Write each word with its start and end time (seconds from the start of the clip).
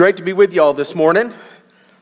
great 0.00 0.16
to 0.16 0.22
be 0.22 0.32
with 0.32 0.54
you 0.54 0.62
all 0.62 0.72
this 0.72 0.94
morning. 0.94 1.30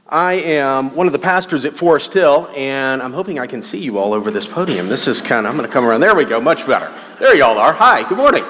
I 0.08 0.34
am 0.34 0.94
one 0.94 1.08
of 1.08 1.12
the 1.12 1.18
pastors 1.18 1.64
at 1.64 1.74
Forest 1.74 2.14
Hill, 2.14 2.48
and 2.54 3.02
I'm 3.02 3.12
hoping 3.12 3.40
I 3.40 3.48
can 3.48 3.60
see 3.60 3.80
you 3.80 3.98
all 3.98 4.14
over 4.14 4.30
this 4.30 4.46
podium. 4.46 4.86
This 4.86 5.08
is 5.08 5.20
kind 5.20 5.44
of, 5.44 5.50
I'm 5.50 5.56
going 5.56 5.68
to 5.68 5.72
come 5.72 5.84
around. 5.84 5.98
There 5.98 6.14
we 6.14 6.24
go, 6.24 6.40
much 6.40 6.64
better. 6.64 6.94
There 7.18 7.34
you 7.34 7.42
all 7.42 7.58
are. 7.58 7.72
Hi, 7.72 8.08
good 8.08 8.18
morning. 8.18 8.44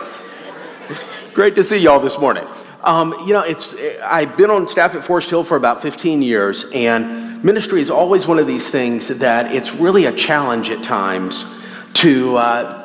Great 1.32 1.54
to 1.54 1.64
see 1.64 1.79
you 1.79 1.88
all 1.88 1.98
this 1.98 2.19
morning. 2.19 2.45
Um, 2.82 3.14
you 3.26 3.32
know, 3.32 3.40
it's 3.40 3.74
I've 4.04 4.37
been 4.37 4.50
on 4.50 4.69
staff 4.69 4.95
at 4.95 5.03
Forest 5.03 5.30
Hill 5.30 5.45
for 5.45 5.56
about 5.56 5.80
15 5.80 6.20
years, 6.20 6.66
and 6.74 7.42
ministry 7.42 7.80
is 7.80 7.88
always 7.88 8.26
one 8.26 8.38
of 8.38 8.46
these 8.46 8.70
things 8.70 9.08
that 9.08 9.54
it's 9.54 9.74
really 9.74 10.04
a 10.04 10.12
challenge 10.12 10.68
at 10.70 10.84
times 10.84 11.46
to 11.94 12.36
uh, 12.36 12.77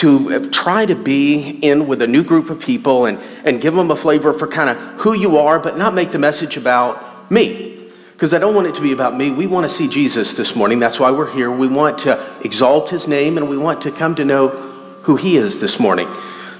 to 0.00 0.48
try 0.48 0.86
to 0.86 0.94
be 0.94 1.58
in 1.60 1.86
with 1.86 2.00
a 2.00 2.06
new 2.06 2.24
group 2.24 2.48
of 2.48 2.58
people 2.58 3.04
and, 3.04 3.18
and 3.44 3.60
give 3.60 3.74
them 3.74 3.90
a 3.90 3.96
flavor 3.96 4.32
for 4.32 4.48
kind 4.48 4.70
of 4.70 4.78
who 4.98 5.12
you 5.12 5.36
are, 5.36 5.58
but 5.58 5.76
not 5.76 5.92
make 5.92 6.10
the 6.10 6.18
message 6.18 6.56
about 6.56 7.30
me. 7.30 7.86
Because 8.12 8.32
I 8.32 8.38
don't 8.38 8.54
want 8.54 8.66
it 8.66 8.74
to 8.76 8.80
be 8.80 8.92
about 8.92 9.14
me. 9.14 9.30
We 9.30 9.46
want 9.46 9.64
to 9.64 9.68
see 9.68 9.88
Jesus 9.88 10.32
this 10.32 10.56
morning. 10.56 10.78
That's 10.78 10.98
why 10.98 11.10
we're 11.10 11.30
here. 11.30 11.50
We 11.50 11.68
want 11.68 11.98
to 12.00 12.18
exalt 12.42 12.88
his 12.88 13.06
name 13.08 13.36
and 13.36 13.46
we 13.46 13.58
want 13.58 13.82
to 13.82 13.90
come 13.90 14.14
to 14.14 14.24
know 14.24 14.48
who 15.02 15.16
he 15.16 15.36
is 15.36 15.60
this 15.60 15.78
morning. 15.78 16.08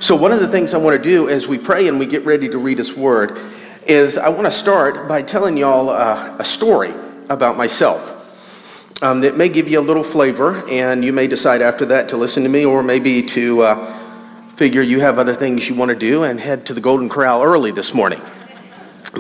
So, 0.01 0.15
one 0.15 0.33
of 0.33 0.41
the 0.41 0.49
things 0.49 0.75
I 0.75 0.79
want 0.79 1.03
to 1.03 1.09
do 1.09 1.31
as 1.31 1.49
we 1.49 1.57
pray 1.57 1.89
and 1.89 1.99
we 1.99 2.05
get 2.05 2.27
ready 2.27 2.49
to 2.51 2.59
read 2.59 2.77
his 2.77 2.95
word 2.95 3.39
is 3.87 4.19
I 4.19 4.29
want 4.29 4.45
to 4.45 4.51
start 4.51 5.09
by 5.09 5.23
telling 5.23 5.57
y'all 5.57 5.89
uh, 5.89 6.37
a 6.39 6.45
story 6.45 6.93
about 7.31 7.57
myself 7.57 8.20
um, 9.03 9.21
that 9.23 9.37
may 9.37 9.49
give 9.49 9.69
you 9.69 9.81
a 9.81 9.83
little 9.83 10.05
flavor, 10.05 10.63
and 10.69 11.05
you 11.05 11.13
may 11.13 11.27
decide 11.27 11.63
after 11.63 11.87
that 11.87 12.11
to 12.11 12.17
listen 12.17 12.43
to 12.43 12.49
me 12.49 12.65
or 12.65 12.83
maybe 12.83 13.23
to 13.23 13.63
uh, 13.63 13.93
figure 14.57 14.83
you 14.83 15.01
have 15.01 15.19
other 15.19 15.35
things 15.35 15.69
you 15.69 15.75
want 15.75 15.91
to 15.91 15.97
do 15.97 16.23
and 16.25 16.39
head 16.39 16.67
to 16.67 16.75
the 16.75 16.81
Golden 16.81 17.09
Corral 17.09 17.43
early 17.43 17.71
this 17.71 17.95
morning. 17.95 18.21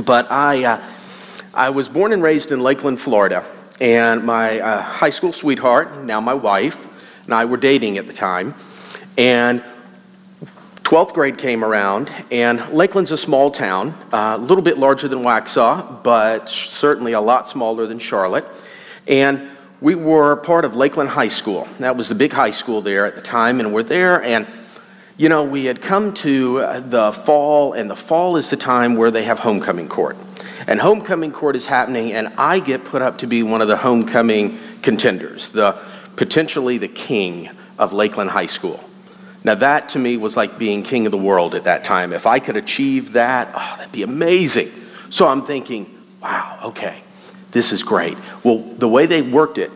But 0.05 0.31
I, 0.31 0.65
uh, 0.65 0.85
I 1.55 1.71
was 1.71 1.89
born 1.89 2.13
and 2.13 2.23
raised 2.23 2.53
in 2.53 2.61
Lakeland, 2.61 3.01
Florida, 3.01 3.45
and 3.81 4.25
my 4.25 4.61
uh, 4.61 4.83
high 4.83 5.11
school 5.11 5.33
sweetheart, 5.33 6.05
now 6.05 6.21
my 6.21 6.35
wife, 6.35 6.87
and 7.25 7.33
I 7.33 7.47
were 7.47 7.57
dating 7.57 7.97
at 7.97 8.07
the 8.07 8.13
time. 8.13 8.55
And 9.17 9.63
12th 10.83 11.15
grade 11.15 11.39
came 11.39 11.65
around, 11.65 12.13
and 12.31 12.61
Lakeland's 12.73 13.13
a 13.13 13.17
small 13.17 13.51
town, 13.51 13.95
uh, 14.13 14.35
a 14.37 14.39
little 14.39 14.63
bit 14.63 14.77
larger 14.77 15.09
than 15.09 15.21
Waxhaw, 15.21 16.03
but 16.03 16.51
certainly 16.51 17.13
a 17.13 17.21
lot 17.21 17.49
smaller 17.49 17.87
than 17.87 17.99
Charlotte. 17.99 18.45
And 19.07 19.50
we 19.81 19.95
were 19.95 20.37
part 20.37 20.65
of 20.65 20.77
Lakeland 20.77 21.11
High 21.11 21.29
School. 21.29 21.67
That 21.79 21.97
was 21.97 22.09
the 22.09 22.15
big 22.15 22.33
high 22.33 22.51
school 22.51 22.83
there 22.83 23.07
at 23.07 23.15
the 23.15 23.23
time, 23.23 23.61
and 23.61 23.73
we're 23.73 23.83
there. 23.83 24.23
And, 24.23 24.47
you 25.17 25.29
know, 25.29 25.45
we 25.45 25.65
had 25.65 25.81
come 25.81 26.13
to 26.15 26.59
uh, 26.59 26.81
the 26.81 27.13
fall, 27.13 27.73
and 27.73 27.91
the 27.91 27.97
fall 27.97 28.37
is 28.37 28.51
the 28.51 28.57
time 28.57 28.97
where 28.97 29.11
they 29.11 29.25
have 29.25 29.39
homecoming 29.39 29.89
court. 29.89 30.17
And 30.67 30.79
homecoming 30.79 31.33
court 31.33 31.57
is 31.57 31.67
happening, 31.67 32.13
and 32.13 32.29
I 32.37 32.61
get 32.61 32.85
put 32.85 33.01
up 33.01 33.19
to 33.19 33.27
be 33.27 33.43
one 33.43 33.63
of 33.63 33.69
the 33.69 33.77
homecoming 33.77 34.59
contenders, 34.83 35.49
the 35.49 35.79
potentially 36.17 36.77
the 36.77 36.89
king 36.89 37.49
of 37.79 37.95
Lakeland 37.95 38.31
High 38.31 38.47
School. 38.47 38.85
Now, 39.43 39.55
that 39.55 39.89
to 39.91 39.99
me 39.99 40.19
was 40.19 40.37
like 40.37 40.59
being 40.59 40.83
king 40.83 41.07
of 41.07 41.13
the 41.13 41.19
world 41.19 41.55
at 41.55 41.65
that 41.65 41.85
time. 41.85 42.13
If 42.13 42.27
I 42.27 42.39
could 42.39 42.59
achieve 42.59 43.15
that, 43.15 43.49
oh, 43.55 43.75
that'd 43.79 43.93
be 43.93 44.03
amazing. 44.03 44.71
So 45.09 45.27
I'm 45.27 45.41
thinking, 45.41 45.91
wow, 46.23 46.59
okay. 46.65 47.01
This 47.53 47.73
is 47.73 47.83
great. 47.83 48.17
Well, 48.45 48.59
the 48.59 48.89
way 48.89 49.07
they 49.07 49.23
worked 49.23 49.59
it, 49.59 49.71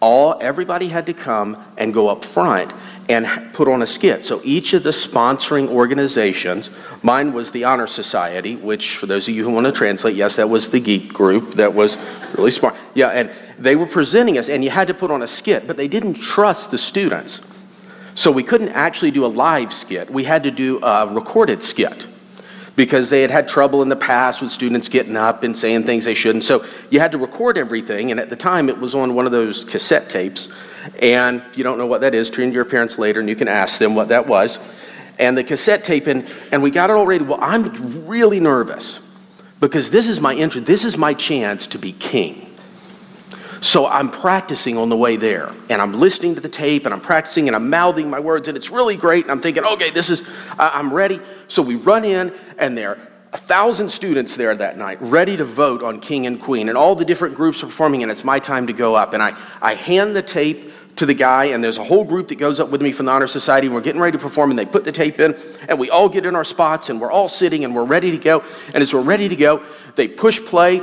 all 0.00 0.36
everybody 0.40 0.88
had 0.88 1.06
to 1.06 1.14
come 1.14 1.62
and 1.78 1.94
go 1.94 2.08
up 2.08 2.24
front 2.24 2.72
and 3.08 3.26
put 3.52 3.68
on 3.68 3.82
a 3.82 3.86
skit. 3.86 4.24
So 4.24 4.40
each 4.44 4.72
of 4.72 4.82
the 4.82 4.90
sponsoring 4.90 5.68
organizations, 5.68 6.70
mine 7.02 7.32
was 7.32 7.52
the 7.52 7.64
Honor 7.64 7.86
Society, 7.86 8.56
which 8.56 8.96
for 8.96 9.06
those 9.06 9.28
of 9.28 9.34
you 9.34 9.44
who 9.44 9.52
want 9.52 9.66
to 9.66 9.72
translate, 9.72 10.16
yes, 10.16 10.36
that 10.36 10.48
was 10.48 10.70
the 10.70 10.80
geek 10.80 11.12
group 11.12 11.54
that 11.54 11.74
was 11.74 11.98
really 12.36 12.50
smart. 12.50 12.74
Yeah, 12.94 13.08
and 13.08 13.30
they 13.58 13.76
were 13.76 13.86
presenting 13.86 14.38
us, 14.38 14.48
and 14.48 14.64
you 14.64 14.70
had 14.70 14.88
to 14.88 14.94
put 14.94 15.10
on 15.10 15.22
a 15.22 15.26
skit, 15.26 15.66
but 15.66 15.76
they 15.76 15.88
didn't 15.88 16.14
trust 16.14 16.70
the 16.70 16.78
students. 16.78 17.40
So 18.14 18.30
we 18.30 18.42
couldn't 18.42 18.70
actually 18.70 19.10
do 19.10 19.24
a 19.24 19.28
live 19.28 19.72
skit. 19.72 20.08
We 20.08 20.24
had 20.24 20.44
to 20.44 20.50
do 20.50 20.82
a 20.82 21.12
recorded 21.12 21.62
skit 21.62 22.06
because 22.76 23.10
they 23.10 23.22
had 23.22 23.30
had 23.30 23.48
trouble 23.48 23.82
in 23.82 23.88
the 23.88 23.96
past 23.96 24.42
with 24.42 24.50
students 24.50 24.88
getting 24.88 25.16
up 25.16 25.44
and 25.44 25.56
saying 25.56 25.84
things 25.84 26.04
they 26.04 26.14
shouldn't. 26.14 26.44
So 26.44 26.64
you 26.90 27.00
had 27.00 27.12
to 27.12 27.18
record 27.18 27.56
everything, 27.56 28.10
and 28.10 28.18
at 28.18 28.30
the 28.30 28.36
time 28.36 28.68
it 28.68 28.78
was 28.78 28.94
on 28.94 29.14
one 29.14 29.26
of 29.26 29.32
those 29.32 29.64
cassette 29.64 30.10
tapes. 30.10 30.48
And 31.00 31.42
if 31.48 31.56
you 31.56 31.64
don't 31.64 31.78
know 31.78 31.86
what 31.86 32.00
that 32.00 32.14
is, 32.14 32.30
turn 32.30 32.48
to 32.48 32.54
your 32.54 32.64
parents 32.64 32.98
later 32.98 33.20
and 33.20 33.28
you 33.28 33.36
can 33.36 33.48
ask 33.48 33.78
them 33.78 33.94
what 33.94 34.08
that 34.08 34.26
was. 34.26 34.58
And 35.18 35.38
the 35.38 35.44
cassette 35.44 35.84
tape, 35.84 36.08
and, 36.08 36.26
and 36.50 36.62
we 36.62 36.70
got 36.70 36.90
it 36.90 36.94
all 36.94 37.06
ready. 37.06 37.24
Well, 37.24 37.38
I'm 37.40 38.06
really 38.06 38.40
nervous 38.40 39.00
because 39.60 39.90
this 39.90 40.08
is 40.08 40.20
my 40.20 40.34
entry, 40.34 40.60
this 40.60 40.84
is 40.84 40.98
my 40.98 41.14
chance 41.14 41.68
to 41.68 41.78
be 41.78 41.92
king. 41.92 42.53
So 43.64 43.86
I'm 43.86 44.10
practicing 44.10 44.76
on 44.76 44.90
the 44.90 44.96
way 44.96 45.16
there, 45.16 45.50
and 45.70 45.80
I'm 45.80 45.94
listening 45.94 46.34
to 46.34 46.40
the 46.42 46.50
tape, 46.50 46.84
and 46.84 46.92
I'm 46.92 47.00
practicing, 47.00 47.46
and 47.46 47.56
I'm 47.56 47.70
mouthing 47.70 48.10
my 48.10 48.20
words, 48.20 48.46
and 48.46 48.58
it's 48.58 48.68
really 48.68 48.94
great. 48.94 49.24
And 49.24 49.32
I'm 49.32 49.40
thinking, 49.40 49.64
okay, 49.64 49.88
this 49.88 50.10
is, 50.10 50.28
I'm 50.58 50.92
ready. 50.92 51.18
So 51.48 51.62
we 51.62 51.76
run 51.76 52.04
in, 52.04 52.30
and 52.58 52.76
there 52.76 52.90
are 52.90 52.98
a 53.32 53.38
thousand 53.38 53.88
students 53.88 54.36
there 54.36 54.54
that 54.54 54.76
night, 54.76 54.98
ready 55.00 55.38
to 55.38 55.46
vote 55.46 55.82
on 55.82 55.98
king 55.98 56.26
and 56.26 56.38
queen, 56.38 56.68
and 56.68 56.76
all 56.76 56.94
the 56.94 57.06
different 57.06 57.36
groups 57.36 57.62
are 57.62 57.66
performing, 57.66 58.02
and 58.02 58.12
it's 58.12 58.22
my 58.22 58.38
time 58.38 58.66
to 58.66 58.74
go 58.74 58.94
up. 58.94 59.14
And 59.14 59.22
I, 59.22 59.34
I 59.62 59.72
hand 59.72 60.14
the 60.14 60.20
tape 60.20 60.70
to 60.96 61.06
the 61.06 61.14
guy, 61.14 61.46
and 61.46 61.64
there's 61.64 61.78
a 61.78 61.84
whole 61.84 62.04
group 62.04 62.28
that 62.28 62.38
goes 62.38 62.60
up 62.60 62.68
with 62.68 62.82
me 62.82 62.92
from 62.92 63.06
the 63.06 63.12
Honor 63.12 63.26
Society, 63.26 63.68
and 63.68 63.74
we're 63.74 63.80
getting 63.80 64.02
ready 64.02 64.18
to 64.18 64.22
perform, 64.22 64.50
and 64.50 64.58
they 64.58 64.66
put 64.66 64.84
the 64.84 64.92
tape 64.92 65.20
in, 65.20 65.34
and 65.70 65.78
we 65.78 65.88
all 65.88 66.10
get 66.10 66.26
in 66.26 66.36
our 66.36 66.44
spots, 66.44 66.90
and 66.90 67.00
we're 67.00 67.10
all 67.10 67.28
sitting, 67.28 67.64
and 67.64 67.74
we're 67.74 67.84
ready 67.84 68.10
to 68.10 68.18
go. 68.18 68.44
And 68.74 68.82
as 68.82 68.92
we're 68.92 69.00
ready 69.00 69.26
to 69.30 69.36
go, 69.36 69.64
they 69.96 70.06
push 70.06 70.38
play 70.38 70.82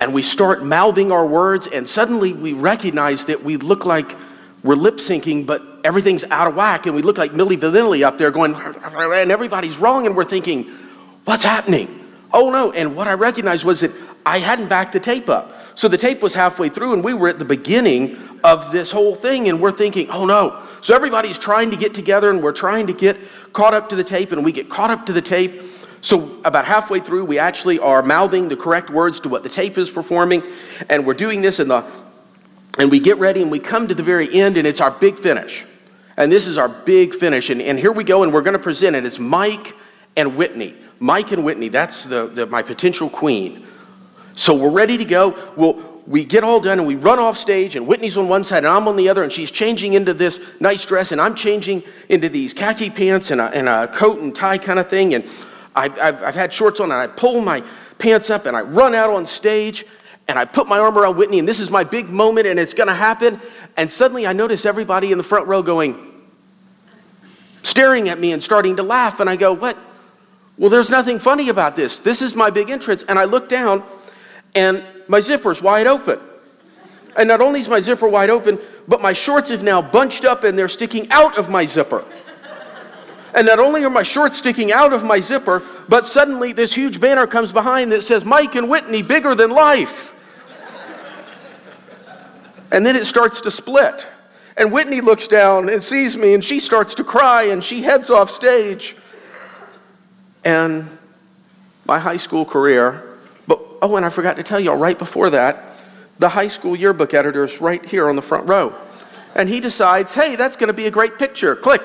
and 0.00 0.12
we 0.12 0.22
start 0.22 0.64
mouthing 0.64 1.10
our 1.10 1.26
words, 1.26 1.66
and 1.66 1.88
suddenly 1.88 2.32
we 2.32 2.52
recognize 2.52 3.24
that 3.26 3.42
we 3.42 3.56
look 3.56 3.86
like 3.86 4.16
we're 4.62 4.74
lip 4.74 4.96
syncing, 4.96 5.46
but 5.46 5.62
everything's 5.84 6.24
out 6.24 6.48
of 6.48 6.54
whack, 6.54 6.86
and 6.86 6.94
we 6.94 7.02
look 7.02 7.18
like 7.18 7.32
Milli 7.32 7.56
Vanilli 7.56 8.02
up 8.02 8.18
there 8.18 8.30
going, 8.30 8.54
and 8.84 9.30
everybody's 9.30 9.78
wrong, 9.78 10.06
and 10.06 10.16
we're 10.16 10.24
thinking, 10.24 10.64
what's 11.24 11.44
happening? 11.44 11.88
Oh 12.32 12.50
no, 12.50 12.72
and 12.72 12.96
what 12.96 13.08
I 13.08 13.14
recognized 13.14 13.64
was 13.64 13.80
that 13.80 13.92
I 14.26 14.38
hadn't 14.38 14.68
backed 14.68 14.92
the 14.92 15.00
tape 15.00 15.28
up. 15.28 15.52
So 15.76 15.88
the 15.88 15.98
tape 15.98 16.22
was 16.22 16.34
halfway 16.34 16.68
through, 16.68 16.94
and 16.94 17.04
we 17.04 17.14
were 17.14 17.28
at 17.28 17.38
the 17.38 17.44
beginning 17.44 18.16
of 18.42 18.72
this 18.72 18.90
whole 18.90 19.14
thing, 19.14 19.48
and 19.48 19.60
we're 19.60 19.72
thinking, 19.72 20.08
oh 20.10 20.26
no. 20.26 20.62
So 20.80 20.94
everybody's 20.94 21.38
trying 21.38 21.70
to 21.70 21.76
get 21.76 21.94
together, 21.94 22.30
and 22.30 22.42
we're 22.42 22.52
trying 22.52 22.86
to 22.88 22.92
get 22.92 23.16
caught 23.52 23.74
up 23.74 23.88
to 23.90 23.96
the 23.96 24.04
tape, 24.04 24.32
and 24.32 24.44
we 24.44 24.52
get 24.52 24.68
caught 24.68 24.90
up 24.90 25.06
to 25.06 25.12
the 25.12 25.22
tape, 25.22 25.62
so, 26.06 26.38
about 26.44 26.66
halfway 26.66 27.00
through, 27.00 27.24
we 27.24 27.40
actually 27.40 27.80
are 27.80 28.00
mouthing 28.00 28.46
the 28.46 28.54
correct 28.54 28.90
words 28.90 29.18
to 29.18 29.28
what 29.28 29.42
the 29.42 29.48
tape 29.48 29.76
is 29.76 29.90
performing, 29.90 30.44
and 30.88 31.04
we're 31.04 31.14
doing 31.14 31.42
this 31.42 31.58
in 31.58 31.66
the, 31.66 31.84
and 32.78 32.92
we 32.92 33.00
get 33.00 33.18
ready 33.18 33.42
and 33.42 33.50
we 33.50 33.58
come 33.58 33.88
to 33.88 33.94
the 33.94 34.04
very 34.04 34.32
end, 34.32 34.56
and 34.56 34.68
it's 34.68 34.80
our 34.80 34.92
big 34.92 35.18
finish. 35.18 35.66
And 36.16 36.30
this 36.30 36.46
is 36.46 36.58
our 36.58 36.68
big 36.68 37.12
finish. 37.12 37.50
And, 37.50 37.60
and 37.60 37.76
here 37.76 37.90
we 37.90 38.04
go, 38.04 38.22
and 38.22 38.32
we're 38.32 38.42
going 38.42 38.56
to 38.56 38.62
present 38.62 38.94
it. 38.94 39.04
It's 39.04 39.18
Mike 39.18 39.74
and 40.16 40.36
Whitney. 40.36 40.76
Mike 41.00 41.32
and 41.32 41.44
Whitney, 41.44 41.70
that's 41.70 42.04
the, 42.04 42.28
the, 42.28 42.46
my 42.46 42.62
potential 42.62 43.10
queen. 43.10 43.66
So 44.36 44.54
we're 44.54 44.70
ready 44.70 44.96
to 44.98 45.04
go. 45.04 45.36
We'll, 45.56 46.02
we 46.06 46.24
get 46.24 46.44
all 46.44 46.60
done 46.60 46.78
and 46.78 46.86
we 46.86 46.94
run 46.94 47.18
off 47.18 47.36
stage, 47.36 47.74
and 47.74 47.84
Whitney's 47.84 48.16
on 48.16 48.28
one 48.28 48.44
side 48.44 48.58
and 48.58 48.68
I'm 48.68 48.86
on 48.86 48.94
the 48.94 49.08
other, 49.08 49.24
and 49.24 49.32
she's 49.32 49.50
changing 49.50 49.94
into 49.94 50.14
this 50.14 50.40
nice 50.60 50.86
dress, 50.86 51.10
and 51.10 51.20
I'm 51.20 51.34
changing 51.34 51.82
into 52.08 52.28
these 52.28 52.54
khaki 52.54 52.90
pants 52.90 53.32
and 53.32 53.40
a, 53.40 53.46
and 53.46 53.68
a 53.68 53.88
coat 53.88 54.20
and 54.20 54.32
tie 54.32 54.58
kind 54.58 54.78
of 54.78 54.88
thing. 54.88 55.12
And 55.12 55.28
I've, 55.76 55.98
I've, 55.98 56.22
I've 56.22 56.34
had 56.34 56.52
shorts 56.52 56.80
on 56.80 56.90
and 56.90 57.00
I 57.00 57.06
pull 57.06 57.40
my 57.40 57.62
pants 57.98 58.30
up 58.30 58.46
and 58.46 58.56
I 58.56 58.62
run 58.62 58.94
out 58.94 59.10
on 59.10 59.26
stage 59.26 59.84
and 60.26 60.38
I 60.38 60.44
put 60.44 60.66
my 60.66 60.78
arm 60.78 60.98
around 60.98 61.16
Whitney 61.16 61.38
and 61.38 61.46
this 61.46 61.60
is 61.60 61.70
my 61.70 61.84
big 61.84 62.08
moment 62.08 62.46
and 62.46 62.58
it's 62.58 62.74
going 62.74 62.88
to 62.88 62.94
happen. 62.94 63.40
And 63.76 63.90
suddenly 63.90 64.26
I 64.26 64.32
notice 64.32 64.66
everybody 64.66 65.12
in 65.12 65.18
the 65.18 65.24
front 65.24 65.46
row 65.46 65.62
going, 65.62 66.12
staring 67.62 68.08
at 68.08 68.18
me 68.18 68.32
and 68.32 68.42
starting 68.42 68.76
to 68.76 68.82
laugh. 68.82 69.20
And 69.20 69.28
I 69.28 69.36
go, 69.36 69.52
What? 69.52 69.76
Well, 70.58 70.70
there's 70.70 70.88
nothing 70.88 71.18
funny 71.18 71.50
about 71.50 71.76
this. 71.76 72.00
This 72.00 72.22
is 72.22 72.34
my 72.34 72.48
big 72.48 72.70
entrance. 72.70 73.02
And 73.02 73.18
I 73.18 73.24
look 73.24 73.48
down 73.48 73.82
and 74.54 74.82
my 75.06 75.20
zipper's 75.20 75.60
wide 75.60 75.86
open. 75.86 76.18
And 77.16 77.28
not 77.28 77.40
only 77.40 77.60
is 77.60 77.68
my 77.68 77.80
zipper 77.80 78.08
wide 78.08 78.30
open, 78.30 78.58
but 78.88 79.02
my 79.02 79.12
shorts 79.12 79.50
have 79.50 79.62
now 79.62 79.82
bunched 79.82 80.24
up 80.24 80.44
and 80.44 80.58
they're 80.58 80.68
sticking 80.68 81.10
out 81.10 81.38
of 81.38 81.50
my 81.50 81.66
zipper. 81.66 82.04
And 83.36 83.46
not 83.46 83.58
only 83.58 83.84
are 83.84 83.90
my 83.90 84.02
shorts 84.02 84.38
sticking 84.38 84.72
out 84.72 84.94
of 84.94 85.04
my 85.04 85.20
zipper, 85.20 85.62
but 85.90 86.06
suddenly 86.06 86.52
this 86.52 86.72
huge 86.72 86.98
banner 87.00 87.26
comes 87.26 87.52
behind 87.52 87.92
that 87.92 88.02
says, 88.02 88.24
Mike 88.24 88.54
and 88.54 88.66
Whitney, 88.66 89.02
bigger 89.02 89.34
than 89.34 89.50
life. 89.50 90.14
and 92.72 92.84
then 92.84 92.96
it 92.96 93.04
starts 93.04 93.42
to 93.42 93.50
split. 93.50 94.08
And 94.56 94.72
Whitney 94.72 95.02
looks 95.02 95.28
down 95.28 95.68
and 95.68 95.82
sees 95.82 96.16
me, 96.16 96.32
and 96.32 96.42
she 96.42 96.58
starts 96.58 96.94
to 96.94 97.04
cry, 97.04 97.44
and 97.44 97.62
she 97.62 97.82
heads 97.82 98.08
off 98.08 98.30
stage. 98.30 98.96
And 100.42 100.88
my 101.84 101.98
high 101.98 102.16
school 102.16 102.46
career, 102.46 103.18
but 103.46 103.60
oh, 103.82 103.96
and 103.96 104.06
I 104.06 104.08
forgot 104.08 104.36
to 104.36 104.42
tell 104.44 104.58
y'all 104.58 104.76
right 104.76 104.98
before 104.98 105.28
that, 105.30 105.62
the 106.18 106.30
high 106.30 106.48
school 106.48 106.74
yearbook 106.74 107.12
editor 107.12 107.44
is 107.44 107.60
right 107.60 107.84
here 107.84 108.08
on 108.08 108.16
the 108.16 108.22
front 108.22 108.48
row. 108.48 108.74
And 109.34 109.46
he 109.46 109.60
decides, 109.60 110.14
hey, 110.14 110.36
that's 110.36 110.56
going 110.56 110.68
to 110.68 110.72
be 110.72 110.86
a 110.86 110.90
great 110.90 111.18
picture. 111.18 111.54
Click. 111.54 111.82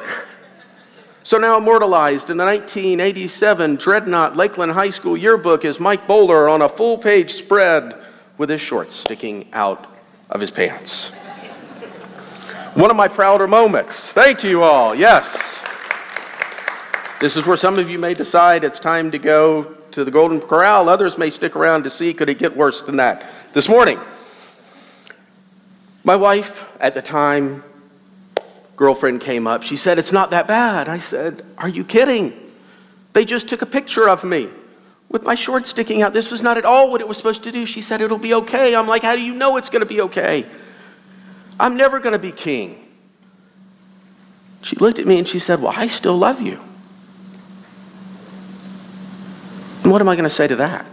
So 1.24 1.38
now 1.38 1.58
immortalized 1.58 2.32
in 2.32 2.38
the 2.38 2.46
1987 2.46 3.76
Dreadnought 3.76 4.36
Lakeland 4.36 4.72
High 4.72 4.90
School 4.90 5.16
yearbook 5.16 5.66
is 5.66 5.80
Mike 5.80 6.08
Bowler 6.08 6.50
on 6.50 6.64
a 6.64 6.70
full 6.70 6.98
page 6.98 7.32
spread 7.34 7.96
with 8.40 8.50
his 8.50 8.60
shorts 8.60 8.96
sticking 8.96 9.48
out 9.54 9.86
of 10.32 10.42
his 10.42 10.50
pants. 10.50 11.12
One 12.74 12.90
of 12.90 12.98
my 12.98 13.08
prouder 13.08 13.48
moments. 13.48 14.12
Thank 14.12 14.44
you 14.44 14.64
all. 14.64 14.96
Yes. 14.96 15.64
This 17.20 17.38
is 17.38 17.46
where 17.46 17.58
some 17.58 17.78
of 17.78 17.88
you 17.88 18.00
may 18.00 18.16
decide 18.16 18.64
it's 18.64 18.80
time 18.80 19.12
to 19.12 19.20
go 19.20 19.76
to 19.92 20.04
the 20.04 20.10
Golden 20.10 20.42
Corral. 20.42 20.90
Others 20.90 21.20
may 21.20 21.30
stick 21.30 21.56
around 21.56 21.84
to 21.84 21.92
see 21.92 22.16
could 22.16 22.30
it 22.30 22.40
get 22.40 22.58
worse 22.58 22.82
than 22.82 22.96
that. 22.96 23.26
This 23.54 23.70
morning, 23.70 24.00
my 26.04 26.16
wife 26.16 26.76
at 26.82 26.96
the 26.96 27.02
time, 27.04 27.64
girlfriend 28.82 29.22
came 29.22 29.46
up. 29.46 29.62
She 29.62 29.76
said, 29.76 30.00
It's 30.00 30.12
not 30.12 30.32
that 30.32 30.48
bad. 30.48 30.90
I 30.90 30.98
said, 30.98 31.44
Are 31.60 31.70
you 31.70 31.84
kidding? 31.84 32.34
They 33.14 33.26
just 33.26 33.48
took 33.48 33.62
a 33.62 33.68
picture 33.68 34.10
of 34.10 34.24
me 34.24 34.50
with 35.08 35.24
my 35.24 35.36
shorts 35.36 35.70
sticking 35.70 36.02
out. 36.02 36.14
This 36.14 36.32
was 36.32 36.42
not 36.42 36.58
at 36.58 36.66
all 36.66 36.90
what 36.90 37.00
it 37.00 37.08
was 37.08 37.16
supposed 37.16 37.44
to 37.44 37.52
do. 37.52 37.68
She 37.68 37.82
said, 37.82 38.02
It'll 38.02 38.18
be 38.18 38.34
okay. 38.34 38.76
I'm 38.76 38.88
like, 38.88 39.04
How 39.04 39.16
do 39.16 39.22
you 39.22 39.36
know 39.36 39.58
it's 39.58 39.70
going 39.70 39.82
to 39.82 39.86
be 39.86 40.02
okay? 40.02 40.48
I'm 41.60 41.78
never 41.78 42.00
going 42.00 42.14
to 42.14 42.20
be 42.20 42.32
king. 42.32 42.84
She 44.64 44.76
looked 44.78 44.98
at 44.98 45.06
me 45.06 45.20
and 45.20 45.28
she 45.28 45.38
said, 45.38 45.62
Well, 45.62 45.74
I 45.76 45.86
still 45.86 46.18
love 46.18 46.42
you. 46.42 46.60
And 49.84 49.92
what 49.92 50.02
am 50.02 50.10
I 50.10 50.16
going 50.16 50.24
to 50.24 50.30
say 50.30 50.48
to 50.48 50.56
that? 50.56 50.90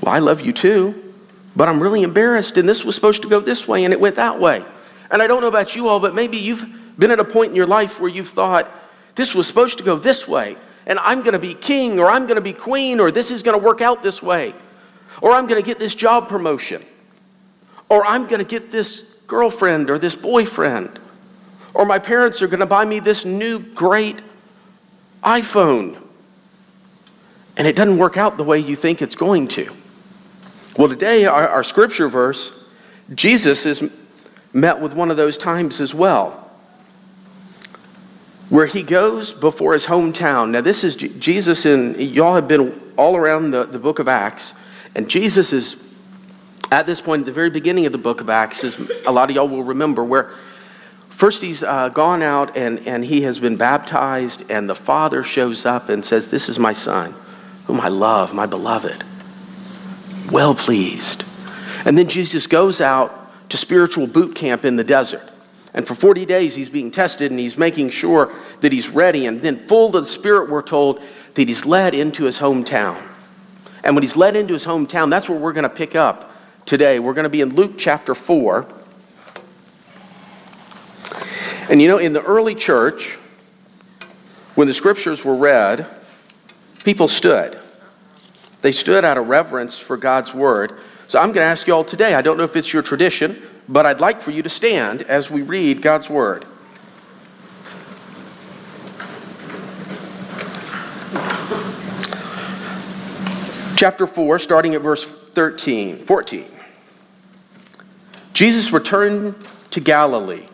Well, 0.00 0.14
I 0.14 0.20
love 0.20 0.42
you 0.42 0.52
too, 0.52 1.12
but 1.56 1.68
I'm 1.68 1.82
really 1.82 2.02
embarrassed, 2.02 2.56
and 2.56 2.68
this 2.68 2.84
was 2.84 2.94
supposed 2.94 3.22
to 3.22 3.28
go 3.28 3.40
this 3.40 3.66
way, 3.66 3.82
and 3.82 3.92
it 3.92 3.98
went 3.98 4.14
that 4.14 4.38
way. 4.38 4.64
And 5.12 5.22
I 5.22 5.26
don't 5.26 5.40
know 5.40 5.48
about 5.48 5.76
you 5.76 5.86
all, 5.86 6.00
but 6.00 6.14
maybe 6.14 6.38
you've 6.38 6.64
been 6.98 7.10
at 7.10 7.20
a 7.20 7.24
point 7.24 7.50
in 7.50 7.56
your 7.56 7.66
life 7.66 8.00
where 8.00 8.10
you've 8.10 8.28
thought, 8.28 8.68
this 9.14 9.34
was 9.34 9.46
supposed 9.46 9.78
to 9.78 9.84
go 9.84 9.96
this 9.96 10.26
way, 10.26 10.56
and 10.86 10.98
I'm 11.00 11.20
going 11.20 11.34
to 11.34 11.38
be 11.38 11.54
king, 11.54 12.00
or 12.00 12.10
I'm 12.10 12.24
going 12.24 12.36
to 12.36 12.42
be 12.42 12.54
queen, 12.54 12.98
or 12.98 13.12
this 13.12 13.30
is 13.30 13.42
going 13.42 13.58
to 13.58 13.64
work 13.64 13.80
out 13.80 14.02
this 14.02 14.22
way, 14.22 14.54
or 15.20 15.32
I'm 15.32 15.46
going 15.46 15.62
to 15.62 15.66
get 15.66 15.78
this 15.78 15.94
job 15.94 16.28
promotion, 16.28 16.82
or 17.88 18.04
I'm 18.06 18.26
going 18.26 18.38
to 18.38 18.48
get 18.48 18.70
this 18.70 19.02
girlfriend 19.26 19.90
or 19.90 19.98
this 19.98 20.14
boyfriend, 20.16 20.98
or 21.74 21.84
my 21.84 21.98
parents 21.98 22.42
are 22.42 22.48
going 22.48 22.60
to 22.60 22.66
buy 22.66 22.84
me 22.84 22.98
this 22.98 23.24
new 23.24 23.60
great 23.60 24.20
iPhone 25.22 26.02
and 27.56 27.66
it 27.66 27.76
doesn't 27.76 27.98
work 27.98 28.16
out 28.16 28.36
the 28.36 28.44
way 28.44 28.58
you 28.58 28.76
think 28.76 29.02
it's 29.02 29.16
going 29.16 29.48
to. 29.48 29.72
Well, 30.76 30.88
today, 30.88 31.26
our, 31.26 31.48
our 31.48 31.62
scripture 31.62 32.08
verse, 32.08 32.52
Jesus 33.14 33.66
is 33.66 33.82
met 34.52 34.80
with 34.80 34.94
one 34.94 35.10
of 35.10 35.16
those 35.16 35.38
times 35.38 35.80
as 35.80 35.94
well, 35.94 36.50
where 38.48 38.66
he 38.66 38.82
goes 38.82 39.32
before 39.32 39.72
his 39.72 39.86
hometown. 39.86 40.50
Now, 40.50 40.60
this 40.60 40.84
is 40.84 40.96
Jesus, 40.96 41.64
and 41.64 41.96
y'all 41.96 42.34
have 42.34 42.48
been 42.48 42.78
all 42.96 43.16
around 43.16 43.50
the, 43.50 43.64
the 43.64 43.78
book 43.78 43.98
of 43.98 44.08
Acts, 44.08 44.54
and 44.94 45.08
Jesus 45.08 45.52
is 45.52 45.82
at 46.72 46.86
this 46.86 47.02
point, 47.02 47.20
at 47.20 47.26
the 47.26 47.32
very 47.32 47.50
beginning 47.50 47.84
of 47.84 47.92
the 47.92 47.98
book 47.98 48.22
of 48.22 48.30
Acts, 48.30 48.64
is, 48.64 48.80
a 49.04 49.12
lot 49.12 49.28
of 49.28 49.36
y'all 49.36 49.46
will 49.46 49.62
remember, 49.62 50.02
where 50.02 50.30
first 51.10 51.42
he's 51.42 51.62
uh, 51.62 51.90
gone 51.90 52.22
out 52.22 52.56
and, 52.56 52.86
and 52.88 53.04
he 53.04 53.20
has 53.22 53.38
been 53.38 53.58
baptized, 53.58 54.50
and 54.50 54.70
the 54.70 54.74
Father 54.74 55.22
shows 55.22 55.66
up 55.66 55.90
and 55.90 56.02
says, 56.02 56.28
This 56.28 56.48
is 56.48 56.58
my 56.58 56.72
son 56.72 57.14
whom 57.66 57.78
I 57.78 57.88
love, 57.88 58.32
my 58.32 58.46
beloved. 58.46 59.04
Well 60.32 60.54
pleased. 60.54 61.24
And 61.84 61.96
then 61.98 62.08
Jesus 62.08 62.46
goes 62.46 62.80
out 62.80 63.21
to 63.52 63.58
spiritual 63.58 64.06
boot 64.06 64.34
camp 64.34 64.64
in 64.64 64.76
the 64.76 64.84
desert. 64.84 65.22
And 65.74 65.86
for 65.86 65.94
40 65.94 66.26
days, 66.26 66.54
he's 66.54 66.68
being 66.68 66.90
tested 66.90 67.30
and 67.30 67.38
he's 67.38 67.56
making 67.56 67.90
sure 67.90 68.32
that 68.60 68.72
he's 68.72 68.88
ready. 68.88 69.26
And 69.26 69.40
then, 69.40 69.56
full 69.56 69.86
of 69.86 69.92
the 69.92 70.04
Spirit, 70.04 70.50
we're 70.50 70.62
told 70.62 71.02
that 71.34 71.48
he's 71.48 71.64
led 71.64 71.94
into 71.94 72.24
his 72.24 72.38
hometown. 72.38 73.00
And 73.84 73.94
when 73.94 74.02
he's 74.02 74.16
led 74.16 74.36
into 74.36 74.54
his 74.54 74.64
hometown, 74.66 75.10
that's 75.10 75.28
where 75.28 75.38
we're 75.38 75.52
going 75.52 75.64
to 75.64 75.68
pick 75.68 75.94
up 75.94 76.32
today. 76.66 76.98
We're 76.98 77.14
going 77.14 77.24
to 77.24 77.30
be 77.30 77.40
in 77.40 77.54
Luke 77.54 77.74
chapter 77.76 78.14
4. 78.14 78.66
And 81.70 81.80
you 81.80 81.88
know, 81.88 81.98
in 81.98 82.12
the 82.12 82.22
early 82.22 82.54
church, 82.54 83.16
when 84.54 84.66
the 84.66 84.74
scriptures 84.74 85.24
were 85.24 85.36
read, 85.36 85.86
people 86.84 87.08
stood. 87.08 87.58
They 88.62 88.72
stood 88.72 89.04
out 89.04 89.18
of 89.18 89.28
reverence 89.28 89.78
for 89.78 89.96
God's 89.96 90.32
word. 90.34 90.72
So 91.12 91.18
I'm 91.18 91.26
going 91.26 91.44
to 91.44 91.50
ask 91.50 91.66
you 91.66 91.74
all 91.74 91.84
today, 91.84 92.14
I 92.14 92.22
don't 92.22 92.38
know 92.38 92.44
if 92.44 92.56
it's 92.56 92.72
your 92.72 92.80
tradition, 92.80 93.36
but 93.68 93.84
I'd 93.84 94.00
like 94.00 94.22
for 94.22 94.30
you 94.30 94.42
to 94.44 94.48
stand 94.48 95.02
as 95.02 95.30
we 95.30 95.42
read 95.42 95.82
God's 95.82 96.08
word. 96.08 96.46
Chapter 103.76 104.06
4, 104.06 104.38
starting 104.38 104.74
at 104.74 104.80
verse 104.80 105.04
13, 105.04 105.98
14. 105.98 106.46
Jesus 108.32 108.72
returned 108.72 109.34
to 109.72 109.80
Galilee 109.80 110.48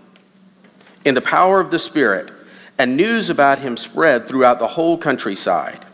in 1.04 1.14
the 1.14 1.20
power 1.20 1.60
of 1.60 1.70
the 1.70 1.78
Spirit, 1.78 2.32
and 2.80 2.96
news 2.96 3.30
about 3.30 3.60
him 3.60 3.76
spread 3.76 4.26
throughout 4.26 4.58
the 4.58 4.66
whole 4.66 4.98
countryside. 4.98 5.86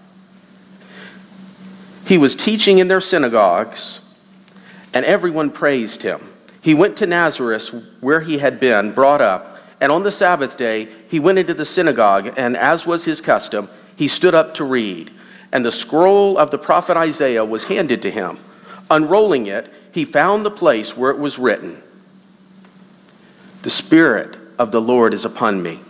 He 2.07 2.17
was 2.17 2.35
teaching 2.35 2.79
in 2.79 2.89
their 2.89 3.03
synagogues, 3.03 4.01
and 4.95 5.05
everyone 5.05 5.51
praised 5.51 6.03
him. 6.03 6.21
He 6.63 6.73
went 6.73 6.97
to 6.99 7.07
Nazareth, 7.07 7.69
where 8.01 8.21
he 8.21 8.39
had 8.39 8.59
been 8.61 8.93
brought 8.93 9.21
up, 9.21 9.59
and 9.81 9.93
on 9.93 10.05
the 10.05 10.11
Sabbath 10.11 10.57
day 10.57 10.89
he 11.09 11.21
went 11.21 11.39
into 11.39 11.53
the 11.53 11.65
synagogue, 11.65 12.33
and 12.39 12.57
as 12.57 12.87
was 12.87 13.05
his 13.05 13.21
custom, 13.21 13.69
he 13.97 14.09
stood 14.09 14.35
up 14.35 14.55
to 14.55 14.65
read. 14.65 15.11
And 15.53 15.65
the 15.65 15.73
scroll 15.73 16.39
of 16.39 16.51
the 16.51 16.59
prophet 16.59 16.97
Isaiah 16.97 17.45
was 17.45 17.65
handed 17.65 18.03
to 18.03 18.11
him. 18.11 18.39
Unrolling 18.91 19.47
it, 19.47 19.73
he 19.93 20.05
found 20.05 20.45
the 20.45 20.51
place 20.51 20.97
where 20.97 21.11
it 21.11 21.19
was 21.19 21.39
written 21.39 21.83
The 23.63 23.71
Spirit 23.71 24.39
of 24.59 24.73
the 24.73 24.81
Lord 24.81 25.13
is 25.13 25.25
upon 25.25 25.63
me, 25.63 25.81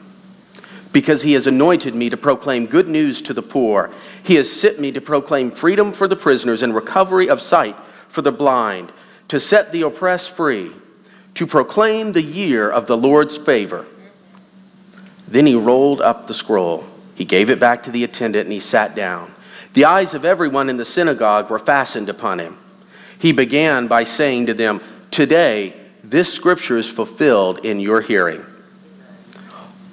because 0.92 1.22
he 1.22 1.34
has 1.34 1.46
anointed 1.46 1.94
me 1.94 2.10
to 2.10 2.16
proclaim 2.16 2.66
good 2.66 2.88
news 2.88 3.20
to 3.22 3.34
the 3.34 3.42
poor. 3.42 3.90
He 4.22 4.36
has 4.36 4.50
sent 4.50 4.80
me 4.80 4.92
to 4.92 5.00
proclaim 5.00 5.50
freedom 5.50 5.92
for 5.92 6.08
the 6.08 6.16
prisoners 6.16 6.62
and 6.62 6.74
recovery 6.74 7.28
of 7.28 7.40
sight 7.40 7.76
for 8.14 8.22
the 8.22 8.30
blind, 8.30 8.92
to 9.26 9.40
set 9.40 9.72
the 9.72 9.82
oppressed 9.82 10.30
free, 10.30 10.70
to 11.34 11.48
proclaim 11.48 12.12
the 12.12 12.22
year 12.22 12.70
of 12.70 12.86
the 12.86 12.96
Lord's 12.96 13.36
favor. 13.36 13.84
Then 15.26 15.46
he 15.46 15.56
rolled 15.56 16.00
up 16.00 16.28
the 16.28 16.34
scroll. 16.34 16.86
He 17.16 17.24
gave 17.24 17.50
it 17.50 17.58
back 17.58 17.82
to 17.82 17.90
the 17.90 18.04
attendant 18.04 18.44
and 18.44 18.52
he 18.52 18.60
sat 18.60 18.94
down. 18.94 19.32
The 19.72 19.86
eyes 19.86 20.14
of 20.14 20.24
everyone 20.24 20.70
in 20.70 20.76
the 20.76 20.84
synagogue 20.84 21.50
were 21.50 21.58
fastened 21.58 22.08
upon 22.08 22.38
him. 22.38 22.56
He 23.18 23.32
began 23.32 23.88
by 23.88 24.04
saying 24.04 24.46
to 24.46 24.54
them, 24.54 24.80
Today, 25.10 25.74
this 26.04 26.32
scripture 26.32 26.78
is 26.78 26.88
fulfilled 26.88 27.64
in 27.64 27.80
your 27.80 28.00
hearing. 28.00 28.44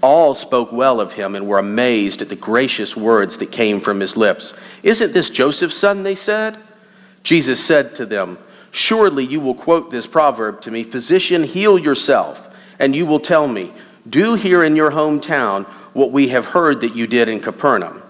All 0.04 0.36
spoke 0.36 0.72
well 0.72 1.02
of 1.02 1.14
him 1.14 1.34
and 1.34 1.48
were 1.48 1.58
amazed 1.58 2.22
at 2.22 2.30
the 2.30 2.36
gracious 2.36 2.96
words 2.96 3.40
that 3.40 3.52
came 3.52 3.80
from 3.80 4.00
his 4.00 4.16
lips. 4.16 4.54
Isn't 4.84 5.12
this 5.12 5.32
Joseph's 5.32 5.78
son? 5.78 6.04
They 6.04 6.16
said. 6.16 6.60
Jesus 7.24 7.64
said 7.64 7.96
to 7.96 8.06
them, 8.06 8.38
Surely 8.72 9.26
you 9.26 9.40
will 9.40 9.54
quote 9.54 9.92
this 9.92 10.08
proverb 10.08 10.62
to 10.62 10.72
me 10.72 10.84
Physician, 10.84 11.44
heal 11.44 11.78
yourself. 11.78 12.48
And 12.80 12.96
you 12.96 13.06
will 13.06 13.20
tell 13.20 13.48
me, 13.48 13.72
Do 14.10 14.36
here 14.36 14.64
in 14.64 14.76
your 14.76 14.92
hometown 14.92 15.66
what 15.94 16.12
we 16.12 16.30
have 16.30 16.48
heard 16.48 16.82
that 16.82 16.96
you 16.96 17.06
did 17.06 17.30
in 17.30 17.40
Capernaum. 17.40 18.02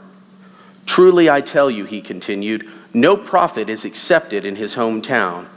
Truly 0.86 1.30
I 1.30 1.42
tell 1.42 1.70
you, 1.70 1.86
he 1.86 2.02
continued, 2.02 2.70
no 2.94 3.16
prophet 3.16 3.70
is 3.70 3.86
accepted 3.86 4.46
in 4.46 4.56
his 4.56 4.76
hometown. 4.76 5.48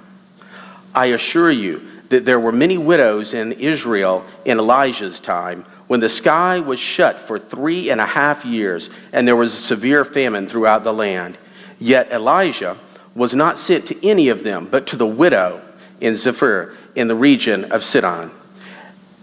I 0.94 1.06
assure 1.06 1.50
you 1.50 1.82
that 2.08 2.24
there 2.24 2.38
were 2.38 2.52
many 2.52 2.78
widows 2.78 3.34
in 3.34 3.52
Israel 3.52 4.24
in 4.44 4.58
Elijah's 4.58 5.18
time 5.18 5.64
when 5.88 6.00
the 6.00 6.08
sky 6.08 6.60
was 6.60 6.78
shut 6.78 7.18
for 7.18 7.38
three 7.38 7.90
and 7.90 8.00
a 8.00 8.06
half 8.06 8.44
years 8.44 8.90
and 9.12 9.26
there 9.26 9.36
was 9.36 9.54
a 9.54 9.58
severe 9.58 10.04
famine 10.04 10.46
throughout 10.46 10.84
the 10.84 10.92
land. 10.92 11.36
Yet 11.80 12.12
Elijah 12.12 12.78
was 13.14 13.34
not 13.34 13.58
sent 13.58 13.86
to 13.86 14.06
any 14.06 14.28
of 14.28 14.42
them, 14.42 14.66
but 14.70 14.86
to 14.88 14.96
the 14.96 15.06
widow 15.06 15.60
in 16.00 16.16
Zarephath 16.16 16.76
in 16.94 17.08
the 17.08 17.14
region 17.14 17.70
of 17.72 17.84
Sidon. 17.84 18.30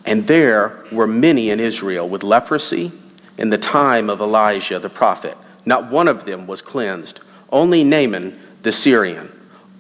And 0.06 0.28
there 0.28 0.84
were 0.92 1.08
many 1.08 1.50
in 1.50 1.60
Israel 1.60 2.08
with 2.08 2.24
leprosy 2.24 2.92
in 3.38 3.50
the 3.50 3.58
time 3.58 4.10
of 4.10 4.22
Elijah 4.22 4.80
the 4.80 4.90
prophet. 4.90 5.36
Not 5.66 5.92
one 5.92 6.08
of 6.08 6.26
them 6.26 6.48
was 6.48 6.62
cleansed, 6.62 7.20
only 7.52 7.84
Naaman 7.84 8.40
the 8.64 8.72
Syrian. 8.72 9.32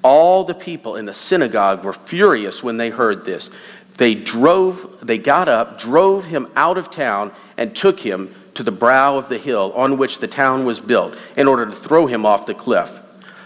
All 0.04 0.44
the 0.44 0.54
people 0.54 0.96
in 0.96 1.06
the 1.06 1.14
synagogue 1.14 1.84
were 1.84 1.94
furious 1.94 2.64
when 2.64 2.78
they 2.78 2.90
heard 2.90 3.24
this. 3.24 3.50
They 3.98 4.16
drove, 4.16 5.06
they 5.06 5.18
got 5.18 5.48
up, 5.48 5.80
drove 5.80 6.26
him 6.26 6.48
out 6.56 6.78
of 6.78 6.90
town, 6.90 7.32
and 7.58 7.76
took 7.76 8.00
him 8.00 8.34
to 8.56 8.64
the 8.64 8.72
brow 8.72 9.18
of 9.18 9.30
the 9.30 9.38
hill 9.38 9.72
on 9.76 9.98
which 9.98 10.20
the 10.20 10.28
town 10.28 10.66
was 10.66 10.80
built 10.80 11.18
in 11.38 11.48
order 11.48 11.66
to 11.66 11.72
throw 11.72 12.08
him 12.08 12.26
off 12.26 12.46
the 12.46 12.54
cliff. 12.54 13.01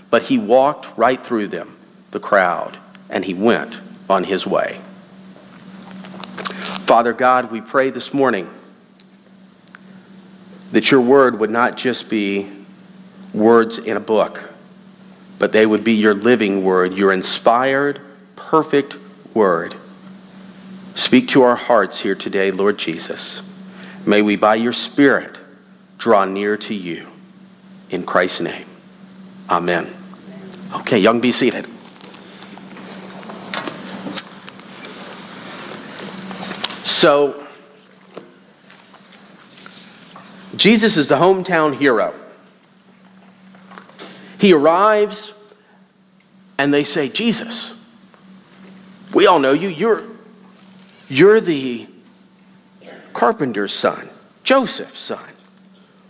But 0.10 0.24
he 0.24 0.38
walked 0.38 0.98
right 0.98 1.22
through 1.22 1.48
them, 1.48 1.76
the 2.12 2.20
crowd, 2.20 2.78
and 3.10 3.26
he 3.26 3.34
went 3.34 3.82
on 4.10 4.24
his 4.24 4.46
way. 4.48 4.80
Father 6.86 7.14
God, 7.14 7.52
we 7.52 7.62
pray 7.62 7.90
this 7.90 8.14
morning 8.14 8.50
that 10.72 10.92
your 10.92 11.02
word 11.02 11.40
would 11.40 11.50
not 11.50 11.78
just 11.78 12.10
be 12.10 12.50
words 13.34 13.78
in 13.78 13.98
a 13.98 14.00
book, 14.00 14.54
but 15.40 15.52
they 15.52 15.66
would 15.66 15.84
be 15.84 15.94
your 15.94 16.14
living 16.14 16.64
word, 16.64 16.94
your 16.94 17.12
inspired, 17.12 18.00
perfect 18.36 18.96
word. 19.34 19.76
Speak 20.96 21.28
to 21.30 21.44
our 21.44 21.56
hearts 21.56 22.00
here 22.00 22.16
today, 22.16 22.52
Lord 22.52 22.78
Jesus. 22.78 23.42
May 24.06 24.22
we, 24.22 24.36
by 24.38 24.56
your 24.56 24.74
Spirit, 24.74 25.38
draw 25.98 26.26
near 26.26 26.56
to 26.58 26.74
you. 26.74 27.08
In 27.90 28.04
Christ's 28.04 28.42
name, 28.42 28.66
amen. 29.50 29.94
Okay, 30.74 30.98
young, 30.98 31.22
be 31.22 31.32
seated. 31.32 31.68
So, 36.84 37.46
Jesus 40.56 40.98
is 40.98 41.10
the 41.10 41.16
hometown 41.16 41.76
hero. 41.76 42.14
He 44.40 44.54
arrives, 44.54 45.34
and 46.58 46.74
they 46.74 46.84
say, 46.84 47.10
Jesus, 47.10 47.76
we 49.14 49.28
all 49.28 49.40
know 49.40 49.54
you. 49.54 49.70
You're, 49.70 50.04
you're 51.10 51.42
the 51.42 51.88
carpenter's 53.14 53.74
son, 53.74 54.10
Joseph's 54.44 55.00
son. 55.00 55.24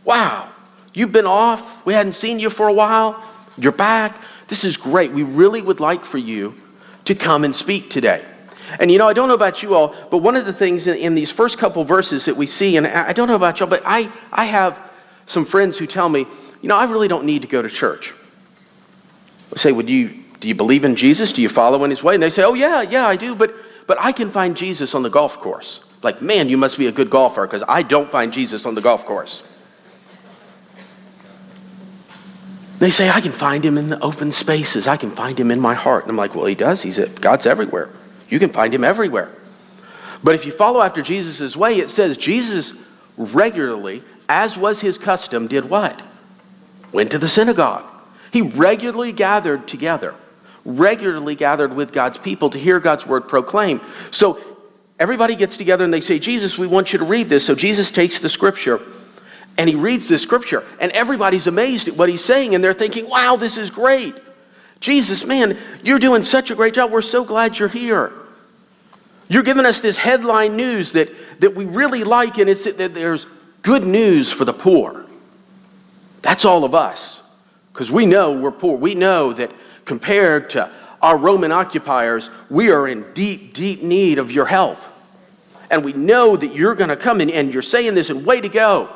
Wow, 0.03 0.49
you've 0.95 1.11
been 1.11 1.27
off. 1.27 1.85
We 1.85 1.93
hadn't 1.93 2.13
seen 2.13 2.39
you 2.39 2.49
for 2.49 2.67
a 2.67 2.73
while. 2.73 3.23
You're 3.57 3.71
back. 3.71 4.19
This 4.47 4.63
is 4.63 4.77
great. 4.77 5.11
We 5.11 5.23
really 5.23 5.61
would 5.61 5.79
like 5.79 6.03
for 6.03 6.17
you 6.17 6.55
to 7.05 7.13
come 7.13 7.43
and 7.43 7.55
speak 7.55 7.89
today. 7.89 8.25
And 8.79 8.91
you 8.91 8.97
know, 8.97 9.07
I 9.07 9.13
don't 9.13 9.27
know 9.27 9.35
about 9.35 9.61
you 9.61 9.75
all, 9.75 9.95
but 10.09 10.17
one 10.17 10.35
of 10.35 10.45
the 10.45 10.53
things 10.53 10.87
in, 10.87 10.97
in 10.97 11.15
these 11.15 11.31
first 11.31 11.57
couple 11.57 11.83
verses 11.83 12.25
that 12.25 12.35
we 12.35 12.47
see, 12.47 12.77
and 12.77 12.87
I 12.87 13.13
don't 13.13 13.27
know 13.27 13.35
about 13.35 13.59
y'all, 13.59 13.69
but 13.69 13.83
I, 13.85 14.09
I 14.31 14.45
have 14.45 14.79
some 15.27 15.45
friends 15.45 15.77
who 15.77 15.85
tell 15.87 16.09
me, 16.09 16.25
you 16.61 16.69
know, 16.69 16.75
I 16.75 16.85
really 16.85 17.07
don't 17.07 17.25
need 17.25 17.43
to 17.43 17.47
go 17.47 17.61
to 17.61 17.69
church. 17.69 18.13
I 19.53 19.57
say, 19.57 19.71
would 19.71 19.89
you, 19.89 20.15
do 20.39 20.47
you 20.47 20.55
believe 20.55 20.83
in 20.83 20.95
Jesus? 20.95 21.31
Do 21.31 21.41
you 21.41 21.49
follow 21.49 21.83
in 21.83 21.89
his 21.89 22.03
way? 22.03 22.15
And 22.15 22.23
they 22.23 22.29
say, 22.29 22.43
oh, 22.43 22.53
yeah, 22.53 22.81
yeah, 22.81 23.05
I 23.05 23.15
do, 23.15 23.35
but, 23.35 23.53
but 23.87 23.97
I 24.01 24.11
can 24.11 24.29
find 24.29 24.57
Jesus 24.57 24.95
on 24.95 25.03
the 25.03 25.09
golf 25.09 25.39
course. 25.39 25.81
Like, 26.01 26.21
man, 26.21 26.49
you 26.49 26.57
must 26.57 26.77
be 26.77 26.87
a 26.87 26.91
good 26.91 27.09
golfer 27.09 27.45
because 27.45 27.63
I 27.67 27.81
don't 27.81 28.09
find 28.09 28.33
Jesus 28.33 28.65
on 28.65 28.75
the 28.75 28.81
golf 28.81 29.05
course. 29.05 29.43
They 32.79 32.89
say, 32.89 33.09
I 33.09 33.21
can 33.21 33.31
find 33.31 33.63
him 33.63 33.77
in 33.77 33.89
the 33.89 33.99
open 34.01 34.31
spaces. 34.31 34.87
I 34.87 34.97
can 34.97 35.09
find 35.09 35.39
him 35.39 35.49
in 35.49 35.59
my 35.59 35.73
heart. 35.73 36.03
And 36.03 36.11
I'm 36.11 36.17
like, 36.17 36.35
well, 36.35 36.45
he 36.45 36.55
does. 36.55 36.83
He's 36.83 36.99
a, 36.99 37.07
God's 37.07 37.45
everywhere. 37.45 37.89
You 38.29 38.39
can 38.39 38.49
find 38.49 38.73
him 38.73 38.83
everywhere. 38.83 39.31
But 40.23 40.35
if 40.35 40.45
you 40.45 40.51
follow 40.51 40.81
after 40.81 41.01
Jesus' 41.01 41.55
way, 41.55 41.77
it 41.77 41.89
says 41.89 42.17
Jesus 42.17 42.73
regularly, 43.17 44.03
as 44.27 44.57
was 44.57 44.81
his 44.81 44.97
custom, 44.97 45.47
did 45.47 45.69
what? 45.69 46.01
Went 46.91 47.11
to 47.11 47.17
the 47.17 47.27
synagogue. 47.27 47.85
He 48.31 48.41
regularly 48.41 49.13
gathered 49.13 49.67
together, 49.67 50.13
regularly 50.65 51.35
gathered 51.35 51.73
with 51.73 51.93
God's 51.93 52.17
people 52.17 52.49
to 52.49 52.59
hear 52.59 52.79
God's 52.79 53.07
word 53.07 53.29
proclaimed. 53.29 53.81
So 54.11 54.43
everybody 54.99 55.35
gets 55.35 55.55
together 55.55 55.85
and 55.85 55.93
they 55.93 56.01
say, 56.01 56.19
Jesus, 56.19 56.57
we 56.57 56.67
want 56.67 56.91
you 56.91 56.99
to 56.99 57.05
read 57.05 57.29
this. 57.29 57.45
So 57.45 57.55
Jesus 57.55 57.91
takes 57.91 58.19
the 58.19 58.29
scripture 58.29 58.81
and 59.57 59.69
he 59.69 59.75
reads 59.75 60.07
this 60.07 60.21
scripture, 60.21 60.63
and 60.79 60.91
everybody's 60.91 61.47
amazed 61.47 61.87
at 61.87 61.95
what 61.95 62.09
he's 62.09 62.23
saying, 62.23 62.55
and 62.55 62.63
they're 62.63 62.73
thinking, 62.73 63.09
wow, 63.09 63.37
this 63.37 63.57
is 63.57 63.69
great. 63.69 64.15
Jesus, 64.79 65.25
man, 65.25 65.57
you're 65.83 65.99
doing 65.99 66.23
such 66.23 66.51
a 66.51 66.55
great 66.55 66.73
job. 66.73 66.91
We're 66.91 67.01
so 67.01 67.23
glad 67.23 67.57
you're 67.57 67.69
here. 67.69 68.11
You're 69.29 69.43
giving 69.43 69.65
us 69.65 69.81
this 69.81 69.97
headline 69.97 70.55
news 70.55 70.91
that, 70.91 71.09
that 71.39 71.55
we 71.55 71.65
really 71.65 72.03
like, 72.03 72.37
and 72.37 72.49
it's 72.49 72.65
that 72.65 72.93
there's 72.93 73.25
good 73.61 73.83
news 73.83 74.31
for 74.31 74.45
the 74.45 74.53
poor. 74.53 75.05
That's 76.21 76.45
all 76.45 76.63
of 76.63 76.75
us. 76.75 77.23
Because 77.73 77.91
we 77.91 78.05
know 78.05 78.39
we're 78.39 78.51
poor. 78.51 78.77
We 78.77 78.95
know 78.95 79.33
that 79.33 79.51
compared 79.85 80.51
to 80.51 80.69
our 81.01 81.17
Roman 81.17 81.51
occupiers, 81.51 82.29
we 82.49 82.71
are 82.71 82.87
in 82.87 83.05
deep, 83.13 83.53
deep 83.53 83.81
need 83.81 84.17
of 84.17 84.31
your 84.31 84.45
help. 84.45 84.79
And 85.71 85.83
we 85.83 85.93
know 85.93 86.35
that 86.35 86.55
you're 86.55 86.75
going 86.75 86.89
to 86.89 86.95
come 86.95 87.21
and 87.21 87.53
you're 87.53 87.61
saying 87.61 87.95
this, 87.95 88.09
and 88.09 88.25
way 88.25 88.41
to 88.41 88.49
go. 88.49 88.95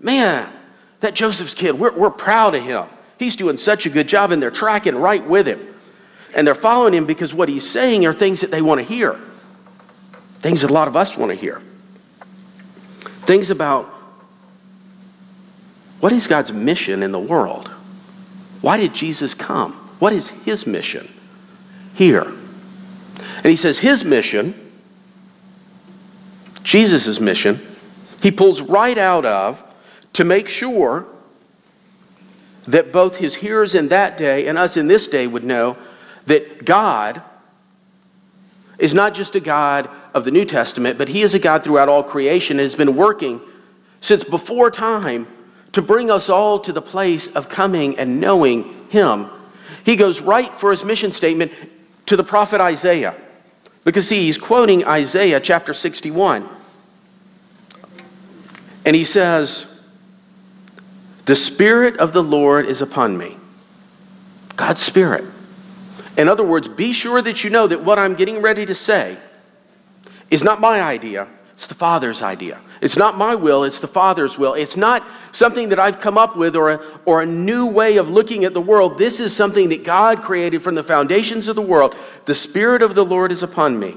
Man, 0.00 0.50
that 1.00 1.14
Joseph's 1.14 1.54
kid, 1.54 1.78
we're, 1.78 1.92
we're 1.92 2.10
proud 2.10 2.54
of 2.54 2.62
him. 2.62 2.86
He's 3.18 3.36
doing 3.36 3.58
such 3.58 3.84
a 3.84 3.90
good 3.90 4.08
job, 4.08 4.32
and 4.32 4.42
they're 4.42 4.50
tracking 4.50 4.96
right 4.96 5.24
with 5.24 5.46
him. 5.46 5.60
And 6.34 6.46
they're 6.46 6.54
following 6.54 6.94
him 6.94 7.06
because 7.06 7.34
what 7.34 7.48
he's 7.48 7.68
saying 7.68 8.06
are 8.06 8.12
things 8.12 8.40
that 8.40 8.50
they 8.50 8.62
want 8.62 8.80
to 8.80 8.86
hear, 8.86 9.18
things 10.38 10.62
that 10.62 10.70
a 10.70 10.72
lot 10.72 10.88
of 10.88 10.96
us 10.96 11.16
want 11.16 11.32
to 11.32 11.36
hear. 11.36 11.60
Things 13.22 13.50
about 13.50 13.86
what 16.00 16.12
is 16.12 16.26
God's 16.26 16.52
mission 16.52 17.02
in 17.02 17.12
the 17.12 17.20
world? 17.20 17.68
Why 18.62 18.78
did 18.78 18.94
Jesus 18.94 19.34
come? 19.34 19.72
What 19.98 20.12
is 20.12 20.30
his 20.30 20.66
mission 20.66 21.08
here? 21.94 22.24
And 22.24 23.46
he 23.46 23.56
says 23.56 23.78
his 23.78 24.04
mission, 24.04 24.54
Jesus' 26.62 27.20
mission, 27.20 27.60
he 28.22 28.30
pulls 28.30 28.62
right 28.62 28.96
out 28.96 29.26
of 29.26 29.62
to 30.20 30.24
make 30.26 30.50
sure 30.50 31.06
that 32.66 32.92
both 32.92 33.16
his 33.16 33.36
hearers 33.36 33.74
in 33.74 33.88
that 33.88 34.18
day 34.18 34.48
and 34.48 34.58
us 34.58 34.76
in 34.76 34.86
this 34.86 35.08
day 35.08 35.26
would 35.26 35.44
know 35.44 35.78
that 36.26 36.62
God 36.62 37.22
is 38.78 38.92
not 38.92 39.14
just 39.14 39.34
a 39.34 39.40
God 39.40 39.88
of 40.12 40.26
the 40.26 40.30
New 40.30 40.44
Testament, 40.44 40.98
but 40.98 41.08
he 41.08 41.22
is 41.22 41.34
a 41.34 41.38
God 41.38 41.64
throughout 41.64 41.88
all 41.88 42.02
creation 42.02 42.58
and 42.58 42.64
has 42.64 42.74
been 42.74 42.96
working 42.96 43.40
since 44.02 44.22
before 44.22 44.70
time 44.70 45.26
to 45.72 45.80
bring 45.80 46.10
us 46.10 46.28
all 46.28 46.58
to 46.60 46.72
the 46.74 46.82
place 46.82 47.28
of 47.28 47.48
coming 47.48 47.98
and 47.98 48.20
knowing 48.20 48.64
him. 48.90 49.26
He 49.86 49.96
goes 49.96 50.20
right 50.20 50.54
for 50.54 50.70
his 50.70 50.84
mission 50.84 51.12
statement 51.12 51.50
to 52.04 52.16
the 52.18 52.24
prophet 52.24 52.60
Isaiah. 52.60 53.14
Because, 53.84 54.06
see, 54.06 54.24
he's 54.24 54.36
quoting 54.36 54.84
Isaiah 54.84 55.40
chapter 55.40 55.72
61. 55.72 56.46
And 58.84 58.94
he 58.94 59.06
says, 59.06 59.69
the 61.30 61.36
Spirit 61.36 61.96
of 61.98 62.12
the 62.12 62.24
Lord 62.24 62.66
is 62.66 62.82
upon 62.82 63.16
me. 63.16 63.36
God's 64.56 64.82
Spirit. 64.82 65.24
In 66.18 66.28
other 66.28 66.42
words, 66.42 66.66
be 66.66 66.92
sure 66.92 67.22
that 67.22 67.44
you 67.44 67.50
know 67.50 67.68
that 67.68 67.84
what 67.84 68.00
I'm 68.00 68.16
getting 68.16 68.42
ready 68.42 68.66
to 68.66 68.74
say 68.74 69.16
is 70.28 70.42
not 70.42 70.60
my 70.60 70.82
idea, 70.82 71.28
it's 71.52 71.68
the 71.68 71.76
Father's 71.76 72.20
idea. 72.20 72.58
It's 72.80 72.96
not 72.96 73.16
my 73.16 73.36
will, 73.36 73.62
it's 73.62 73.78
the 73.78 73.86
Father's 73.86 74.38
will. 74.38 74.54
It's 74.54 74.76
not 74.76 75.06
something 75.30 75.68
that 75.68 75.78
I've 75.78 76.00
come 76.00 76.18
up 76.18 76.36
with 76.36 76.56
or 76.56 76.70
a, 76.70 76.80
or 77.04 77.22
a 77.22 77.26
new 77.26 77.68
way 77.68 77.98
of 77.98 78.10
looking 78.10 78.44
at 78.44 78.52
the 78.52 78.60
world. 78.60 78.98
This 78.98 79.20
is 79.20 79.32
something 79.32 79.68
that 79.68 79.84
God 79.84 80.22
created 80.22 80.62
from 80.62 80.74
the 80.74 80.82
foundations 80.82 81.46
of 81.46 81.54
the 81.54 81.62
world. 81.62 81.94
The 82.24 82.34
Spirit 82.34 82.82
of 82.82 82.96
the 82.96 83.04
Lord 83.04 83.30
is 83.30 83.44
upon 83.44 83.78
me 83.78 83.96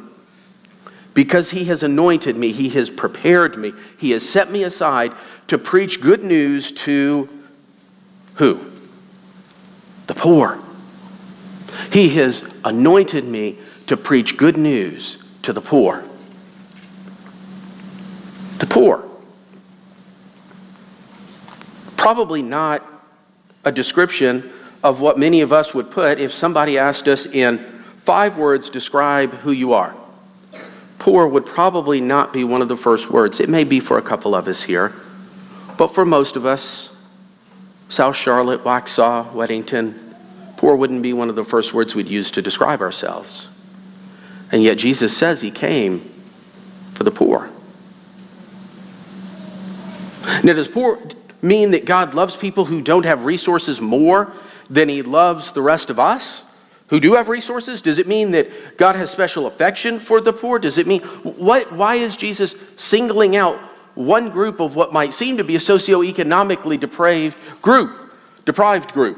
because 1.14 1.52
He 1.52 1.66
has 1.66 1.84
anointed 1.84 2.38
me, 2.38 2.52
He 2.52 2.70
has 2.70 2.90
prepared 2.90 3.58
me, 3.58 3.74
He 3.98 4.12
has 4.12 4.28
set 4.28 4.52
me 4.52 4.64
aside 4.64 5.14
to 5.48 5.58
preach 5.58 6.02
good 6.02 6.24
news 6.24 6.72
to 6.72 7.30
who? 8.36 8.60
The 10.08 10.14
poor. 10.14 10.60
He 11.92 12.10
has 12.16 12.50
anointed 12.64 13.26
me 13.26 13.58
to 13.88 13.98
preach 13.98 14.38
good 14.38 14.58
news 14.58 15.24
to 15.44 15.54
the 15.54 15.62
poor. 15.62 16.04
The 18.58 18.66
poor. 18.66 19.04
Probably 21.98 22.42
not 22.42 22.84
a 23.64 23.72
description 23.72 24.50
of 24.84 25.00
what 25.00 25.18
many 25.18 25.42
of 25.42 25.54
us 25.54 25.74
would 25.74 25.90
put 25.90 26.20
if 26.20 26.34
somebody 26.34 26.78
asked 26.78 27.08
us 27.08 27.26
in 27.26 27.60
five 28.00 28.38
words, 28.38 28.70
describe 28.70 29.34
who 29.36 29.52
you 29.52 29.74
are. 29.74 29.96
Poor 31.04 31.28
would 31.28 31.46
probably 31.46 32.00
not 32.00 32.32
be 32.32 32.46
one 32.46 32.62
of 32.62 32.70
the 32.70 32.78
first 32.78 33.12
words. 33.12 33.42
It 33.42 33.50
may 33.50 33.66
be 33.66 33.82
for 33.82 33.98
a 33.98 34.02
couple 34.02 34.34
of 34.34 34.48
us 34.48 34.64
here. 34.64 34.94
But 35.78 35.90
for 35.90 36.06
most 36.06 36.38
of 36.38 36.46
us, 36.46 36.98
South 37.90 38.16
Charlotte, 38.16 38.64
Waxhaw, 38.64 39.30
Weddington, 39.34 40.00
poor 40.56 40.78
wouldn't 40.78 41.04
be 41.04 41.12
one 41.12 41.28
of 41.28 41.36
the 41.36 41.44
first 41.44 41.74
words 41.74 41.94
we'd 41.94 42.08
use 42.08 42.32
to 42.32 42.42
describe 42.42 42.80
ourselves. 42.80 43.50
And 44.50 44.64
yet 44.64 44.78
Jesus 44.78 45.16
says 45.16 45.42
he 45.42 45.52
came 45.52 46.00
for 46.94 47.04
the 47.04 47.12
poor. 47.12 47.50
Now, 50.42 50.54
does 50.54 50.70
poor 50.70 51.00
mean 51.42 51.72
that 51.72 51.84
God 51.84 52.14
loves 52.14 52.38
people 52.38 52.64
who 52.64 52.82
don't 52.82 53.06
have 53.06 53.26
resources 53.26 53.82
more 53.82 54.32
than 54.70 54.88
he 54.88 55.02
loves 55.02 55.52
the 55.52 55.62
rest 55.62 55.90
of 55.90 56.00
us 56.00 56.46
who 56.88 57.00
do 57.00 57.14
have 57.16 57.30
resources? 57.30 57.82
Does 57.82 57.98
it 57.98 58.08
mean 58.08 58.32
that 58.32 58.78
God 58.78 58.96
has 58.96 59.10
special 59.10 59.48
affection 59.48 60.00
for 60.00 60.22
the 60.22 60.34
poor? 60.34 60.60
Does 60.60 60.78
it 60.78 60.86
mean, 60.86 61.02
what, 61.02 61.72
why 61.72 61.96
is 61.96 62.18
Jesus 62.18 62.56
singling 62.76 63.36
out 63.36 63.60
one 63.96 64.30
group 64.30 64.60
of 64.60 64.76
what 64.76 64.92
might 64.92 65.14
seem 65.14 65.38
to 65.38 65.44
be 65.44 65.56
a 65.56 65.60
socioeconomically 65.60 66.80
depraved 66.80 67.38
group, 67.62 68.14
deprived 68.46 68.94
group. 68.94 69.18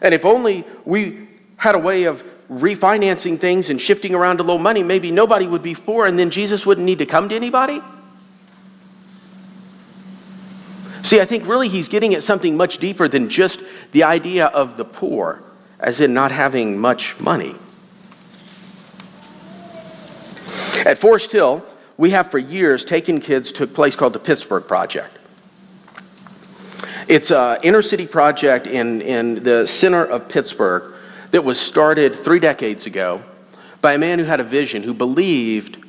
And 0.00 0.14
if 0.14 0.24
only 0.24 0.64
we 0.84 1.28
had 1.56 1.74
a 1.74 1.78
way 1.78 2.04
of 2.04 2.24
refinancing 2.50 3.38
things 3.38 3.70
and 3.70 3.80
shifting 3.80 4.14
around 4.14 4.40
a 4.40 4.42
little 4.42 4.58
money, 4.58 4.82
maybe 4.82 5.10
nobody 5.10 5.46
would 5.46 5.62
be 5.62 5.74
poor 5.74 6.06
and 6.06 6.18
then 6.18 6.30
Jesus 6.30 6.64
wouldn't 6.64 6.84
need 6.84 6.98
to 6.98 7.06
come 7.06 7.28
to 7.28 7.36
anybody. 7.36 7.80
See, 11.02 11.20
I 11.20 11.24
think 11.24 11.46
really 11.46 11.68
he's 11.68 11.88
getting 11.88 12.14
at 12.14 12.22
something 12.22 12.56
much 12.56 12.78
deeper 12.78 13.08
than 13.08 13.28
just 13.28 13.62
the 13.92 14.04
idea 14.04 14.46
of 14.46 14.76
the 14.76 14.84
poor, 14.84 15.42
as 15.80 16.00
in 16.00 16.14
not 16.14 16.30
having 16.30 16.78
much 16.78 17.18
money. 17.18 17.54
At 20.86 20.98
Forest 20.98 21.32
Hill, 21.32 21.64
we 21.96 22.10
have 22.10 22.30
for 22.30 22.38
years 22.38 22.84
taken 22.84 23.20
kids 23.20 23.52
to 23.52 23.64
a 23.64 23.66
place 23.66 23.96
called 23.96 24.12
the 24.12 24.18
Pittsburgh 24.18 24.66
Project. 24.66 25.18
It's 27.08 27.30
an 27.30 27.58
inner 27.62 27.82
city 27.82 28.06
project 28.06 28.66
in, 28.66 29.02
in 29.02 29.42
the 29.42 29.66
center 29.66 30.04
of 30.04 30.28
Pittsburgh 30.28 30.94
that 31.32 31.44
was 31.44 31.60
started 31.60 32.14
three 32.14 32.38
decades 32.38 32.86
ago 32.86 33.22
by 33.80 33.94
a 33.94 33.98
man 33.98 34.18
who 34.18 34.24
had 34.24 34.40
a 34.40 34.44
vision, 34.44 34.82
who 34.82 34.94
believed 34.94 35.84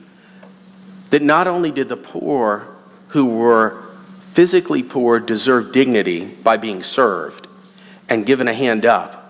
that 1.11 1.21
not 1.21 1.47
only 1.47 1.71
did 1.71 1.89
the 1.89 1.97
poor 1.97 2.67
who 3.09 3.25
were 3.25 3.83
physically 4.31 4.81
poor 4.81 5.19
deserve 5.19 5.71
dignity 5.71 6.25
by 6.25 6.57
being 6.57 6.81
served 6.83 7.47
and 8.09 8.25
given 8.25 8.47
a 8.47 8.53
hand 8.53 8.85
up, 8.85 9.20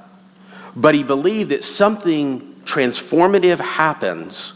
but 0.75 0.95
he 0.95 1.03
believed 1.03 1.51
that 1.51 1.63
something 1.63 2.55
transformative 2.63 3.59
happens 3.59 4.53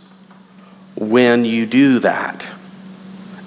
when 0.96 1.44
you 1.46 1.66
do 1.66 2.00
that. 2.00 2.48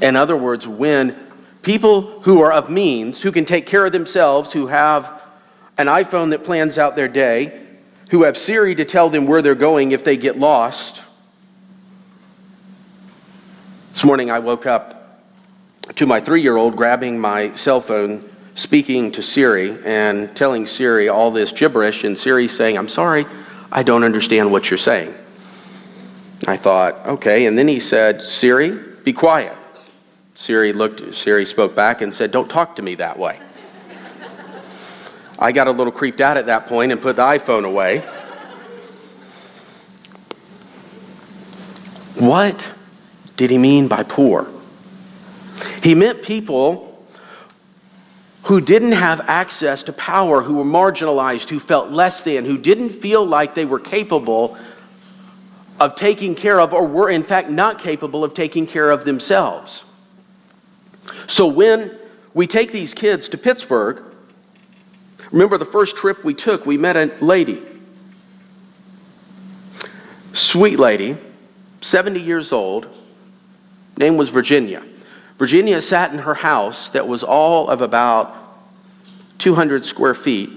In 0.03 0.17
other 0.17 0.37
words, 0.37 0.69
when 0.69 1.17
people 1.63 2.03
who 2.23 2.41
are 2.41 2.53
of 2.53 2.71
means, 2.71 3.23
who 3.23 3.33
can 3.33 3.45
take 3.45 3.67
care 3.67 3.87
of 3.87 3.93
themselves, 3.93 4.53
who 4.53 4.67
have 4.67 5.23
an 5.77 5.87
iPhone 5.87 6.31
that 6.31 6.45
plans 6.45 6.79
out 6.79 6.97
their 6.97 7.09
day, 7.09 7.61
who 8.11 8.23
have 8.23 8.37
Siri 8.37 8.75
to 8.75 8.85
tell 8.85 9.11
them 9.11 9.27
where 9.27 9.43
they're 9.43 9.55
going 9.55 9.93
if 9.93 10.05
they 10.05 10.17
get 10.17 10.39
lost. 10.39 11.05
This 13.91 14.05
morning 14.05 14.31
I 14.31 14.39
woke 14.39 14.67
up 14.67 14.95
to 15.95 16.07
my 16.07 16.21
three 16.21 16.43
year 16.43 16.57
old 16.57 16.77
grabbing 16.77 17.19
my 17.19 17.55
cell 17.55 17.81
phone, 17.81 18.29
speaking 18.59 19.12
to 19.12 19.23
Siri, 19.23 19.79
and 19.85 20.35
telling 20.37 20.67
Siri 20.67 21.09
all 21.09 21.31
this 21.31 21.53
gibberish, 21.53 22.03
and 22.03 22.19
Siri 22.19 22.49
saying, 22.49 22.77
I'm 22.77 22.88
sorry, 22.88 23.25
I 23.71 23.85
don't 23.85 24.03
understand 24.03 24.50
what 24.50 24.69
you're 24.69 24.79
saying. 24.79 25.15
I 26.47 26.57
thought, 26.57 26.95
okay. 27.07 27.47
And 27.47 27.57
then 27.57 27.69
he 27.69 27.79
said, 27.79 28.21
Siri, 28.21 28.77
be 29.05 29.12
quiet. 29.12 29.57
Siri 30.35 30.73
looked, 30.73 31.15
Siri 31.15 31.45
spoke 31.45 31.77
back 31.77 32.03
and 32.03 32.12
said, 32.12 32.33
Don't 32.33 32.50
talk 32.50 32.77
to 32.77 32.83
me 32.83 32.97
that 32.97 33.17
way. 33.17 33.38
I 35.38 35.53
got 35.53 35.69
a 35.69 35.71
little 35.71 35.93
creeped 35.93 36.21
out 36.21 36.37
at 36.37 36.47
that 36.47 36.67
point 36.67 36.91
and 36.91 37.00
put 37.00 37.15
the 37.15 37.23
iPhone 37.23 37.65
away. 37.65 38.00
What 42.19 42.75
did 43.37 43.50
he 43.50 43.59
mean 43.59 43.87
by 43.87 44.03
poor? 44.03 44.49
He 45.81 45.95
meant 45.95 46.23
people 46.25 46.88
who 48.49 48.61
didn't 48.61 48.93
have 48.93 49.21
access 49.28 49.85
to 49.85 49.93
power, 49.93 50.43
who 50.43 50.55
were 50.55 50.64
marginalized, 50.64 51.49
who 51.49 51.61
felt 51.61 51.90
less 51.90 52.23
than, 52.23 52.45
who 52.45 52.59
didn't 52.59 52.90
feel 52.90 53.25
like 53.25 53.55
they 53.55 53.64
were 53.64 53.78
capable 53.78 54.57
of 55.78 55.95
taking 55.95 56.35
care 56.35 56.61
of, 56.61 56.75
or 56.75 56.87
were 56.87 57.09
in 57.09 57.23
fact 57.23 57.49
not 57.49 57.78
capable 57.78 58.25
of 58.25 58.35
taking 58.35 58.67
care 58.67 58.90
of 58.90 59.05
themselves. 59.05 59.85
So 61.26 61.47
when 61.47 61.97
we 62.35 62.47
take 62.47 62.73
these 62.73 62.95
kids 62.95 63.28
to 63.28 63.38
Pittsburgh, 63.38 64.02
Remember 65.31 65.59
the 65.59 65.64
first 65.64 65.97
trip 65.97 66.25
we 66.25 66.35
took, 66.35 66.64
we 66.64 66.78
met 66.78 66.97
a 66.97 67.14
lady. 67.21 67.62
Sweet 70.33 70.78
lady, 70.78 71.17
70 71.81 72.21
years 72.21 72.52
old, 72.52 72.88
name 73.97 74.17
was 74.17 74.31
Virginia. 74.31 74.83
Virginia 75.38 75.80
sat 75.80 76.12
in 76.12 76.18
her 76.18 76.35
house 76.35 76.90
that 76.90 77.07
was 77.07 77.23
all 77.23 77.68
of 77.68 77.80
about 77.80 78.35
200 79.38 79.85
square 79.85 80.14
feet 80.14 80.50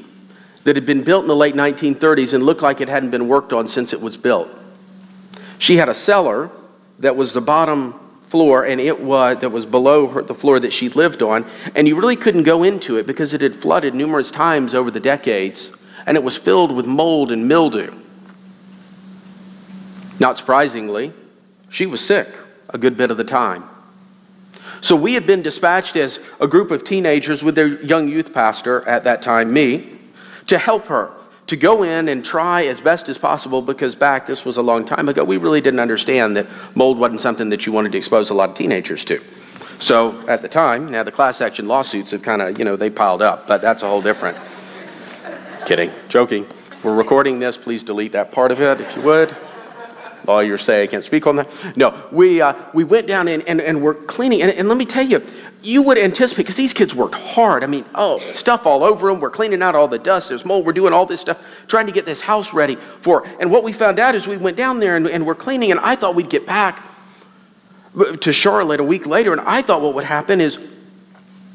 that 0.64 0.76
had 0.76 0.86
been 0.86 1.04
built 1.04 1.24
in 1.24 1.28
the 1.28 1.36
late 1.36 1.56
1930s 1.56 2.34
and 2.34 2.44
looked 2.44 2.62
like 2.62 2.82
it 2.82 2.90
hadn't 2.90 3.12
been 3.12 3.28
worked 3.28 3.54
on 3.54 3.68
since 3.68 3.94
it 3.94 4.02
was 4.02 4.18
built. 4.18 4.50
She 5.60 5.78
had 5.78 5.90
a 5.90 5.94
cellar 5.94 6.50
that 7.00 7.16
was 7.16 7.34
the 7.34 7.42
bottom 7.42 7.94
floor 8.24 8.66
and 8.66 8.80
it 8.80 9.00
was 9.00 9.38
that 9.40 9.50
was 9.50 9.66
below 9.66 10.08
her, 10.08 10.22
the 10.22 10.34
floor 10.34 10.60
that 10.60 10.72
she 10.72 10.88
lived 10.90 11.22
on 11.22 11.46
and 11.76 11.88
you 11.88 11.96
really 11.96 12.16
couldn't 12.16 12.44
go 12.44 12.64
into 12.64 12.96
it 12.96 13.06
because 13.06 13.34
it 13.34 13.42
had 13.42 13.54
flooded 13.54 13.94
numerous 13.94 14.32
times 14.32 14.74
over 14.74 14.90
the 14.90 15.02
decades 15.02 15.70
and 16.06 16.16
it 16.16 16.24
was 16.24 16.38
filled 16.38 16.72
with 16.72 16.86
mold 16.86 17.30
and 17.30 17.46
mildew 17.46 17.94
not 20.18 20.38
surprisingly 20.38 21.12
she 21.68 21.86
was 21.86 22.00
sick 22.00 22.30
a 22.70 22.78
good 22.78 22.96
bit 22.96 23.12
of 23.12 23.18
the 23.18 23.24
time 23.26 23.66
so 24.82 24.96
we 24.96 25.14
had 25.14 25.26
been 25.26 25.42
dispatched 25.42 25.96
as 25.96 26.20
a 26.40 26.48
group 26.48 26.72
of 26.72 26.84
teenagers 26.84 27.44
with 27.44 27.56
their 27.56 27.82
young 27.84 28.10
youth 28.10 28.34
pastor 28.34 28.88
at 28.88 29.04
that 29.04 29.22
time 29.22 29.54
me 29.54 29.98
to 30.48 30.58
help 30.58 30.88
her 30.88 31.12
to 31.48 31.56
go 31.56 31.84
in 31.84 32.08
and 32.08 32.24
try 32.24 32.64
as 32.64 32.82
best 32.82 33.10
as 33.10 33.18
possible 33.18 33.62
because 33.62 33.94
back, 33.94 34.26
this 34.26 34.46
was 34.46 34.58
a 34.58 34.62
long 34.62 34.86
time 34.86 35.10
ago, 35.10 35.24
we 35.24 35.38
really 35.38 35.62
didn't 35.62 35.82
understand 35.82 36.36
that 36.38 36.48
mold 36.76 36.98
wasn't 36.98 37.20
something 37.22 37.50
that 37.50 37.66
you 37.66 37.74
wanted 37.74 37.92
to 37.92 37.98
expose 37.98 38.30
a 38.30 38.34
lot 38.34 38.50
of 38.50 38.56
teenagers 38.56 39.04
to. 39.06 39.22
So 39.80 40.24
at 40.28 40.42
the 40.42 40.48
time, 40.48 40.90
now 40.90 41.04
the 41.04 41.12
class 41.12 41.42
action 41.42 41.68
lawsuits 41.68 42.12
have 42.12 42.24
kind 42.24 42.42
of, 42.42 42.58
you 42.58 42.66
know, 42.66 42.76
they 42.76 42.90
piled 42.90 43.22
up, 43.22 43.48
but 43.48 43.62
that's 43.62 43.84
a 43.84 43.88
whole 43.88 44.02
different. 44.02 44.38
Kidding, 45.66 45.92
joking. 46.08 46.48
We're 46.84 46.96
recording 46.96 47.40
this. 47.40 47.58
Please 47.58 47.84
delete 47.84 48.14
that 48.14 48.32
part 48.32 48.52
of 48.52 48.62
it 48.62 48.80
if 48.80 48.96
you 48.96 49.02
would. 49.04 49.36
Lawyers 50.28 50.62
say 50.62 50.84
I 50.84 50.88
can't 50.88 51.04
speak 51.04 51.28
on 51.28 51.36
that. 51.38 51.78
No, 51.78 52.00
we, 52.12 52.42
uh, 52.42 52.54
we 52.74 52.84
went 52.84 53.08
down 53.08 53.28
and, 53.28 53.48
and, 53.48 53.62
and 53.62 53.82
we're 53.82 53.94
cleaning. 53.94 54.42
And, 54.42 54.52
and 54.52 54.68
let 54.68 54.78
me 54.78 54.86
tell 54.86 55.06
you, 55.06 55.22
you 55.64 55.84
would 55.84 55.98
anticipate, 55.98 56.44
because 56.44 56.56
these 56.56 56.74
kids 56.74 56.96
worked 56.96 57.14
hard. 57.14 57.64
I 57.64 57.68
mean, 57.68 57.86
oh, 57.94 58.20
stuff 58.32 58.66
all 58.66 58.84
over 58.84 59.10
them. 59.10 59.20
We're 59.20 59.30
cleaning 59.30 59.62
out 59.62 59.76
all 59.76 59.88
the 59.88 60.00
dust. 60.00 60.30
There's 60.30 60.44
mold. 60.44 60.66
We're 60.66 60.74
doing 60.74 60.92
all 60.92 61.06
this 61.06 61.22
stuff, 61.22 61.40
trying 61.68 61.86
to 61.86 61.92
get 61.92 62.06
this 62.06 62.22
house 62.22 62.54
ready 62.54 62.76
for. 62.76 63.28
And 63.40 63.52
what 63.52 63.64
we 63.64 63.72
found 63.72 64.00
out 64.00 64.16
is 64.16 64.28
we 64.28 64.38
went 64.38 64.58
down 64.58 64.80
there 64.80 64.96
and, 64.96 65.08
and 65.08 65.26
we're 65.26 65.36
cleaning, 65.36 65.72
and 65.72 65.80
I 65.80 65.96
thought 65.96 66.16
we'd 66.16 66.30
get 66.30 66.48
back 66.48 66.84
to 68.22 68.32
Charlotte 68.32 68.80
a 68.80 68.84
week 68.84 69.06
later, 69.06 69.34
and 69.34 69.42
I 69.42 69.62
thought 69.62 69.82
what 69.82 69.94
would 69.94 70.06
happen 70.06 70.42
is 70.42 70.58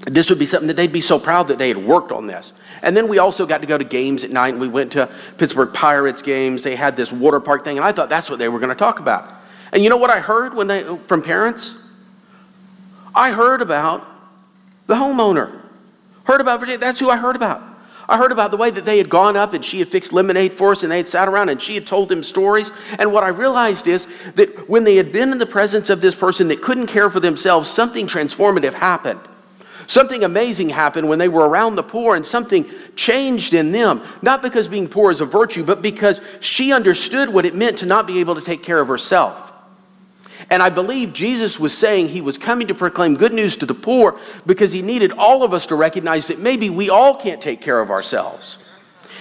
this 0.06 0.30
would 0.30 0.38
be 0.38 0.46
something 0.46 0.68
that 0.68 0.76
they'd 0.76 0.92
be 0.92 1.00
so 1.00 1.18
proud 1.18 1.48
that 1.48 1.58
they 1.58 1.68
had 1.68 1.76
worked 1.76 2.12
on 2.12 2.26
this. 2.28 2.52
And 2.82 2.96
then 2.96 3.08
we 3.08 3.18
also 3.18 3.44
got 3.44 3.60
to 3.60 3.66
go 3.66 3.76
to 3.76 3.84
games 3.84 4.22
at 4.22 4.30
night, 4.30 4.54
we 4.54 4.68
went 4.68 4.92
to 4.92 5.08
Pittsburgh 5.36 5.74
Pirates 5.74 6.22
games. 6.22 6.62
They 6.62 6.76
had 6.76 6.96
this 6.96 7.10
water 7.12 7.40
park 7.40 7.64
thing, 7.64 7.76
and 7.76 7.84
I 7.84 7.92
thought 7.92 8.08
that's 8.08 8.30
what 8.30 8.38
they 8.38 8.48
were 8.48 8.60
going 8.60 8.70
to 8.70 8.76
talk 8.76 9.00
about. 9.00 9.32
And 9.72 9.82
you 9.82 9.90
know 9.90 9.96
what 9.96 10.10
I 10.10 10.20
heard 10.20 10.54
when 10.54 10.68
they, 10.68 10.84
from 11.06 11.22
parents? 11.22 11.76
I 13.14 13.32
heard 13.32 13.62
about 13.62 14.06
the 14.86 14.94
homeowner. 14.94 15.60
Heard 16.24 16.40
about 16.40 16.60
Virginia. 16.60 16.78
That's 16.78 17.00
who 17.00 17.10
I 17.10 17.16
heard 17.16 17.34
about. 17.34 17.62
I 18.08 18.18
heard 18.18 18.30
about 18.30 18.52
the 18.52 18.56
way 18.56 18.70
that 18.70 18.84
they 18.84 18.98
had 18.98 19.08
gone 19.08 19.36
up 19.36 19.52
and 19.52 19.64
she 19.64 19.80
had 19.80 19.88
fixed 19.88 20.12
lemonade 20.12 20.52
for 20.52 20.70
us 20.70 20.84
and 20.84 20.92
they 20.92 20.98
had 20.98 21.08
sat 21.08 21.26
around 21.26 21.48
and 21.48 21.60
she 21.60 21.74
had 21.74 21.86
told 21.86 22.08
them 22.08 22.22
stories. 22.22 22.70
And 22.98 23.12
what 23.12 23.24
I 23.24 23.28
realized 23.28 23.88
is 23.88 24.06
that 24.34 24.68
when 24.68 24.84
they 24.84 24.94
had 24.94 25.10
been 25.10 25.32
in 25.32 25.38
the 25.38 25.46
presence 25.46 25.90
of 25.90 26.00
this 26.00 26.14
person 26.14 26.46
that 26.48 26.62
couldn't 26.62 26.86
care 26.86 27.10
for 27.10 27.18
themselves, 27.18 27.68
something 27.68 28.06
transformative 28.06 28.74
happened. 28.74 29.20
Something 29.87 30.25
amazing 30.25 30.68
happened 30.68 31.09
when 31.09 31.18
they 31.18 31.29
were 31.29 31.49
around 31.49 31.77
the 31.77 31.83
poor 31.83 32.16
and 32.16 32.27
something 32.27 32.64
changed 32.96 33.55
in 33.55 33.72
them. 33.72 34.03
Not 34.22 34.42
because 34.42 34.68
being 34.68 34.88
poor 34.88 35.11
is 35.11 35.20
a 35.20 35.27
virtue, 35.27 35.64
but 35.64 35.83
because 35.83 36.20
she 36.40 36.72
understood 36.72 37.29
what 37.29 37.44
it 37.44 37.55
meant 37.55 37.79
to 37.79 37.87
not 37.87 38.07
be 38.07 38.20
able 38.20 38.35
to 38.35 38.40
take 38.40 38.62
care 38.62 38.81
of 38.81 38.88
herself. 38.88 39.53
And 40.51 40.62
I 40.62 40.70
believe 40.70 41.12
Jesus 41.12 41.59
was 41.59 41.77
saying 41.77 42.09
he 42.09 42.20
was 42.20 42.38
coming 42.38 42.68
to 42.68 42.75
proclaim 42.75 43.16
good 43.16 43.33
news 43.33 43.57
to 43.59 43.66
the 43.66 43.75
poor 43.75 44.18
because 44.44 44.72
he 44.72 44.83
needed 44.83 45.12
all 45.12 45.42
of 45.42 45.53
us 45.53 45.66
to 45.66 45.77
recognize 45.77 46.29
that 46.29 46.38
maybe 46.38 46.70
we 46.70 46.90
all 46.90 47.16
can't 47.16 47.40
take 47.40 47.61
care 47.61 47.81
of 47.81 47.90
ourselves. 47.90 48.59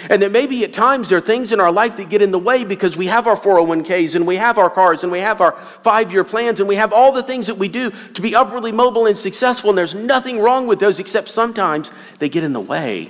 And 0.09 0.21
that 0.21 0.31
maybe 0.31 0.63
at 0.63 0.73
times 0.73 1.09
there 1.09 1.17
are 1.17 1.21
things 1.21 1.51
in 1.51 1.59
our 1.59 1.71
life 1.71 1.97
that 1.97 2.09
get 2.09 2.21
in 2.21 2.31
the 2.31 2.39
way 2.39 2.63
because 2.63 2.95
we 2.95 3.07
have 3.07 3.27
our 3.27 3.37
401ks 3.37 4.15
and 4.15 4.27
we 4.27 4.35
have 4.35 4.57
our 4.57 4.69
cars 4.69 5.03
and 5.03 5.11
we 5.11 5.19
have 5.19 5.41
our 5.41 5.53
five 5.53 6.11
year 6.11 6.23
plans 6.23 6.59
and 6.59 6.69
we 6.69 6.75
have 6.75 6.93
all 6.93 7.11
the 7.11 7.23
things 7.23 7.47
that 7.47 7.57
we 7.57 7.67
do 7.67 7.91
to 8.13 8.21
be 8.21 8.35
upwardly 8.35 8.71
mobile 8.71 9.05
and 9.05 9.17
successful. 9.17 9.69
And 9.71 9.77
there's 9.77 9.95
nothing 9.95 10.39
wrong 10.39 10.67
with 10.67 10.79
those 10.79 10.99
except 10.99 11.27
sometimes 11.27 11.91
they 12.19 12.29
get 12.29 12.43
in 12.43 12.53
the 12.53 12.59
way 12.59 13.09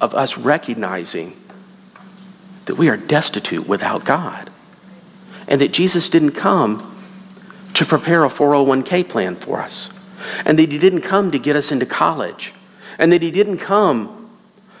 of 0.00 0.14
us 0.14 0.36
recognizing 0.36 1.36
that 2.66 2.76
we 2.76 2.88
are 2.88 2.96
destitute 2.96 3.66
without 3.66 4.04
God 4.04 4.50
and 5.48 5.60
that 5.60 5.72
Jesus 5.72 6.10
didn't 6.10 6.32
come 6.32 6.92
to 7.74 7.84
prepare 7.84 8.24
a 8.24 8.28
401k 8.28 9.08
plan 9.08 9.36
for 9.36 9.60
us. 9.60 9.90
And 10.44 10.58
that 10.58 10.72
He 10.72 10.78
didn't 10.78 11.02
come 11.02 11.30
to 11.30 11.38
get 11.38 11.56
us 11.56 11.70
into 11.70 11.86
college. 11.86 12.52
And 12.98 13.12
that 13.12 13.22
He 13.22 13.30
didn't 13.30 13.58
come 13.58 14.25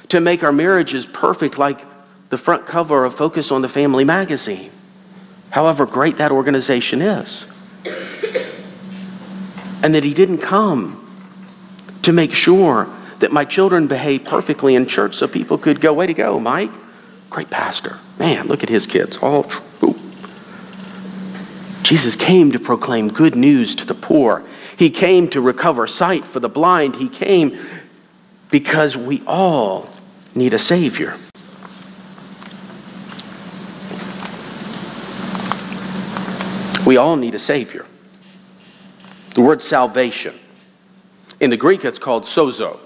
to 0.08 0.20
make 0.20 0.42
our 0.42 0.52
marriages 0.52 1.06
perfect 1.06 1.58
like 1.58 1.84
the 2.28 2.38
front 2.38 2.66
cover 2.66 3.04
of 3.04 3.14
Focus 3.14 3.50
on 3.50 3.62
the 3.62 3.68
Family 3.68 4.04
magazine, 4.04 4.70
however 5.50 5.86
great 5.86 6.16
that 6.16 6.32
organization 6.32 7.00
is. 7.00 7.46
And 9.82 9.94
that 9.94 10.04
He 10.04 10.14
didn't 10.14 10.38
come 10.38 11.02
to 12.02 12.12
make 12.12 12.34
sure 12.34 12.88
that 13.18 13.32
my 13.32 13.44
children 13.44 13.86
behave 13.86 14.24
perfectly 14.24 14.74
in 14.74 14.86
church 14.86 15.14
so 15.14 15.26
people 15.26 15.58
could 15.58 15.80
go, 15.80 15.92
way 15.92 16.06
to 16.06 16.14
go, 16.14 16.38
Mike. 16.38 16.70
Great 17.30 17.50
pastor. 17.50 17.98
Man, 18.18 18.46
look 18.46 18.62
at 18.62 18.68
his 18.68 18.86
kids. 18.86 19.16
All 19.18 19.44
true. 19.44 19.94
Jesus 21.82 22.16
came 22.16 22.52
to 22.52 22.58
proclaim 22.58 23.08
good 23.08 23.34
news 23.34 23.74
to 23.76 23.86
the 23.86 23.94
poor. 23.94 24.42
He 24.76 24.90
came 24.90 25.28
to 25.30 25.40
recover 25.40 25.86
sight 25.86 26.24
for 26.24 26.40
the 26.40 26.48
blind. 26.48 26.96
He 26.96 27.08
came 27.08 27.58
because 28.50 28.96
we 28.96 29.22
all 29.26 29.88
need 30.36 30.54
a 30.54 30.58
Savior. 30.58 31.16
We 36.86 36.98
all 36.98 37.16
need 37.16 37.34
a 37.34 37.38
Savior. 37.38 37.86
The 39.34 39.40
word 39.40 39.60
salvation. 39.60 40.34
In 41.40 41.50
the 41.50 41.56
Greek, 41.56 41.84
it's 41.84 41.98
called 41.98 42.22
sozo. 42.24 42.78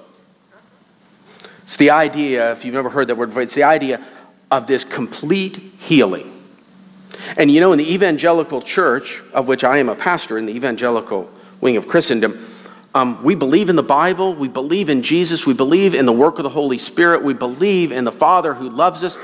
It's 1.62 1.76
the 1.76 1.90
idea, 1.90 2.52
if 2.52 2.64
you've 2.64 2.74
never 2.74 2.90
heard 2.90 3.08
that 3.08 3.16
word 3.16 3.36
it's 3.36 3.54
the 3.54 3.64
idea 3.64 4.04
of 4.50 4.66
this 4.66 4.82
complete 4.82 5.56
healing. 5.56 6.32
And 7.36 7.50
you 7.50 7.60
know, 7.60 7.72
in 7.72 7.78
the 7.78 7.92
evangelical 7.92 8.62
church, 8.62 9.22
of 9.32 9.46
which 9.46 9.62
I 9.62 9.78
am 9.78 9.88
a 9.88 9.94
pastor 9.94 10.38
in 10.38 10.46
the 10.46 10.56
evangelical 10.56 11.30
wing 11.60 11.76
of 11.76 11.86
Christendom, 11.86 12.44
um, 12.94 13.22
we 13.22 13.35
believe 13.35 13.68
in 13.68 13.76
the 13.76 13.83
Bible, 13.83 14.35
we 14.35 14.48
believe 14.48 14.90
in 14.90 15.03
Jesus, 15.03 15.46
we 15.46 15.55
believe 15.55 15.94
in 15.94 16.07
the 16.07 16.12
work 16.12 16.38
of 16.38 16.42
the 16.42 16.50
Holy 16.50 16.79
Spirit, 16.79 17.22
we 17.22 17.35
believe 17.35 17.92
in 17.92 18.05
the 18.05 18.12
Father 18.12 18.55
who 18.55 18.68
loves 18.68 19.05
us. 19.05 19.18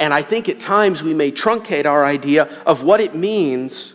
And 0.00 0.12
I 0.12 0.22
think 0.22 0.48
at 0.48 0.58
times 0.58 1.02
we 1.02 1.14
may 1.14 1.30
truncate 1.30 1.86
our 1.86 2.04
idea 2.04 2.44
of 2.66 2.82
what 2.82 3.00
it 3.00 3.14
means 3.14 3.94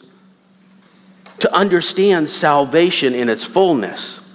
to 1.40 1.54
understand 1.54 2.30
salvation 2.30 3.14
in 3.14 3.30
its 3.30 3.44
fullness. 3.44 4.26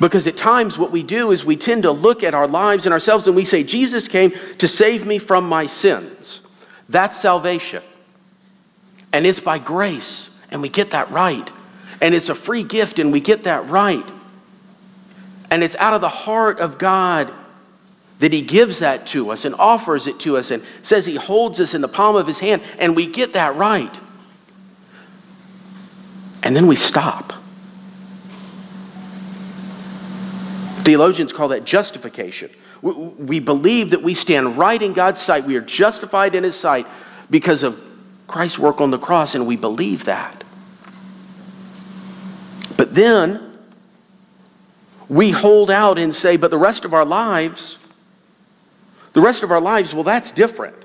Because 0.00 0.26
at 0.26 0.36
times, 0.36 0.78
what 0.78 0.92
we 0.92 1.02
do 1.02 1.32
is 1.32 1.44
we 1.44 1.56
tend 1.56 1.82
to 1.82 1.90
look 1.90 2.22
at 2.22 2.34
our 2.34 2.46
lives 2.46 2.86
and 2.86 2.92
ourselves 2.92 3.26
and 3.26 3.34
we 3.34 3.44
say, 3.44 3.64
Jesus 3.64 4.06
came 4.06 4.32
to 4.58 4.68
save 4.68 5.06
me 5.06 5.18
from 5.18 5.48
my 5.48 5.66
sins. 5.66 6.40
That's 6.88 7.16
salvation. 7.16 7.82
And 9.12 9.26
it's 9.26 9.40
by 9.40 9.58
grace, 9.58 10.30
and 10.50 10.62
we 10.62 10.68
get 10.68 10.90
that 10.90 11.10
right. 11.10 11.50
And 12.00 12.14
it's 12.14 12.28
a 12.28 12.34
free 12.34 12.62
gift, 12.62 12.98
and 12.98 13.12
we 13.12 13.20
get 13.20 13.44
that 13.44 13.68
right. 13.68 14.04
And 15.50 15.64
it's 15.64 15.76
out 15.76 15.94
of 15.94 16.00
the 16.00 16.08
heart 16.08 16.60
of 16.60 16.78
God 16.78 17.32
that 18.18 18.32
He 18.32 18.42
gives 18.42 18.80
that 18.80 19.06
to 19.08 19.30
us 19.30 19.44
and 19.44 19.54
offers 19.54 20.06
it 20.06 20.20
to 20.20 20.36
us 20.36 20.50
and 20.50 20.62
says 20.82 21.06
He 21.06 21.16
holds 21.16 21.60
us 21.60 21.74
in 21.74 21.80
the 21.80 21.88
palm 21.88 22.16
of 22.16 22.26
His 22.26 22.40
hand, 22.40 22.62
and 22.78 22.94
we 22.94 23.06
get 23.06 23.32
that 23.32 23.56
right. 23.56 23.94
And 26.42 26.54
then 26.54 26.66
we 26.66 26.76
stop. 26.76 27.32
Theologians 30.84 31.32
call 31.32 31.48
that 31.48 31.64
justification. 31.64 32.50
We 32.80 33.40
believe 33.40 33.90
that 33.90 34.02
we 34.02 34.14
stand 34.14 34.56
right 34.56 34.80
in 34.80 34.92
God's 34.92 35.20
sight. 35.20 35.44
We 35.44 35.56
are 35.56 35.60
justified 35.60 36.34
in 36.34 36.44
His 36.44 36.54
sight 36.54 36.86
because 37.28 37.62
of 37.62 37.78
Christ's 38.26 38.58
work 38.58 38.80
on 38.80 38.90
the 38.90 38.98
cross, 38.98 39.34
and 39.34 39.46
we 39.46 39.56
believe 39.56 40.04
that. 40.04 40.44
But 42.78 42.94
then 42.94 43.58
we 45.10 45.30
hold 45.30 45.70
out 45.70 45.98
and 45.98 46.14
say, 46.14 46.38
but 46.38 46.50
the 46.50 46.56
rest 46.56 46.86
of 46.86 46.94
our 46.94 47.04
lives, 47.04 47.76
the 49.12 49.20
rest 49.20 49.42
of 49.42 49.50
our 49.50 49.60
lives, 49.60 49.92
well, 49.92 50.04
that's 50.04 50.30
different. 50.30 50.76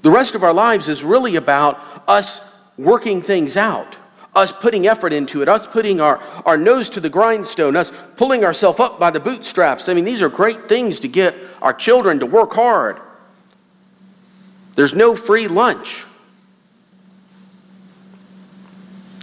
The 0.00 0.10
rest 0.10 0.34
of 0.34 0.42
our 0.42 0.54
lives 0.54 0.88
is 0.88 1.04
really 1.04 1.36
about 1.36 1.78
us 2.08 2.40
working 2.78 3.20
things 3.20 3.58
out 3.58 3.96
us 4.36 4.52
putting 4.52 4.86
effort 4.86 5.12
into 5.12 5.42
it, 5.42 5.48
us 5.48 5.66
putting 5.66 6.00
our, 6.00 6.20
our 6.44 6.58
nose 6.58 6.90
to 6.90 7.00
the 7.00 7.08
grindstone, 7.08 7.74
us 7.74 7.90
pulling 8.16 8.44
ourselves 8.44 8.78
up 8.78 9.00
by 9.00 9.10
the 9.10 9.18
bootstraps. 9.18 9.88
I 9.88 9.94
mean, 9.94 10.04
these 10.04 10.22
are 10.22 10.28
great 10.28 10.68
things 10.68 11.00
to 11.00 11.08
get 11.08 11.34
our 11.62 11.72
children 11.72 12.20
to 12.20 12.26
work 12.26 12.52
hard. 12.52 13.00
There's 14.74 14.94
no 14.94 15.16
free 15.16 15.48
lunch. 15.48 16.04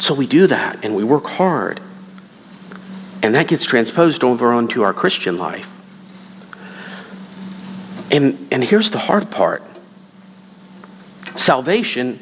So 0.04 0.14
we 0.14 0.28
do 0.28 0.48
that 0.48 0.84
and 0.84 0.98
we 0.98 1.06
work 1.06 1.28
hard. 1.28 1.80
And 3.24 3.36
that 3.36 3.48
gets 3.48 3.64
transposed 3.64 4.22
over 4.26 4.52
onto 4.52 4.82
our 4.82 4.94
Christian 4.94 5.38
life. 5.38 5.70
And, 8.12 8.38
and 8.52 8.62
here's 8.62 8.92
the 8.92 8.98
hard 8.98 9.32
part 9.32 9.64
salvation 11.38 12.20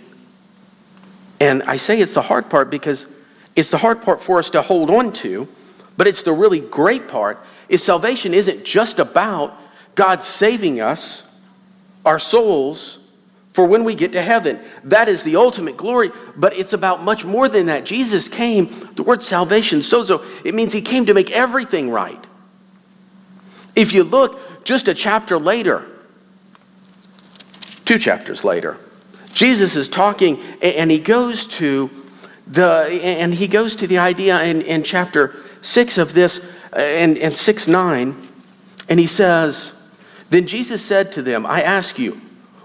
and 1.39 1.63
I 1.63 1.78
say 1.78 2.00
it's 2.00 2.13
the 2.13 2.22
hard 2.22 2.52
part 2.52 2.70
because 2.70 3.08
it's 3.56 3.72
the 3.72 3.80
hard 3.80 4.04
part 4.04 4.22
for 4.22 4.38
us 4.38 4.52
to 4.52 4.62
hold 4.62 4.91
on 4.91 5.12
to, 5.13 5.48
but 5.98 6.06
it's 6.06 6.22
the 6.22 6.34
really 6.34 6.60
great 6.60 7.08
part 7.08 7.44
is 7.67 7.84
salvation 7.84 8.36
isn't 8.36 8.63
just 8.63 9.00
about 9.00 9.60
God 9.96 10.22
saving 10.22 10.82
us, 10.82 11.28
our 12.06 12.20
souls, 12.20 13.00
for 13.54 13.66
when 13.66 13.84
we 13.84 13.96
get 13.96 14.14
to 14.14 14.22
heaven. 14.22 14.60
That 14.84 15.08
is 15.08 15.24
the 15.24 15.36
ultimate 15.36 15.78
glory, 15.78 16.12
but 16.36 16.58
it's 16.58 16.74
about 16.74 17.04
much 17.04 17.26
more 17.26 17.50
than 17.50 17.66
that. 17.66 17.86
Jesus 17.86 18.30
came, 18.30 18.68
the 18.96 19.04
word 19.04 19.22
salvation, 19.22 19.80
sozo, 19.80 20.24
it 20.46 20.56
means 20.56 20.72
he 20.72 20.82
came 20.82 21.06
to 21.06 21.14
make 21.14 21.32
everything 21.32 21.90
right. 21.90 22.26
If 23.76 23.94
you 23.94 24.04
look 24.04 24.64
just 24.64 24.88
a 24.88 24.94
chapter 24.94 25.38
later, 25.38 25.86
two 27.86 27.98
chapters 27.98 28.44
later, 28.44 28.78
Jesus 29.34 29.76
is 29.76 29.90
talking 29.90 30.40
and 30.62 30.92
he 30.92 31.00
goes 31.00 31.48
to 31.48 31.90
the 32.48 33.00
and 33.04 33.34
he 33.34 33.48
goes 33.48 33.76
to 33.78 33.88
the 33.88 33.98
idea 33.98 34.44
in, 34.44 34.62
in 34.62 34.84
chapter 34.84 35.36
6 35.62 35.98
of 35.98 36.14
this 36.14 36.40
uh, 36.74 36.80
and, 36.80 37.18
and 37.18 37.36
6 37.36 37.68
9 37.68 38.16
and 38.90 39.00
he 39.00 39.08
says 39.08 39.74
then 40.32 40.48
jesus 40.48 40.84
said 40.84 41.12
to 41.14 41.22
them 41.22 41.46
i 41.46 41.62
ask 41.62 41.98
you 42.00 42.20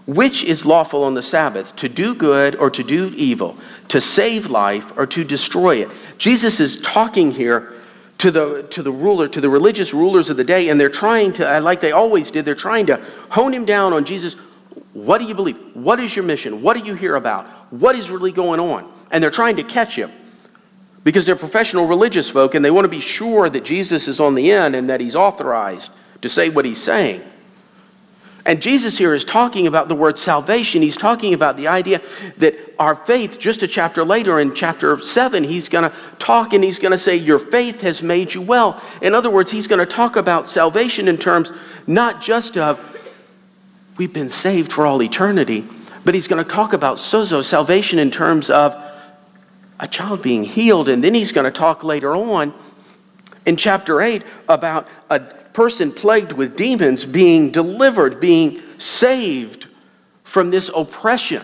which 0.07 0.45
is 0.45 0.65
lawful 0.65 1.05
on 1.05 1.15
the 1.15 1.23
sabbath 1.23 1.75
to 1.77 1.89
do 1.89 2.15
good 2.15 2.55
or 2.57 2.71
to 2.71 2.83
do 2.83 3.13
evil 3.17 3.57
to 3.89 4.01
save 4.01 4.47
life 4.47 4.97
or 4.97 5.07
to 5.07 5.25
destroy 5.25 5.77
it 5.77 5.91
jesus 6.19 6.61
is 6.61 6.81
talking 6.81 7.33
here 7.33 7.73
to 8.19 8.31
the 8.31 8.63
to 8.71 8.83
the 8.83 8.93
ruler 8.93 9.27
to 9.27 9.41
the 9.41 9.51
religious 9.51 9.93
rulers 9.93 10.31
of 10.31 10.37
the 10.37 10.45
day 10.45 10.69
and 10.69 10.81
they're 10.81 10.89
trying 10.89 11.33
to 11.33 11.57
uh, 11.57 11.61
like 11.61 11.81
they 11.81 11.93
always 11.93 12.31
did 12.31 12.45
they're 12.45 12.55
trying 12.55 12.87
to 12.87 12.97
hone 13.31 13.53
him 13.53 13.65
down 13.65 13.93
on 13.93 14.05
jesus 14.05 14.37
what 14.97 15.21
do 15.21 15.27
you 15.27 15.35
believe? 15.35 15.59
What 15.75 16.01
is 16.01 16.17
your 16.17 16.25
mission? 16.25 16.63
What 16.63 16.75
do 16.75 16.83
you 16.83 16.95
hear 16.95 17.17
about? 17.17 17.47
What 17.71 17.97
is 17.97 18.11
really 18.11 18.33
going 18.33 18.61
on? 18.61 18.91
And 19.11 19.23
they're 19.23 19.31
trying 19.31 19.57
to 19.57 19.63
catch 19.63 19.95
him 19.95 20.11
because 21.05 21.27
they're 21.27 21.37
professional 21.37 21.87
religious 21.87 22.31
folk 22.31 22.55
and 22.55 22.65
they 22.65 22.71
want 22.71 22.87
to 22.87 22.89
be 22.89 23.01
sure 23.01 23.51
that 23.51 23.63
Jesus 23.63 24.09
is 24.09 24.21
on 24.21 24.35
the 24.35 24.51
end 24.51 24.75
and 24.75 24.89
that 24.89 25.03
he's 25.03 25.15
authorized 25.15 25.93
to 26.23 26.31
say 26.31 26.49
what 26.49 26.65
he's 26.65 26.81
saying. 26.81 27.23
And 28.47 28.63
Jesus 28.63 28.97
here 28.97 29.13
is 29.13 29.25
talking 29.25 29.67
about 29.67 29.89
the 29.89 29.97
word 29.97 30.17
salvation. 30.17 30.81
He's 30.81 30.97
talking 30.97 31.35
about 31.35 31.57
the 31.57 31.67
idea 31.67 32.01
that 32.39 32.55
our 32.79 32.95
faith, 32.95 33.41
just 33.41 33.65
a 33.65 33.69
chapter 33.69 34.05
later 34.05 34.39
in 34.39 34.55
chapter 34.55 35.01
7, 35.01 35.43
he's 35.43 35.69
going 35.69 35.91
to 35.91 35.97
talk 36.21 36.53
and 36.53 36.63
he's 36.63 36.79
going 36.79 36.93
to 36.93 36.99
say, 36.99 37.17
Your 37.17 37.41
faith 37.41 37.81
has 37.81 38.05
made 38.05 38.33
you 38.33 38.41
well. 38.41 38.81
In 39.03 39.15
other 39.15 39.31
words, 39.31 39.51
he's 39.51 39.67
going 39.67 39.81
to 39.81 39.87
talk 39.87 40.15
about 40.15 40.47
salvation 40.47 41.09
in 41.09 41.19
terms 41.19 41.51
not 41.89 42.23
just 42.23 42.57
of 42.57 42.81
we've 43.99 44.13
been 44.13 44.29
saved 44.29 44.73
for 44.73 44.87
all 44.87 45.03
eternity. 45.03 45.65
But 46.05 46.15
he's 46.15 46.29
going 46.29 46.43
to 46.43 46.49
talk 46.49 46.73
about 46.73 46.99
sozo, 46.99 47.43
salvation, 47.43 47.99
in 47.99 48.13
terms 48.13 48.49
of 48.49 48.81
a 49.81 49.89
child 49.89 50.23
being 50.23 50.45
healed. 50.45 50.89
And 50.89 51.03
then 51.03 51.15
he's 51.15 51.33
going 51.33 51.47
to 51.47 51.51
talk 51.51 51.83
later 51.83 52.15
on 52.15 52.55
in 53.45 53.57
chapter 53.57 54.01
8 54.01 54.23
about 54.49 54.87
a 55.11 55.36
person 55.57 55.91
plagued 55.91 56.33
with 56.33 56.55
demons 56.55 57.07
being 57.07 57.51
delivered, 57.51 58.21
being 58.21 58.61
saved 58.79 59.67
from 60.23 60.51
this 60.51 60.71
oppression. 60.77 61.43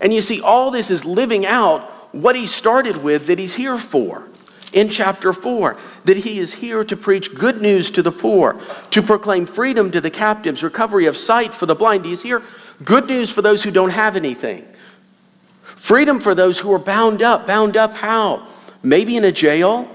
And 0.00 0.14
you 0.14 0.22
see, 0.22 0.40
all 0.40 0.70
this 0.70 0.90
is 0.90 1.04
living 1.04 1.44
out 1.44 1.82
what 2.14 2.36
he 2.36 2.46
started 2.46 2.96
with 3.02 3.26
that 3.26 3.38
he's 3.38 3.54
here 3.54 3.76
for 3.76 4.26
in 4.72 4.88
chapter 4.88 5.34
4 5.34 5.76
that 6.06 6.16
he 6.16 6.38
is 6.38 6.54
here 6.54 6.82
to 6.84 6.96
preach 6.96 7.34
good 7.34 7.60
news 7.60 7.90
to 7.90 8.02
the 8.02 8.10
poor, 8.10 8.58
to 8.92 9.02
proclaim 9.02 9.44
freedom 9.44 9.90
to 9.90 10.00
the 10.00 10.10
captives, 10.10 10.62
recovery 10.62 11.04
of 11.04 11.14
sight 11.14 11.52
for 11.52 11.66
the 11.66 11.74
blind. 11.74 12.06
He 12.06 12.12
is 12.12 12.22
here 12.22 12.42
good 12.82 13.08
news 13.08 13.30
for 13.30 13.42
those 13.42 13.62
who 13.62 13.70
don't 13.70 13.90
have 13.90 14.16
anything, 14.16 14.64
freedom 15.60 16.18
for 16.18 16.34
those 16.34 16.58
who 16.58 16.72
are 16.72 16.78
bound 16.78 17.20
up. 17.20 17.46
Bound 17.46 17.76
up 17.76 17.92
how? 17.92 18.46
Maybe 18.82 19.18
in 19.18 19.24
a 19.26 19.32
jail, 19.32 19.86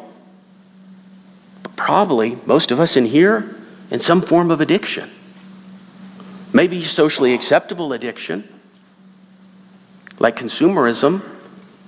probably 1.83 2.37
most 2.45 2.71
of 2.71 2.79
us 2.79 2.95
in 2.95 3.03
here 3.03 3.53
in 3.91 3.99
some 3.99 4.21
form 4.21 4.51
of 4.51 4.61
addiction. 4.61 5.09
Maybe 6.53 6.81
socially 6.85 7.33
acceptable 7.33 7.91
addiction, 7.91 8.47
like 10.17 10.37
consumerism 10.37 11.19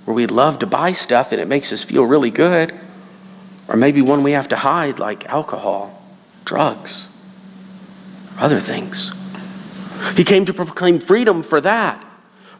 where 0.04 0.14
we 0.14 0.26
love 0.26 0.58
to 0.58 0.66
buy 0.66 0.92
stuff 0.92 1.32
and 1.32 1.40
it 1.40 1.48
makes 1.48 1.72
us 1.72 1.82
feel 1.82 2.04
really 2.04 2.30
good. 2.30 2.74
Or 3.68 3.76
maybe 3.78 4.02
one 4.02 4.22
we 4.22 4.32
have 4.32 4.48
to 4.48 4.56
hide, 4.56 4.98
like 4.98 5.24
alcohol, 5.30 6.02
drugs, 6.44 7.08
or 8.36 8.44
other 8.44 8.60
things. 8.60 9.14
He 10.14 10.24
came 10.24 10.44
to 10.44 10.52
proclaim 10.52 10.98
freedom 10.98 11.42
for 11.42 11.62
that, 11.62 12.04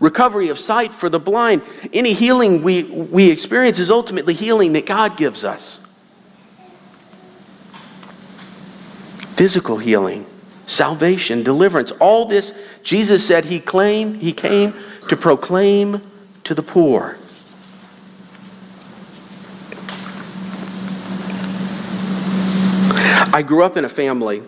recovery 0.01 0.49
of 0.49 0.59
sight 0.59 0.91
for 0.95 1.11
the 1.11 1.21
blind. 1.21 1.61
Any 1.93 2.15
healing 2.15 2.63
we, 2.63 2.85
we 2.85 3.31
experience 3.31 3.79
is 3.79 3.91
ultimately 3.91 4.33
healing 4.33 4.73
that 4.73 4.87
God 4.87 5.19
gives 5.19 5.45
us. 5.45 5.86
Physical 9.37 9.79
healing, 9.79 10.27
salvation, 10.67 11.43
deliverance, 11.43 11.93
all 11.93 12.25
this 12.25 12.53
Jesus 12.83 13.27
said 13.27 13.45
he 13.45 13.61
claimed, 13.61 14.17
he 14.17 14.33
came 14.33 14.75
to 15.09 15.17
proclaim 15.17 16.01
to 16.45 16.55
the 16.55 16.63
poor. 16.63 17.19
I 23.33 23.43
grew 23.43 23.63
up 23.63 23.77
in 23.77 23.85
a 23.85 23.89
family 23.89 24.43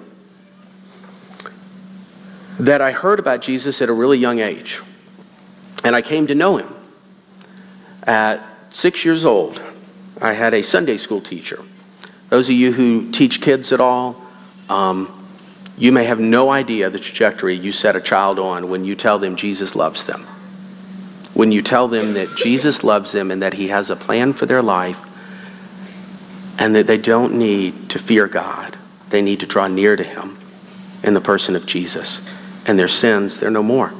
that 2.58 2.80
I 2.80 2.92
heard 2.92 3.18
about 3.18 3.42
Jesus 3.42 3.82
at 3.82 3.88
a 3.88 3.92
really 3.92 4.18
young 4.18 4.40
age. 4.40 4.80
And 5.84 5.94
I 5.94 6.02
came 6.02 6.26
to 6.26 6.34
know 6.34 6.56
him. 6.56 6.72
At 8.04 8.42
six 8.70 9.04
years 9.04 9.24
old, 9.24 9.62
I 10.20 10.32
had 10.32 10.54
a 10.54 10.62
Sunday 10.62 10.96
school 10.96 11.20
teacher. 11.20 11.62
Those 12.30 12.48
of 12.48 12.56
you 12.56 12.72
who 12.72 13.10
teach 13.10 13.40
kids 13.40 13.72
at 13.72 13.80
all, 13.80 14.20
um, 14.68 15.12
you 15.78 15.92
may 15.92 16.04
have 16.04 16.18
no 16.18 16.50
idea 16.50 16.90
the 16.90 16.98
trajectory 16.98 17.54
you 17.54 17.70
set 17.70 17.94
a 17.94 18.00
child 18.00 18.38
on 18.38 18.68
when 18.68 18.84
you 18.84 18.96
tell 18.96 19.18
them 19.18 19.36
Jesus 19.36 19.76
loves 19.76 20.04
them. 20.04 20.22
When 21.34 21.52
you 21.52 21.62
tell 21.62 21.86
them 21.86 22.14
that 22.14 22.36
Jesus 22.36 22.82
loves 22.84 23.12
them 23.12 23.30
and 23.30 23.42
that 23.42 23.54
he 23.54 23.68
has 23.68 23.90
a 23.90 23.96
plan 23.96 24.32
for 24.32 24.46
their 24.46 24.62
life 24.62 24.98
and 26.60 26.74
that 26.74 26.88
they 26.88 26.98
don't 26.98 27.38
need 27.38 27.90
to 27.90 27.98
fear 27.98 28.26
God, 28.26 28.76
they 29.10 29.22
need 29.22 29.40
to 29.40 29.46
draw 29.46 29.68
near 29.68 29.94
to 29.94 30.02
him 30.02 30.36
in 31.04 31.14
the 31.14 31.20
person 31.20 31.54
of 31.54 31.64
Jesus. 31.64 32.26
And 32.66 32.78
their 32.78 32.88
sins, 32.88 33.38
they're 33.38 33.50
no 33.50 33.62
more. 33.62 33.92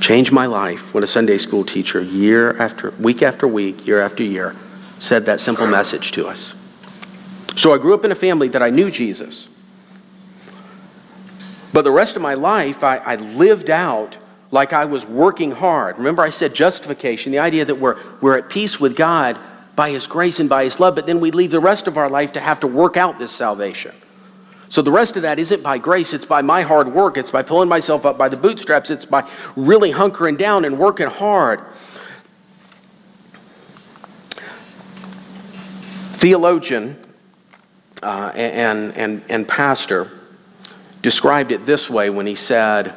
Changed 0.00 0.32
my 0.32 0.46
life 0.46 0.94
when 0.94 1.04
a 1.04 1.06
Sunday 1.06 1.36
school 1.36 1.62
teacher, 1.62 2.00
year 2.00 2.56
after 2.56 2.90
week 2.92 3.22
after 3.22 3.46
week, 3.46 3.86
year 3.86 4.00
after 4.00 4.22
year, 4.22 4.56
said 4.98 5.26
that 5.26 5.40
simple 5.40 5.66
message 5.66 6.12
to 6.12 6.26
us. 6.26 6.54
So 7.60 7.74
I 7.74 7.76
grew 7.76 7.92
up 7.92 8.06
in 8.06 8.10
a 8.10 8.14
family 8.14 8.48
that 8.48 8.62
I 8.62 8.70
knew 8.70 8.90
Jesus. 8.90 9.46
But 11.74 11.82
the 11.82 11.90
rest 11.90 12.16
of 12.16 12.22
my 12.22 12.32
life, 12.32 12.82
I, 12.82 12.96
I, 12.96 13.16
lived 13.16 13.68
out 13.68 14.16
like 14.50 14.72
I 14.72 14.86
was 14.86 15.04
working 15.04 15.50
hard. 15.50 15.98
Remember, 15.98 16.22
I 16.22 16.30
said 16.30 16.54
justification, 16.54 17.32
the 17.32 17.38
idea 17.38 17.66
that 17.66 17.74
we're, 17.74 17.98
we're 18.22 18.38
at 18.38 18.48
peace 18.48 18.80
with 18.80 18.96
God 18.96 19.38
by 19.76 19.90
His 19.90 20.06
grace 20.06 20.40
and 20.40 20.48
by 20.48 20.64
His 20.64 20.80
love, 20.80 20.94
but 20.94 21.06
then 21.06 21.20
we 21.20 21.32
leave 21.32 21.50
the 21.50 21.60
rest 21.60 21.86
of 21.86 21.98
our 21.98 22.08
life 22.08 22.32
to 22.32 22.40
have 22.40 22.60
to 22.60 22.66
work 22.66 22.96
out 22.96 23.18
this 23.18 23.30
salvation. 23.30 23.94
So 24.70 24.80
the 24.80 24.90
rest 24.90 25.16
of 25.16 25.22
that 25.24 25.38
isn't 25.38 25.62
by 25.62 25.76
grace, 25.76 26.14
it's 26.14 26.24
by 26.24 26.40
my 26.40 26.62
hard 26.62 26.88
work, 26.88 27.18
it's 27.18 27.30
by 27.30 27.42
pulling 27.42 27.68
myself 27.68 28.06
up 28.06 28.16
by 28.16 28.30
the 28.30 28.38
bootstraps, 28.38 28.88
it's 28.88 29.04
by 29.04 29.28
really 29.54 29.92
hunkering 29.92 30.38
down 30.38 30.64
and 30.64 30.78
working 30.78 31.08
hard. 31.08 31.60
Theologian 36.16 36.96
uh, 38.02 38.32
and, 38.34 38.96
and, 38.96 39.22
and 39.28 39.46
pastor 39.46 40.10
described 41.02 41.52
it 41.52 41.66
this 41.66 41.88
way 41.88 42.10
when 42.10 42.26
he 42.26 42.34
said 42.34 42.94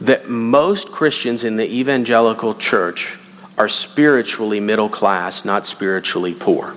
that 0.00 0.28
most 0.28 0.90
Christians 0.90 1.44
in 1.44 1.56
the 1.56 1.78
evangelical 1.78 2.54
church 2.54 3.18
are 3.58 3.68
spiritually 3.68 4.60
middle 4.60 4.88
class, 4.88 5.44
not 5.44 5.66
spiritually 5.66 6.34
poor. 6.34 6.74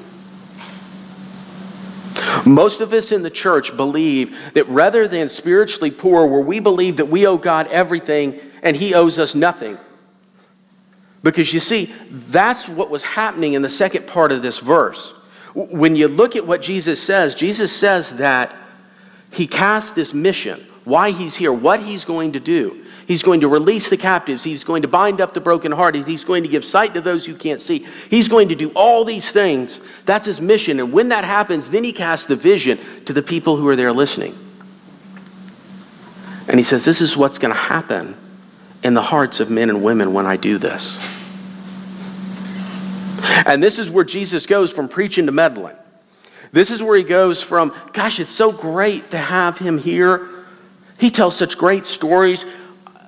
Most 2.46 2.82
of 2.82 2.92
us 2.92 3.12
in 3.12 3.22
the 3.22 3.30
church 3.30 3.76
believe 3.78 4.38
that 4.54 4.68
rather 4.68 5.08
than 5.08 5.30
spiritually 5.30 5.92
poor, 5.92 6.26
where 6.28 6.42
we 6.42 6.60
believe 6.60 6.98
that 6.98 7.06
we 7.06 7.26
owe 7.26 7.38
God 7.38 7.68
everything 7.68 8.40
and 8.62 8.76
He 8.76 8.94
owes 8.94 9.18
us 9.18 9.34
nothing. 9.34 9.78
Because 11.22 11.54
you 11.54 11.62
see, 11.62 11.94
that's 12.10 12.68
what 12.68 12.90
was 12.90 13.04
happening 13.04 13.54
in 13.54 13.62
the 13.62 13.70
second 13.70 14.08
part 14.08 14.34
of 14.34 14.42
this 14.42 14.60
verse. 14.60 15.14
When 15.54 15.96
you 15.96 16.08
look 16.08 16.36
at 16.36 16.46
what 16.48 16.62
Jesus 16.62 17.02
says, 17.02 17.36
Jesus 17.36 17.72
says 17.72 18.16
that 18.18 18.54
he 19.32 19.48
casts 19.48 19.92
this 19.92 20.14
mission, 20.14 20.60
why 20.84 21.12
he's 21.12 21.36
here, 21.36 21.54
what 21.54 21.80
he's 21.80 22.06
going 22.06 22.34
to 22.34 22.40
do. 22.40 22.84
He's 23.08 23.24
going 23.24 23.42
to 23.42 23.48
release 23.48 23.90
the 23.90 23.98
captives. 23.98 24.44
He's 24.44 24.64
going 24.64 24.84
to 24.84 24.88
bind 24.88 25.20
up 25.20 25.34
the 25.34 25.42
brokenhearted. 25.42 26.08
He's 26.08 26.24
going 26.24 26.44
to 26.44 26.50
give 26.50 26.64
sight 26.64 26.94
to 26.94 27.02
those 27.02 27.26
who 27.26 27.36
can't 27.36 27.60
see. 27.60 27.86
He's 28.10 28.30
going 28.30 28.50
to 28.50 28.56
do 28.56 28.72
all 28.76 29.04
these 29.04 29.32
things. 29.32 29.82
That's 30.06 30.26
his 30.26 30.40
mission. 30.40 30.80
And 30.80 30.94
when 30.94 31.10
that 31.10 31.26
happens, 31.26 31.70
then 31.70 31.84
he 31.84 31.92
casts 31.92 32.28
the 32.28 32.36
vision 32.36 32.78
to 33.06 33.14
the 33.14 33.22
people 33.22 33.58
who 33.58 33.68
are 33.68 33.76
there 33.76 33.92
listening. 33.92 34.36
And 36.48 36.58
he 36.58 36.64
says, 36.64 36.86
This 36.86 37.02
is 37.02 37.18
what's 37.18 37.38
going 37.38 37.54
to 37.54 37.60
happen 37.60 38.16
in 38.84 38.94
the 38.94 39.02
hearts 39.02 39.40
of 39.40 39.50
men 39.50 39.70
and 39.70 39.84
women 39.84 40.14
when 40.14 40.26
I 40.26 40.38
do 40.38 40.58
this. 40.58 40.98
And 43.46 43.62
this 43.62 43.80
is 43.80 43.90
where 43.90 44.04
Jesus 44.04 44.46
goes 44.46 44.72
from 44.72 44.88
preaching 44.88 45.26
to 45.26 45.32
meddling. 45.32 45.76
This 46.52 46.70
is 46.70 46.84
where 46.84 46.96
he 46.96 47.04
goes 47.04 47.42
from, 47.42 47.74
gosh, 47.94 48.20
it's 48.20 48.32
so 48.32 48.52
great 48.52 49.12
to 49.12 49.18
have 49.18 49.58
him 49.58 49.78
here. 49.78 50.30
He 51.00 51.10
tells 51.10 51.36
such 51.36 51.58
great 51.58 51.86
stories. 51.86 52.46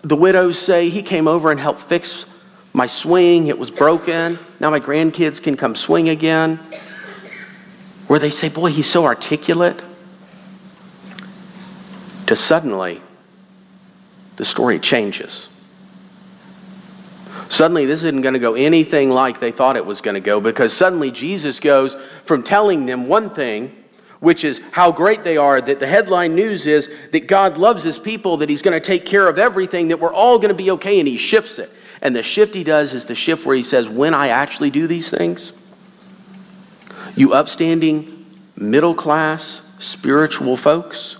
The 0.01 0.15
widows 0.15 0.58
say 0.58 0.89
he 0.89 1.04
came 1.04 1.28
over 1.28 1.51
and 1.51 1.60
helped 1.60 1.82
fix 1.82 2.25
my 2.73 2.88
swing. 2.88 3.47
It 3.47 3.58
was 3.58 3.71
broken. 3.71 4.39
Now 4.60 4.69
my 4.69 4.80
grandkids 4.80 5.41
can 5.41 5.56
come 5.58 5.75
swing 5.75 6.10
again. 6.10 6.58
Where 8.08 8.19
they 8.19 8.30
say, 8.30 8.49
boy, 8.49 8.71
he's 8.71 8.89
so 8.89 9.06
articulate. 9.06 9.82
To 12.28 12.36
suddenly, 12.36 13.01
the 14.38 14.45
story 14.45 14.80
changes. 14.80 15.49
Suddenly, 17.50 17.86
this 17.86 18.04
isn't 18.04 18.22
going 18.22 18.34
to 18.34 18.40
go 18.40 18.56
anything 18.56 19.10
like 19.10 19.40
they 19.40 19.52
thought 19.52 19.76
it 19.76 19.86
was 19.86 20.02
going 20.02 20.16
to 20.16 20.22
go 20.22 20.42
because 20.42 20.74
suddenly 20.74 21.12
Jesus 21.12 21.60
goes 21.60 21.96
from 22.24 22.44
telling 22.44 22.86
them 22.86 23.08
one 23.08 23.30
thing, 23.30 23.76
which 24.20 24.44
is 24.44 24.62
how 24.72 24.92
great 24.92 25.24
they 25.24 25.38
are, 25.38 25.62
that 25.62 25.80
the 25.80 25.88
headline 25.88 26.34
news 26.34 26.66
is 26.66 26.90
that 27.12 27.28
God 27.28 27.58
loves 27.58 27.84
his 27.84 28.00
people, 28.00 28.38
that 28.38 28.50
he's 28.50 28.64
going 28.64 28.80
to 28.80 28.86
take 28.86 29.06
care 29.06 29.28
of 29.28 29.38
everything, 29.38 29.90
that 29.90 30.00
we're 30.00 30.14
all 30.14 30.40
going 30.40 30.50
to 30.50 30.56
be 30.56 30.72
okay, 30.72 31.00
and 31.00 31.08
he 31.08 31.18
shifts 31.18 31.60
it. 31.60 31.70
And 32.02 32.16
the 32.16 32.24
shift 32.24 32.56
he 32.56 32.64
does 32.64 32.94
is 32.94 33.06
the 33.06 33.16
shift 33.16 33.46
where 33.46 33.56
he 33.56 33.64
says, 33.64 33.88
When 33.88 34.14
I 34.14 34.30
actually 34.30 34.72
do 34.72 34.88
these 34.88 35.10
things, 35.10 35.54
you 37.16 37.34
upstanding, 37.34 38.26
middle 38.58 38.96
class, 38.96 39.62
spiritual 39.80 40.58
folks, 40.58 41.18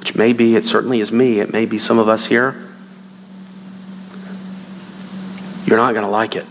which 0.00 0.14
may 0.14 0.34
be, 0.34 0.54
it 0.54 0.66
certainly 0.66 1.00
is 1.00 1.10
me, 1.10 1.40
it 1.40 1.52
may 1.52 1.64
be 1.64 1.78
some 1.78 1.98
of 1.98 2.08
us 2.08 2.26
here 2.26 2.73
you're 5.66 5.78
not 5.78 5.92
going 5.92 6.04
to 6.04 6.10
like 6.10 6.36
it. 6.36 6.46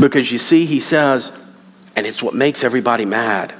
Because 0.00 0.30
you 0.30 0.38
see, 0.38 0.66
he 0.66 0.80
says, 0.80 1.32
and 1.96 2.06
it's 2.06 2.22
what 2.22 2.34
makes 2.34 2.64
everybody 2.64 3.04
mad. 3.04 3.54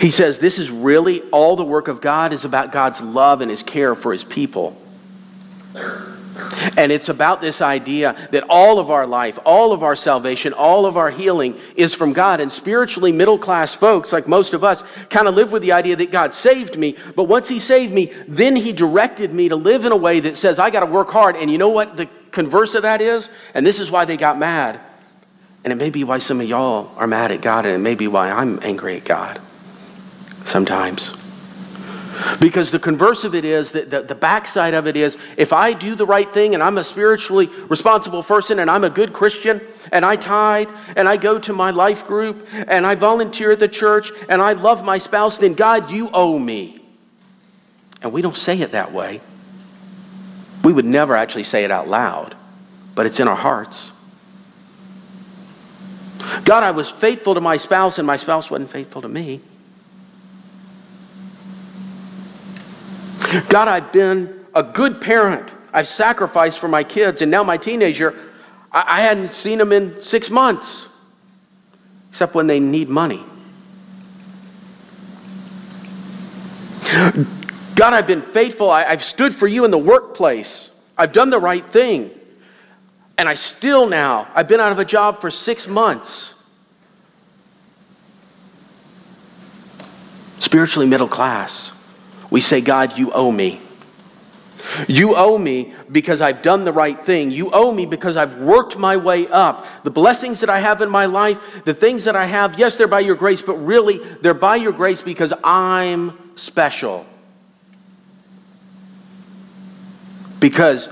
He 0.00 0.10
says, 0.10 0.38
This 0.38 0.58
is 0.58 0.70
really 0.70 1.22
all 1.30 1.56
the 1.56 1.64
work 1.64 1.88
of 1.88 2.00
God 2.00 2.32
is 2.32 2.44
about 2.44 2.72
God's 2.72 3.00
love 3.00 3.40
and 3.40 3.50
his 3.50 3.62
care 3.62 3.94
for 3.94 4.12
his 4.12 4.24
people. 4.24 4.80
And 6.76 6.90
it's 6.90 7.08
about 7.08 7.40
this 7.40 7.60
idea 7.60 8.28
that 8.32 8.44
all 8.48 8.78
of 8.78 8.90
our 8.90 9.06
life, 9.06 9.38
all 9.44 9.72
of 9.72 9.82
our 9.82 9.94
salvation, 9.94 10.52
all 10.52 10.86
of 10.86 10.96
our 10.96 11.10
healing 11.10 11.58
is 11.76 11.94
from 11.94 12.12
God. 12.12 12.40
And 12.40 12.50
spiritually 12.50 13.12
middle 13.12 13.38
class 13.38 13.74
folks, 13.74 14.12
like 14.12 14.26
most 14.26 14.54
of 14.54 14.64
us, 14.64 14.82
kind 15.10 15.28
of 15.28 15.34
live 15.34 15.52
with 15.52 15.62
the 15.62 15.72
idea 15.72 15.96
that 15.96 16.10
God 16.10 16.34
saved 16.34 16.76
me. 16.76 16.96
But 17.14 17.24
once 17.24 17.48
He 17.48 17.60
saved 17.60 17.92
me, 17.92 18.12
then 18.26 18.56
He 18.56 18.72
directed 18.72 19.32
me 19.32 19.48
to 19.48 19.56
live 19.56 19.84
in 19.84 19.92
a 19.92 19.96
way 19.96 20.20
that 20.20 20.36
says, 20.36 20.58
I 20.58 20.70
got 20.70 20.80
to 20.80 20.86
work 20.86 21.10
hard. 21.10 21.36
And 21.36 21.50
you 21.50 21.58
know 21.58 21.70
what 21.70 21.96
the 21.96 22.08
converse 22.30 22.74
of 22.74 22.82
that 22.82 23.00
is? 23.00 23.30
And 23.54 23.64
this 23.64 23.80
is 23.80 23.90
why 23.90 24.04
they 24.04 24.16
got 24.16 24.38
mad. 24.38 24.80
And 25.62 25.72
it 25.72 25.76
may 25.76 25.90
be 25.90 26.04
why 26.04 26.18
some 26.18 26.40
of 26.40 26.48
y'all 26.48 26.90
are 26.96 27.06
mad 27.06 27.30
at 27.30 27.40
God, 27.40 27.64
and 27.64 27.74
it 27.74 27.78
may 27.78 27.94
be 27.94 28.06
why 28.06 28.30
I'm 28.30 28.58
angry 28.62 28.96
at 28.96 29.04
God 29.04 29.40
sometimes. 30.42 31.23
Because 32.40 32.70
the 32.70 32.78
converse 32.78 33.24
of 33.24 33.34
it 33.34 33.44
is 33.44 33.72
that 33.72 33.90
the, 33.90 34.02
the 34.02 34.14
backside 34.14 34.74
of 34.74 34.86
it 34.86 34.96
is 34.96 35.18
if 35.36 35.52
I 35.52 35.72
do 35.72 35.94
the 35.94 36.06
right 36.06 36.30
thing 36.30 36.54
and 36.54 36.62
I'm 36.62 36.78
a 36.78 36.84
spiritually 36.84 37.48
responsible 37.68 38.22
person 38.22 38.58
and 38.58 38.70
I'm 38.70 38.84
a 38.84 38.90
good 38.90 39.12
Christian 39.12 39.60
and 39.92 40.04
I 40.04 40.16
tithe 40.16 40.70
and 40.96 41.08
I 41.08 41.16
go 41.16 41.38
to 41.38 41.52
my 41.52 41.70
life 41.70 42.06
group 42.06 42.46
and 42.68 42.86
I 42.86 42.94
volunteer 42.94 43.52
at 43.52 43.58
the 43.58 43.68
church 43.68 44.10
and 44.28 44.40
I 44.42 44.52
love 44.52 44.84
my 44.84 44.98
spouse, 44.98 45.38
then 45.38 45.54
God, 45.54 45.90
you 45.90 46.10
owe 46.12 46.38
me. 46.38 46.80
And 48.02 48.12
we 48.12 48.22
don't 48.22 48.36
say 48.36 48.60
it 48.60 48.72
that 48.72 48.92
way. 48.92 49.20
We 50.62 50.72
would 50.72 50.84
never 50.84 51.14
actually 51.16 51.44
say 51.44 51.64
it 51.64 51.70
out 51.70 51.88
loud, 51.88 52.34
but 52.94 53.06
it's 53.06 53.20
in 53.20 53.28
our 53.28 53.36
hearts. 53.36 53.90
God, 56.44 56.62
I 56.62 56.70
was 56.70 56.90
faithful 56.90 57.34
to 57.34 57.40
my 57.40 57.56
spouse 57.56 57.98
and 57.98 58.06
my 58.06 58.16
spouse 58.16 58.50
wasn't 58.50 58.70
faithful 58.70 59.02
to 59.02 59.08
me. 59.08 59.40
God, 63.48 63.68
I've 63.68 63.92
been 63.92 64.44
a 64.54 64.62
good 64.62 65.00
parent. 65.00 65.50
I've 65.72 65.88
sacrificed 65.88 66.58
for 66.58 66.68
my 66.68 66.84
kids, 66.84 67.22
and 67.22 67.30
now 67.30 67.42
my 67.42 67.56
teenager, 67.56 68.14
I, 68.70 68.84
I 68.86 69.00
hadn't 69.00 69.34
seen 69.34 69.60
him 69.60 69.72
in 69.72 70.00
six 70.02 70.30
months, 70.30 70.88
except 72.10 72.34
when 72.34 72.46
they 72.46 72.60
need 72.60 72.88
money. 72.88 73.22
God, 77.74 77.92
I've 77.92 78.06
been 78.06 78.22
faithful. 78.22 78.70
I, 78.70 78.84
have 78.84 79.02
stood 79.02 79.34
for 79.34 79.48
you 79.48 79.64
in 79.64 79.70
the 79.70 79.78
workplace. 79.78 80.70
I've 80.96 81.12
done 81.12 81.30
the 81.30 81.40
right 81.40 81.64
thing. 81.64 82.10
And 83.18 83.28
I 83.28 83.34
still 83.34 83.88
now, 83.88 84.28
I've 84.34 84.48
been 84.48 84.60
out 84.60 84.72
of 84.72 84.78
a 84.78 84.84
job 84.84 85.20
for 85.20 85.30
six 85.30 85.66
months. 85.66 86.34
Spiritually 90.38 90.86
middle 90.86 91.08
class. 91.08 91.72
We 92.34 92.40
say, 92.40 92.60
God, 92.60 92.98
you 92.98 93.12
owe 93.12 93.30
me. 93.30 93.60
You 94.88 95.14
owe 95.14 95.38
me 95.38 95.72
because 95.92 96.20
I've 96.20 96.42
done 96.42 96.64
the 96.64 96.72
right 96.72 96.98
thing. 96.98 97.30
You 97.30 97.48
owe 97.52 97.72
me 97.72 97.86
because 97.86 98.16
I've 98.16 98.38
worked 98.38 98.76
my 98.76 98.96
way 98.96 99.28
up. 99.28 99.64
The 99.84 99.92
blessings 99.92 100.40
that 100.40 100.50
I 100.50 100.58
have 100.58 100.82
in 100.82 100.90
my 100.90 101.06
life, 101.06 101.38
the 101.64 101.74
things 101.74 102.02
that 102.06 102.16
I 102.16 102.24
have, 102.24 102.58
yes, 102.58 102.76
they're 102.76 102.88
by 102.88 102.98
your 102.98 103.14
grace, 103.14 103.40
but 103.40 103.54
really, 103.58 103.98
they're 103.98 104.34
by 104.34 104.56
your 104.56 104.72
grace 104.72 105.00
because 105.00 105.32
I'm 105.44 106.18
special. 106.34 107.06
Because 110.40 110.88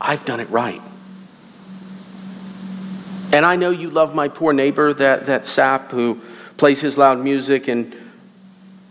I've 0.00 0.24
done 0.24 0.40
it 0.40 0.48
right. 0.48 0.80
And 3.34 3.44
I 3.44 3.56
know 3.56 3.68
you 3.68 3.90
love 3.90 4.14
my 4.14 4.28
poor 4.28 4.54
neighbor, 4.54 4.94
that, 4.94 5.26
that 5.26 5.44
sap 5.44 5.90
who 5.90 6.18
plays 6.56 6.80
his 6.80 6.96
loud 6.96 7.18
music 7.18 7.68
and 7.68 7.94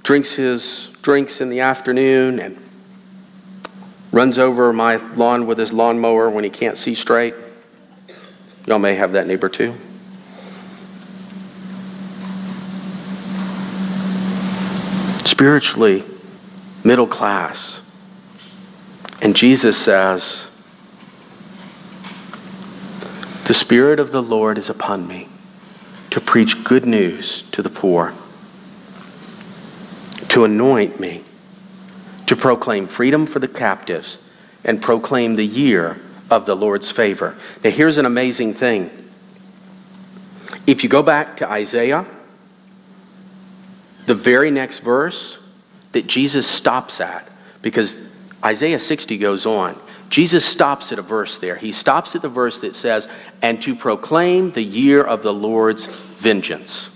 drinks 0.03 0.33
his 0.33 0.89
drinks 1.09 1.41
in 1.41 1.49
the 1.49 1.61
afternoon 1.61 2.39
and 2.39 2.55
runs 4.11 4.37
over 4.37 4.71
my 4.71 4.97
lawn 5.15 5.47
with 5.47 5.57
his 5.57 5.73
lawnmower 5.73 6.29
when 6.29 6.43
he 6.43 6.51
can't 6.51 6.77
see 6.77 6.93
straight. 6.93 7.33
Y'all 8.67 8.77
may 8.77 8.93
have 8.93 9.13
that 9.13 9.25
neighbor 9.25 9.49
too. 9.49 9.73
Spiritually, 15.25 16.03
middle 16.83 17.07
class. 17.07 17.81
And 19.23 19.35
Jesus 19.35 19.75
says, 19.75 20.51
The 23.47 23.55
Spirit 23.55 23.99
of 23.99 24.11
the 24.11 24.21
Lord 24.21 24.59
is 24.59 24.69
upon 24.69 25.07
me 25.07 25.27
to 26.11 26.21
preach 26.21 26.63
good 26.63 26.85
news 26.85 27.41
to 27.49 27.63
the 27.63 27.69
poor, 27.71 28.13
to 30.29 30.45
anoint 30.45 30.99
me 30.99 31.23
to 32.27 32.35
proclaim 32.35 32.87
freedom 32.87 33.25
for 33.25 33.39
the 33.39 33.47
captives 33.47 34.19
and 34.63 34.81
proclaim 34.81 35.35
the 35.35 35.45
year 35.45 35.99
of 36.29 36.45
the 36.45 36.55
Lord's 36.55 36.91
favor. 36.91 37.35
Now, 37.63 37.71
here's 37.71 37.97
an 37.97 38.05
amazing 38.05 38.53
thing. 38.53 38.91
If 40.67 40.83
you 40.83 40.89
go 40.89 41.01
back 41.01 41.37
to 41.37 41.49
Isaiah, 41.49 42.05
the 44.05 44.15
very 44.15 44.51
next 44.51 44.79
verse 44.79 45.39
that 45.91 46.05
Jesus 46.05 46.47
stops 46.47 47.01
at, 47.01 47.27
because 47.61 47.99
Isaiah 48.43 48.79
60 48.79 49.17
goes 49.17 49.45
on, 49.45 49.75
Jesus 50.09 50.45
stops 50.45 50.91
at 50.91 50.99
a 50.99 51.03
verse 51.03 51.37
there. 51.37 51.55
He 51.55 51.71
stops 51.71 52.15
at 52.15 52.21
the 52.21 52.29
verse 52.29 52.59
that 52.61 52.75
says, 52.75 53.07
and 53.41 53.61
to 53.61 53.75
proclaim 53.75 54.51
the 54.51 54.63
year 54.63 55.03
of 55.03 55.23
the 55.23 55.33
Lord's 55.33 55.87
vengeance. 55.87 56.89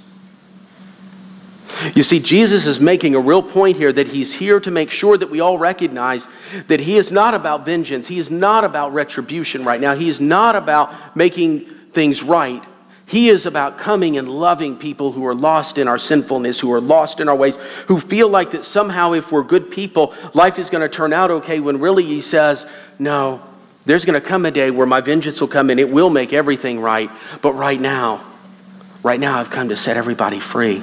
You 1.96 2.04
see, 2.04 2.20
Jesus 2.20 2.66
is 2.66 2.80
making 2.80 3.16
a 3.16 3.20
real 3.20 3.44
point 3.44 3.78
here 3.78 3.92
that 3.92 4.08
he's 4.08 4.34
here 4.34 4.60
to 4.60 4.72
make 4.72 4.92
sure 4.92 5.18
that 5.18 5.30
we 5.30 5.40
all 5.40 5.58
recognize 5.58 6.28
that 6.68 6.80
he 6.80 6.98
is 6.98 7.12
not 7.12 7.34
about 7.34 7.66
vengeance. 7.66 8.08
He 8.08 8.18
is 8.18 8.32
not 8.32 8.64
about 8.64 8.94
retribution 8.94 9.66
right 9.66 9.82
now. 9.82 9.96
He 9.96 10.10
is 10.10 10.22
not 10.22 10.56
about 10.56 11.16
making 11.16 11.62
things 11.92 12.24
right. 12.24 12.64
He 13.06 13.30
is 13.30 13.46
about 13.46 13.78
coming 13.78 14.18
and 14.18 14.30
loving 14.30 14.78
people 14.78 15.12
who 15.12 15.26
are 15.28 15.36
lost 15.36 15.78
in 15.78 15.88
our 15.88 15.98
sinfulness, 15.98 16.60
who 16.60 16.72
are 16.72 16.82
lost 16.82 17.20
in 17.20 17.28
our 17.28 17.36
ways, 17.36 17.58
who 17.88 18.00
feel 18.00 18.30
like 18.30 18.52
that 18.52 18.64
somehow 18.64 19.14
if 19.14 19.32
we're 19.32 19.44
good 19.44 19.70
people, 19.70 20.14
life 20.34 20.58
is 20.58 20.70
going 20.70 20.82
to 20.82 20.90
turn 20.90 21.12
out 21.12 21.30
okay, 21.30 21.60
when 21.60 21.80
really 21.80 22.04
he 22.04 22.22
says, 22.22 22.66
No, 22.98 23.42
there's 23.86 24.06
going 24.06 24.20
to 24.20 24.26
come 24.26 24.46
a 24.46 24.52
day 24.52 24.72
where 24.72 24.88
my 24.88 25.02
vengeance 25.02 25.42
will 25.42 25.50
come 25.50 25.70
and 25.70 25.80
it 25.80 25.92
will 25.92 26.10
make 26.10 26.34
everything 26.34 26.80
right. 26.80 27.10
But 27.42 27.54
right 27.54 27.80
now, 27.80 28.24
right 29.04 29.20
now, 29.20 29.38
I've 29.38 29.50
come 29.50 29.70
to 29.70 29.76
set 29.76 29.98
everybody 29.98 30.40
free. 30.40 30.82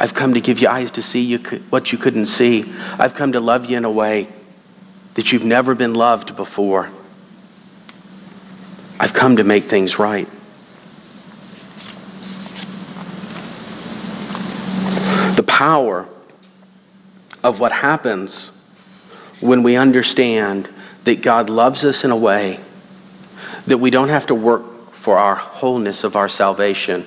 I've 0.00 0.14
come 0.14 0.32
to 0.32 0.40
give 0.40 0.60
you 0.60 0.68
eyes 0.68 0.92
to 0.92 1.02
see 1.02 1.20
you 1.20 1.38
what 1.68 1.92
you 1.92 1.98
couldn't 1.98 2.24
see. 2.24 2.64
I've 2.98 3.14
come 3.14 3.32
to 3.32 3.40
love 3.40 3.66
you 3.70 3.76
in 3.76 3.84
a 3.84 3.90
way 3.90 4.28
that 5.12 5.30
you've 5.30 5.44
never 5.44 5.74
been 5.74 5.92
loved 5.92 6.36
before. 6.36 6.88
I've 8.98 9.12
come 9.12 9.36
to 9.36 9.44
make 9.44 9.64
things 9.64 9.98
right. 9.98 10.26
The 15.36 15.44
power 15.46 16.08
of 17.44 17.60
what 17.60 17.70
happens 17.70 18.52
when 19.40 19.62
we 19.62 19.76
understand 19.76 20.70
that 21.04 21.20
God 21.20 21.50
loves 21.50 21.84
us 21.84 22.04
in 22.04 22.10
a 22.10 22.16
way 22.16 22.58
that 23.66 23.76
we 23.76 23.90
don't 23.90 24.08
have 24.08 24.26
to 24.28 24.34
work 24.34 24.92
for 24.92 25.18
our 25.18 25.34
wholeness 25.34 26.04
of 26.04 26.16
our 26.16 26.28
salvation. 26.28 27.02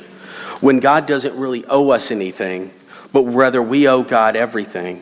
When 0.61 0.79
God 0.79 1.07
doesn't 1.07 1.35
really 1.35 1.65
owe 1.65 1.89
us 1.89 2.11
anything, 2.11 2.71
but 3.13 3.23
rather 3.23 3.61
we 3.61 3.87
owe 3.87 4.03
God 4.03 4.35
everything. 4.35 5.01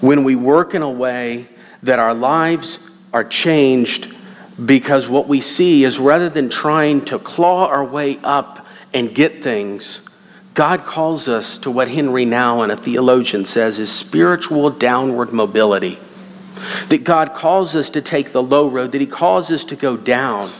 When 0.00 0.24
we 0.24 0.34
work 0.34 0.74
in 0.74 0.82
a 0.82 0.90
way 0.90 1.46
that 1.84 2.00
our 2.00 2.12
lives 2.12 2.80
are 3.12 3.24
changed 3.24 4.12
because 4.62 5.08
what 5.08 5.28
we 5.28 5.40
see 5.40 5.84
is 5.84 5.98
rather 5.98 6.28
than 6.28 6.48
trying 6.48 7.04
to 7.06 7.18
claw 7.18 7.68
our 7.68 7.84
way 7.84 8.18
up 8.24 8.66
and 8.92 9.14
get 9.14 9.42
things, 9.42 10.02
God 10.54 10.80
calls 10.80 11.28
us 11.28 11.56
to 11.58 11.70
what 11.70 11.88
Henri 11.88 12.26
Nouwen, 12.26 12.70
a 12.70 12.76
theologian, 12.76 13.44
says 13.44 13.78
is 13.78 13.90
spiritual 13.90 14.70
downward 14.70 15.32
mobility. 15.32 15.98
That 16.88 17.04
God 17.04 17.32
calls 17.32 17.74
us 17.74 17.90
to 17.90 18.02
take 18.02 18.32
the 18.32 18.42
low 18.42 18.68
road, 18.68 18.92
that 18.92 19.00
He 19.00 19.06
calls 19.06 19.50
us 19.50 19.64
to 19.66 19.76
go 19.76 19.96
down 19.96 20.52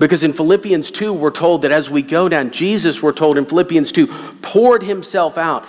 because 0.00 0.24
in 0.24 0.32
Philippians 0.32 0.90
2, 0.90 1.12
we're 1.12 1.30
told 1.30 1.62
that 1.62 1.70
as 1.70 1.90
we 1.90 2.00
go 2.00 2.26
down, 2.26 2.50
Jesus, 2.50 3.02
we're 3.02 3.12
told 3.12 3.36
in 3.36 3.44
Philippians 3.44 3.92
2, 3.92 4.06
poured 4.40 4.82
himself 4.82 5.36
out. 5.36 5.66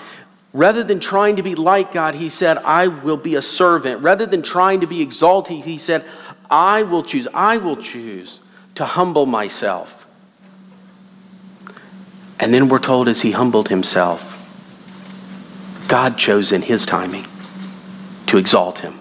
Rather 0.54 0.86
than 0.86 1.02
trying 1.02 1.36
to 1.36 1.44
be 1.44 1.54
like 1.54 1.91
God, 1.91 2.15
he 2.15 2.30
said, 2.30 2.58
I 2.60 2.88
will 2.88 3.17
be 3.17 3.36
a 3.36 3.41
servant. 3.41 4.02
Rather 4.02 4.26
than 4.26 4.41
trying 4.41 4.80
to 4.80 4.88
be 4.88 5.02
exalted, 5.02 5.65
he 5.65 5.78
said, 5.78 6.06
I 6.50 6.84
will 6.84 7.04
choose, 7.04 7.28
I 7.34 7.58
will 7.58 7.76
choose 7.76 8.39
to 8.76 8.86
humble 8.86 9.26
myself. 9.26 10.08
And 12.39 12.54
then 12.54 12.70
we're 12.70 12.80
told 12.80 13.10
as 13.10 13.22
he 13.22 13.32
humbled 13.32 13.67
himself, 13.67 14.38
God 15.89 16.17
chose 16.17 16.54
in 16.54 16.62
his 16.62 16.86
timing 16.86 17.26
to 18.28 18.38
exalt 18.38 18.80
him. 18.80 18.98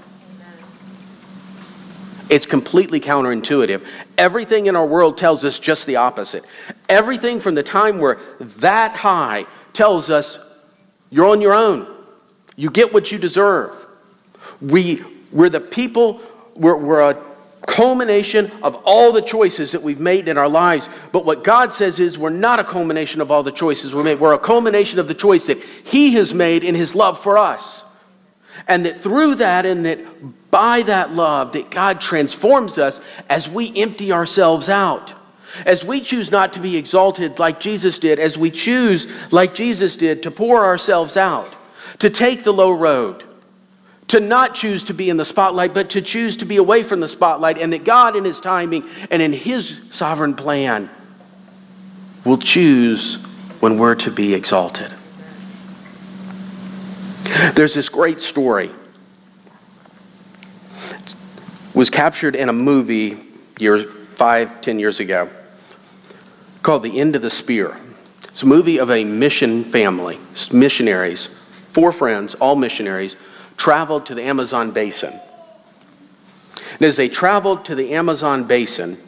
It's 2.30 2.46
completely 2.46 3.00
counterintuitive. 3.00 3.84
Everything 4.16 4.66
in 4.66 4.76
our 4.76 4.86
world 4.86 5.18
tells 5.18 5.44
us 5.44 5.58
just 5.58 5.84
the 5.86 5.96
opposite. 5.96 6.44
Everything 6.88 7.40
from 7.40 7.56
the 7.56 7.62
time 7.64 7.98
we're 7.98 8.18
that 8.38 8.92
high 8.92 9.46
tells 9.72 10.10
us 10.10 10.38
you're 11.10 11.26
on 11.26 11.40
your 11.40 11.54
own. 11.54 11.92
You 12.56 12.70
get 12.70 12.92
what 12.92 13.10
you 13.10 13.18
deserve. 13.18 13.72
We, 14.60 15.02
we're 15.32 15.48
the 15.48 15.60
people, 15.60 16.20
we're, 16.54 16.76
we're 16.76 17.10
a 17.10 17.20
culmination 17.66 18.50
of 18.62 18.76
all 18.84 19.12
the 19.12 19.22
choices 19.22 19.72
that 19.72 19.82
we've 19.82 20.00
made 20.00 20.28
in 20.28 20.38
our 20.38 20.48
lives. 20.48 20.88
But 21.12 21.24
what 21.24 21.42
God 21.42 21.74
says 21.74 21.98
is 21.98 22.16
we're 22.16 22.30
not 22.30 22.60
a 22.60 22.64
culmination 22.64 23.20
of 23.20 23.32
all 23.32 23.42
the 23.42 23.50
choices 23.50 23.92
we 23.92 24.04
made. 24.04 24.20
We're 24.20 24.34
a 24.34 24.38
culmination 24.38 25.00
of 25.00 25.08
the 25.08 25.14
choice 25.14 25.46
that 25.46 25.58
He 25.58 26.12
has 26.14 26.32
made 26.32 26.62
in 26.62 26.76
His 26.76 26.94
love 26.94 27.20
for 27.20 27.38
us. 27.38 27.84
And 28.68 28.84
that 28.86 29.00
through 29.00 29.36
that 29.36 29.66
and 29.66 29.84
that 29.84 29.98
by 30.50 30.82
that 30.82 31.12
love 31.12 31.52
that 31.52 31.70
God 31.70 32.00
transforms 32.00 32.78
us 32.78 33.00
as 33.28 33.48
we 33.48 33.72
empty 33.76 34.12
ourselves 34.12 34.68
out. 34.68 35.14
As 35.66 35.84
we 35.84 36.00
choose 36.00 36.30
not 36.30 36.52
to 36.52 36.60
be 36.60 36.76
exalted 36.76 37.38
like 37.38 37.58
Jesus 37.58 37.98
did, 37.98 38.18
as 38.18 38.38
we 38.38 38.50
choose, 38.50 39.12
like 39.32 39.54
Jesus 39.54 39.96
did, 39.96 40.22
to 40.22 40.30
pour 40.30 40.64
ourselves 40.64 41.16
out, 41.16 41.52
to 41.98 42.08
take 42.08 42.44
the 42.44 42.52
low 42.52 42.70
road, 42.70 43.24
to 44.08 44.20
not 44.20 44.54
choose 44.54 44.84
to 44.84 44.94
be 44.94 45.10
in 45.10 45.16
the 45.16 45.24
spotlight, 45.24 45.74
but 45.74 45.90
to 45.90 46.02
choose 46.02 46.36
to 46.38 46.44
be 46.44 46.56
away 46.56 46.82
from 46.82 47.00
the 47.00 47.08
spotlight, 47.08 47.58
and 47.58 47.72
that 47.72 47.84
God, 47.84 48.14
in 48.14 48.24
His 48.24 48.40
timing 48.40 48.84
and 49.10 49.20
in 49.20 49.32
His 49.32 49.80
sovereign 49.90 50.34
plan, 50.34 50.88
will 52.24 52.38
choose 52.38 53.16
when 53.60 53.78
we're 53.78 53.94
to 53.96 54.10
be 54.10 54.34
exalted. 54.34 54.92
There's 57.54 57.74
this 57.74 57.88
great 57.88 58.20
story 58.20 58.70
was 61.74 61.88
captured 61.88 62.36
in 62.36 62.48
a 62.48 62.52
movie 62.52 63.16
years 63.58 63.84
five, 64.16 64.60
ten 64.60 64.78
years 64.78 65.00
ago 65.00 65.30
called 66.62 66.82
The 66.82 67.00
End 67.00 67.16
of 67.16 67.22
the 67.22 67.30
Spear. 67.30 67.76
It's 68.24 68.42
a 68.42 68.46
movie 68.46 68.78
of 68.78 68.90
a 68.90 69.04
mission 69.04 69.64
family, 69.64 70.18
missionaries, 70.52 71.28
four 71.28 71.92
friends, 71.92 72.34
all 72.34 72.56
missionaries, 72.56 73.16
traveled 73.56 74.06
to 74.06 74.14
the 74.14 74.22
Amazon 74.22 74.72
basin. 74.72 75.18
And 76.72 76.82
as 76.82 76.96
they 76.96 77.08
traveled 77.08 77.64
to 77.66 77.74
the 77.74 77.92
Amazon 77.92 78.44
basin, 78.44 78.98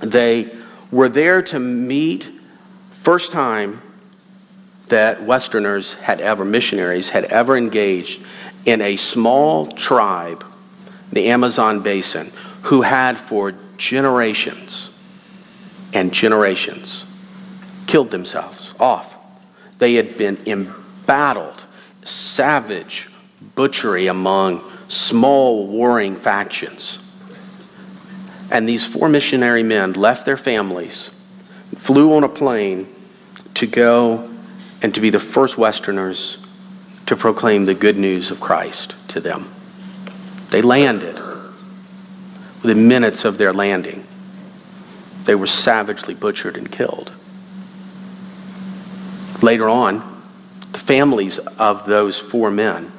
they 0.00 0.50
were 0.90 1.08
there 1.08 1.42
to 1.42 1.58
meet 1.58 2.30
first 2.90 3.30
time 3.32 3.82
that 4.88 5.22
Westerners 5.22 5.94
had 5.94 6.20
ever, 6.20 6.44
missionaries 6.44 7.10
had 7.10 7.24
ever 7.24 7.56
engaged 7.56 8.22
in 8.64 8.80
a 8.80 8.96
small 8.96 9.66
tribe 9.66 10.44
the 11.12 11.28
Amazon 11.28 11.80
basin, 11.80 12.30
who 12.62 12.82
had 12.82 13.16
for 13.16 13.54
generations 13.76 14.90
and 15.94 16.12
generations 16.12 17.06
killed 17.86 18.10
themselves 18.10 18.74
off. 18.78 19.16
They 19.78 19.94
had 19.94 20.18
been 20.18 20.38
embattled, 20.46 21.64
savage, 22.02 23.08
butchery 23.54 24.06
among 24.06 24.62
small 24.88 25.66
warring 25.66 26.16
factions. 26.16 26.98
And 28.50 28.68
these 28.68 28.86
four 28.86 29.08
missionary 29.08 29.62
men 29.62 29.92
left 29.94 30.26
their 30.26 30.36
families, 30.36 31.10
flew 31.76 32.14
on 32.14 32.24
a 32.24 32.28
plane 32.28 32.86
to 33.54 33.66
go 33.66 34.27
and 34.82 34.94
to 34.94 35.00
be 35.00 35.10
the 35.10 35.18
first 35.18 35.58
Westerners 35.58 36.38
to 37.06 37.16
proclaim 37.16 37.64
the 37.64 37.74
good 37.74 37.96
news 37.96 38.30
of 38.30 38.40
Christ 38.40 38.94
to 39.08 39.20
them. 39.20 39.48
They 40.50 40.62
landed. 40.62 41.16
Within 42.62 42.88
minutes 42.88 43.24
of 43.24 43.38
their 43.38 43.52
landing, 43.52 44.04
they 45.24 45.34
were 45.34 45.46
savagely 45.46 46.14
butchered 46.14 46.56
and 46.56 46.70
killed. 46.70 47.12
Later 49.42 49.68
on, 49.68 49.98
the 50.72 50.78
families 50.78 51.38
of 51.38 51.86
those 51.86 52.18
four 52.18 52.50
men 52.50 52.90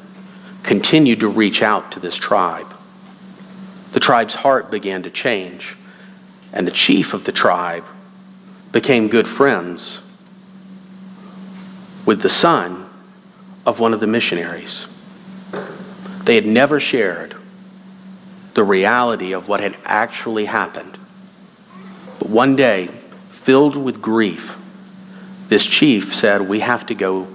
continued 0.64 1.20
to 1.20 1.28
reach 1.28 1.62
out 1.62 1.92
to 1.92 2.00
this 2.00 2.16
tribe. 2.16 2.74
The 3.92 4.00
tribe's 4.00 4.36
heart 4.36 4.72
began 4.72 5.04
to 5.04 5.10
change, 5.10 5.76
and 6.54 6.66
the 6.66 6.72
chief 6.72 7.14
of 7.14 7.26
the 7.26 7.32
tribe 7.32 7.84
became 8.72 9.08
good 9.08 9.28
friends 9.28 10.02
with 12.10 12.24
the 12.24 12.28
son 12.28 12.90
of 13.68 13.80
one 13.80 13.94
of 13.94 14.00
the 14.00 14.08
missionaries. 14.08 14.88
They 16.24 16.34
had 16.34 16.48
never 16.48 16.80
shared 16.80 17.36
the 18.56 18.64
reality 18.64 19.32
of 19.32 19.48
what 19.48 19.60
had 19.60 19.78
actually 19.86 20.46
happened. 20.46 20.98
But 22.18 22.30
one 22.30 22.56
day, 22.56 22.88
filled 22.88 23.76
with 23.76 24.02
grief, 24.02 24.58
this 25.50 25.64
chief 25.68 26.16
said, 26.16 26.50
We 26.50 26.62
have 26.62 26.88
to 26.88 26.96
go. 26.96 27.28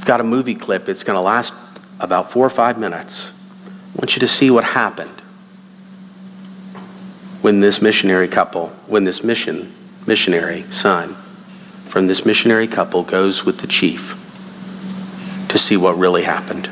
I've 0.00 0.04
got 0.04 0.20
a 0.20 0.24
movie 0.24 0.56
clip. 0.56 0.88
It's 0.88 1.04
going 1.04 1.14
to 1.14 1.20
last 1.20 1.54
about 2.00 2.32
four 2.32 2.44
or 2.44 2.50
five 2.50 2.80
minutes. 2.80 3.32
I 3.64 4.00
want 4.00 4.16
you 4.16 4.20
to 4.20 4.28
see 4.28 4.50
what 4.50 4.64
happened 4.64 5.20
when 7.42 7.60
this 7.60 7.80
missionary 7.80 8.26
couple, 8.26 8.70
when 8.88 9.04
this 9.04 9.22
mission 9.22 9.72
missionary 10.04 10.62
son 10.62 11.14
from 11.98 12.06
this 12.06 12.24
missionary 12.24 12.68
couple 12.68 13.02
goes 13.02 13.44
with 13.44 13.58
the 13.58 13.66
chief 13.66 14.10
to 15.48 15.58
see 15.58 15.76
what 15.76 15.98
really 15.98 16.22
happened. 16.22 16.68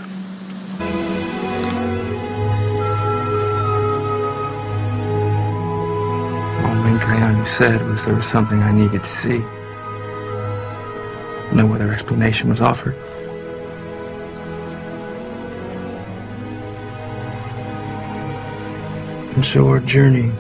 All 6.65 6.99
Coyote 7.01 7.45
said 7.45 7.85
was 7.89 8.05
there 8.05 8.15
was 8.15 8.25
something 8.25 8.63
I 8.63 8.71
needed 8.71 9.03
to 9.03 9.11
see. 9.11 9.39
No 11.53 11.75
other 11.75 11.91
explanation 11.91 12.49
was 12.49 12.61
offered. 12.61 12.95
And 19.35 19.45
so 19.45 19.67
our 19.67 19.81
journey 19.81 20.31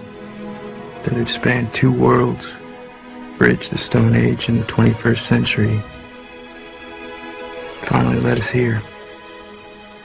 that 1.02 1.14
had 1.14 1.28
spanned 1.28 1.74
two 1.74 1.90
worlds, 1.90 2.46
bridged 3.38 3.70
the 3.70 3.78
Stone 3.78 4.14
Age 4.14 4.48
and 4.48 4.60
the 4.60 4.66
21st 4.66 5.18
century, 5.18 5.82
finally 7.82 8.20
led 8.20 8.38
us 8.40 8.48
here, 8.48 8.82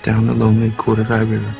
down 0.04 0.28
the 0.28 0.34
lonely 0.34 0.72
Curaray 0.72 1.30
River. 1.30 1.56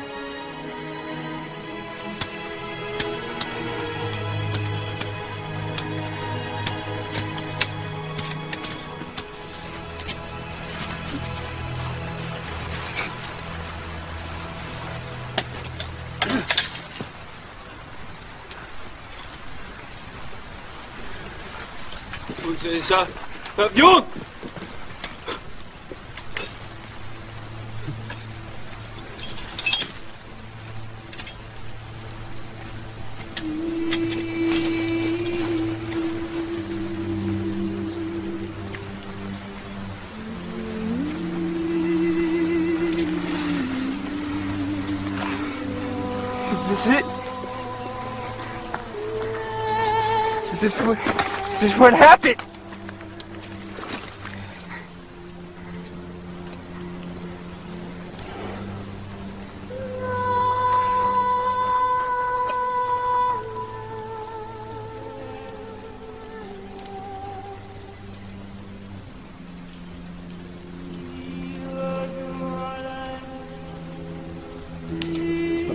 Is 22.82 22.88
this 46.68 46.86
it? 46.88 47.04
Is 50.52 50.60
this 50.60 50.74
what, 50.80 50.98
is 51.52 51.60
this 51.60 51.78
what 51.78 51.92
happened? 51.92 52.51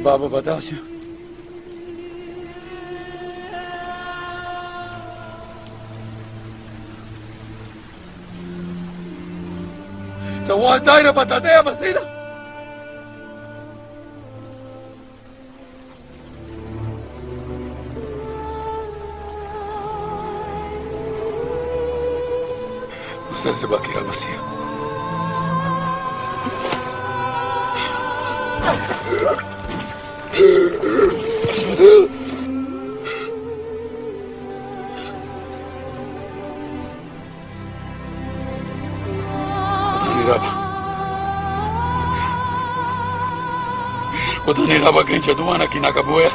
Baba 0.07 0.29
Badalcio. 0.29 0.77
So 10.45 10.55
what 10.55 10.85
died 10.85 11.07
about 11.07 11.27
that? 11.27 11.43
Você 23.29 23.53
se 23.53 23.65
vai 23.65 23.81
querer, 23.81 24.05
Otaniraba. 30.37 31.07
Otaniraba 44.47 45.03
kencha 45.03 45.33
duana 45.33 45.67
kinakabuya. 45.67 46.31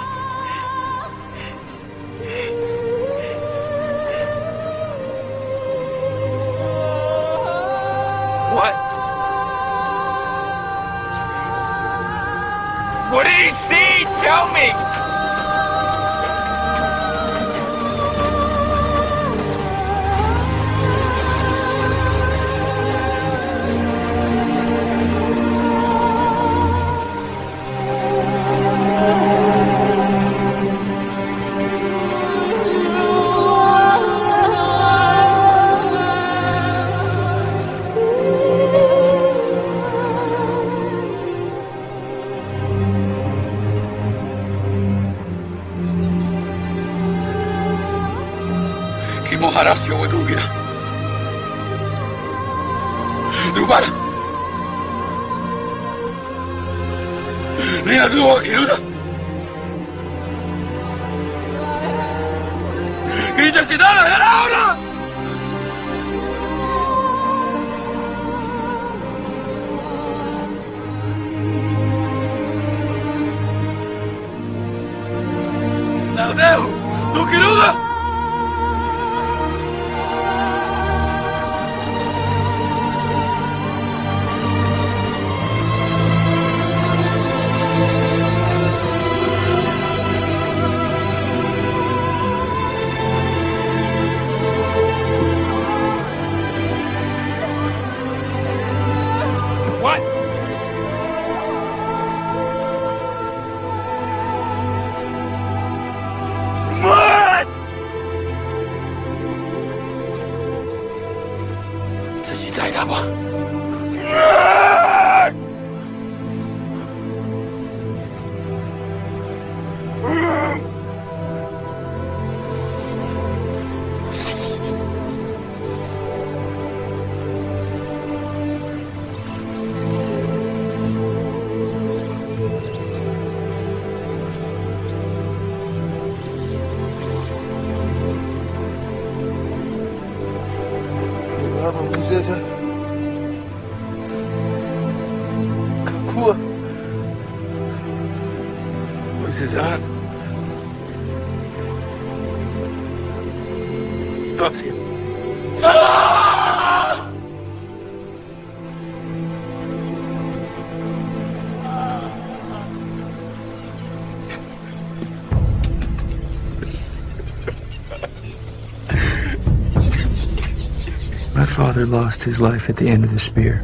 Father 171.52 171.84
lost 171.84 172.22
his 172.22 172.40
life 172.40 172.70
at 172.70 172.78
the 172.78 172.88
end 172.88 173.04
of 173.04 173.12
the 173.12 173.18
spear. 173.18 173.60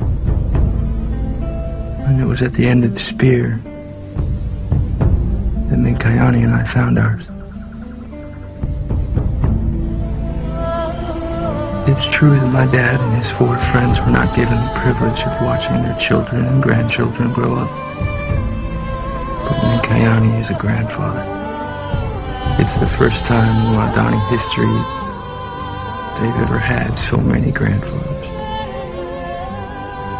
And 2.04 2.20
it 2.20 2.26
was 2.26 2.42
at 2.42 2.52
the 2.52 2.66
end 2.66 2.84
of 2.84 2.92
the 2.92 3.00
spear 3.00 3.58
that 5.70 5.78
Mincaye 5.78 6.44
and 6.44 6.54
I 6.54 6.64
found 6.64 6.98
ours. 6.98 7.22
It's 11.88 12.04
true 12.14 12.38
that 12.38 12.52
my 12.52 12.70
dad 12.70 13.00
and 13.00 13.16
his 13.16 13.30
four 13.30 13.58
friends 13.58 14.00
were 14.00 14.10
not 14.10 14.36
given 14.36 14.56
the 14.56 14.72
privilege 14.76 15.22
of 15.22 15.40
watching 15.40 15.82
their 15.82 15.96
children 15.98 16.44
and 16.44 16.62
grandchildren 16.62 17.32
grow 17.32 17.54
up. 17.54 17.70
But 19.48 19.56
Mincaye 19.62 20.38
is 20.38 20.50
a 20.50 20.54
grandfather. 20.54 21.24
It's 22.62 22.76
the 22.76 22.86
first 22.86 23.24
time 23.24 23.48
in 23.48 23.72
Waodani 23.72 24.28
history 24.28 25.07
they've 26.20 26.42
ever 26.42 26.58
had 26.58 26.94
so 26.98 27.16
many 27.16 27.52
grandfathers. 27.52 28.26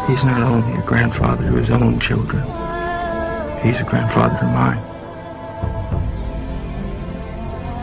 He's 0.09 0.23
not 0.23 0.41
only 0.41 0.77
a 0.77 0.81
grandfather 0.85 1.45
to 1.45 1.55
his 1.55 1.69
own 1.69 1.99
children, 1.99 2.41
he's 3.61 3.81
a 3.81 3.83
grandfather 3.83 4.37
to 4.37 4.45
mine. 4.45 4.81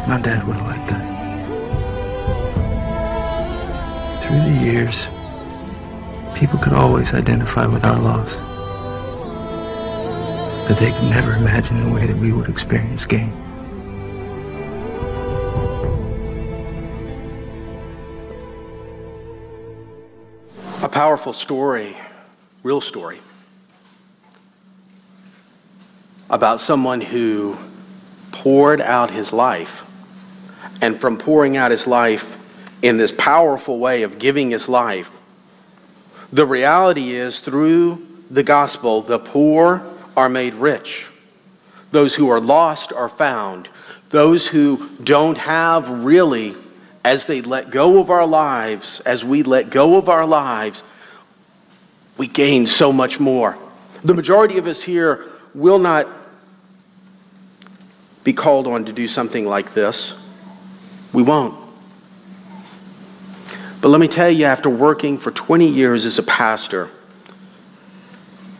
My 0.08 0.20
dad 0.20 0.44
would 0.46 0.56
have 0.56 0.66
liked 0.66 0.88
that. 0.88 1.16
Through 4.22 4.40
the 4.40 4.60
years, 4.64 5.08
people 6.34 6.58
could 6.58 6.72
always 6.72 7.12
identify 7.12 7.66
with 7.66 7.84
our 7.84 7.98
loss. 7.98 8.36
But 10.68 10.78
they 10.78 10.90
could 10.90 11.10
never 11.10 11.34
imagine 11.34 11.84
the 11.84 11.92
way 11.94 12.06
that 12.06 12.16
we 12.16 12.32
would 12.32 12.48
experience 12.48 13.04
gain. 13.04 13.45
Powerful 20.96 21.34
story, 21.34 21.94
real 22.62 22.80
story, 22.80 23.18
about 26.30 26.58
someone 26.58 27.02
who 27.02 27.54
poured 28.32 28.80
out 28.80 29.10
his 29.10 29.30
life. 29.30 29.82
And 30.80 30.98
from 30.98 31.18
pouring 31.18 31.54
out 31.54 31.70
his 31.70 31.86
life 31.86 32.38
in 32.80 32.96
this 32.96 33.12
powerful 33.12 33.78
way 33.78 34.04
of 34.04 34.18
giving 34.18 34.50
his 34.50 34.70
life, 34.70 35.10
the 36.32 36.46
reality 36.46 37.10
is 37.10 37.40
through 37.40 38.02
the 38.30 38.42
gospel, 38.42 39.02
the 39.02 39.18
poor 39.18 39.82
are 40.16 40.30
made 40.30 40.54
rich. 40.54 41.10
Those 41.90 42.14
who 42.14 42.30
are 42.30 42.40
lost 42.40 42.94
are 42.94 43.10
found. 43.10 43.68
Those 44.08 44.46
who 44.46 44.88
don't 45.04 45.36
have 45.36 45.90
really 45.90 46.56
as 47.06 47.26
they 47.26 47.40
let 47.40 47.70
go 47.70 48.00
of 48.00 48.10
our 48.10 48.26
lives, 48.26 48.98
as 49.06 49.24
we 49.24 49.44
let 49.44 49.70
go 49.70 49.96
of 49.96 50.08
our 50.08 50.26
lives, 50.26 50.82
we 52.18 52.26
gain 52.26 52.66
so 52.66 52.92
much 52.92 53.20
more. 53.20 53.56
The 54.02 54.12
majority 54.12 54.58
of 54.58 54.66
us 54.66 54.82
here 54.82 55.24
will 55.54 55.78
not 55.78 56.08
be 58.24 58.32
called 58.32 58.66
on 58.66 58.86
to 58.86 58.92
do 58.92 59.06
something 59.06 59.46
like 59.46 59.72
this. 59.72 60.20
We 61.12 61.22
won't. 61.22 61.54
But 63.80 63.90
let 63.90 64.00
me 64.00 64.08
tell 64.08 64.28
you, 64.28 64.46
after 64.46 64.68
working 64.68 65.16
for 65.16 65.30
20 65.30 65.64
years 65.64 66.06
as 66.06 66.18
a 66.18 66.24
pastor, 66.24 66.90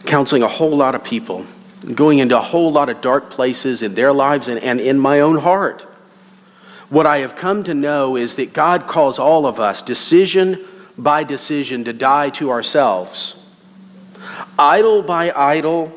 counseling 0.05 0.45
a 0.45 0.49
whole 0.49 0.77
lot 0.77 0.95
of 0.95 1.03
people, 1.03 1.45
going 1.93 2.21
into 2.21 2.39
a 2.39 2.43
whole 2.43 2.71
lot 2.71 2.91
of 2.91 3.01
dark 3.01 3.29
places 3.29 3.83
in 3.83 3.97
their 3.97 4.13
lives 4.13 4.47
and, 4.47 4.63
and 4.63 4.81
in 4.81 5.01
my 5.01 5.19
own 5.19 5.39
heart, 5.39 5.85
what 6.89 7.07
I 7.07 7.19
have 7.19 7.35
come 7.35 7.65
to 7.65 7.75
know 7.75 8.17
is 8.17 8.37
that 8.37 8.53
God 8.53 8.87
calls 8.87 9.19
all 9.19 9.47
of 9.47 9.59
us, 9.59 9.83
decision 9.83 10.65
by 10.97 11.25
decision, 11.25 11.85
to 11.85 11.93
die 11.93 12.31
to 12.31 12.51
ourselves. 12.51 13.37
Idol 14.59 15.03
by 15.03 15.33
idol, 15.35 15.93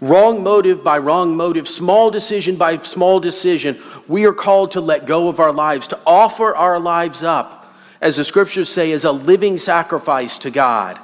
wrong 0.00 0.42
motive 0.42 0.82
by 0.84 0.98
wrong 0.98 1.36
motive, 1.36 1.68
small 1.68 2.10
decision 2.10 2.56
by 2.56 2.78
small 2.78 3.20
decision, 3.20 3.78
we 4.08 4.24
are 4.24 4.32
called 4.32 4.72
to 4.72 4.80
let 4.80 5.06
go 5.06 5.28
of 5.28 5.40
our 5.40 5.52
lives, 5.52 5.88
to 5.88 5.98
offer 6.06 6.54
our 6.54 6.78
lives 6.78 7.22
up, 7.22 7.74
as 8.00 8.16
the 8.16 8.24
scriptures 8.24 8.68
say, 8.68 8.92
as 8.92 9.04
a 9.04 9.12
living 9.12 9.58
sacrifice 9.58 10.38
to 10.38 10.50
God. 10.50 10.98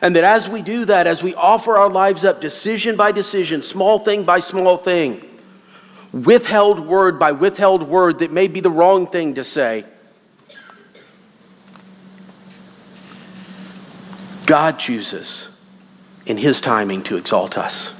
And 0.00 0.16
that 0.16 0.24
as 0.24 0.48
we 0.48 0.62
do 0.62 0.86
that, 0.86 1.06
as 1.06 1.22
we 1.22 1.34
offer 1.34 1.76
our 1.76 1.90
lives 1.90 2.24
up 2.24 2.40
decision 2.40 2.96
by 2.96 3.12
decision, 3.12 3.62
small 3.62 3.98
thing 3.98 4.22
by 4.22 4.40
small 4.40 4.78
thing, 4.78 5.22
withheld 6.12 6.80
word 6.80 7.18
by 7.18 7.32
withheld 7.32 7.82
word 7.82 8.18
that 8.18 8.30
may 8.30 8.48
be 8.48 8.60
the 8.60 8.70
wrong 8.70 9.06
thing 9.06 9.34
to 9.34 9.44
say. 9.44 9.84
God 14.46 14.78
chooses 14.78 15.48
in 16.26 16.36
His 16.36 16.60
timing 16.60 17.02
to 17.04 17.16
exalt 17.16 17.56
us, 17.56 17.94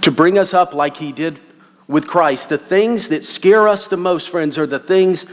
to 0.00 0.10
bring 0.10 0.38
us 0.38 0.54
up 0.54 0.72
like 0.74 0.96
He 0.96 1.12
did 1.12 1.38
with 1.86 2.06
Christ. 2.06 2.48
The 2.48 2.58
things 2.58 3.08
that 3.08 3.24
scare 3.24 3.68
us 3.68 3.88
the 3.88 3.96
most, 3.96 4.30
friends, 4.30 4.56
are 4.56 4.66
the 4.66 4.78
things 4.78 5.26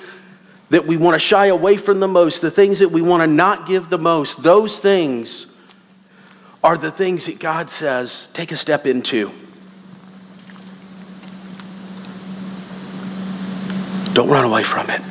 that 0.70 0.86
we 0.86 0.98
want 0.98 1.16
to 1.16 1.20
shy 1.20 1.48
away 1.48 1.78
from 1.78 2.00
the 2.00 2.08
most, 2.08 2.42
the 2.42 2.52
things 2.52 2.80
that 2.80 2.90
we 2.90 3.02
want 3.02 3.24
to 3.24 3.28
not 3.28 3.66
give 3.66 3.90
the 3.90 3.98
most. 3.98 4.44
Those 4.44 4.80
things 4.80 5.48
are 6.64 6.78
the 6.78 6.92
things 6.92 7.26
that 7.28 7.40
God 7.40 7.70
says, 7.70 8.28
take 8.34 8.52
a 8.52 8.58
step 8.58 8.86
into. 8.86 9.32
Don't 14.14 14.30
run 14.30 14.46
away 14.46 14.64
from 14.64 14.90
it. 14.90 15.02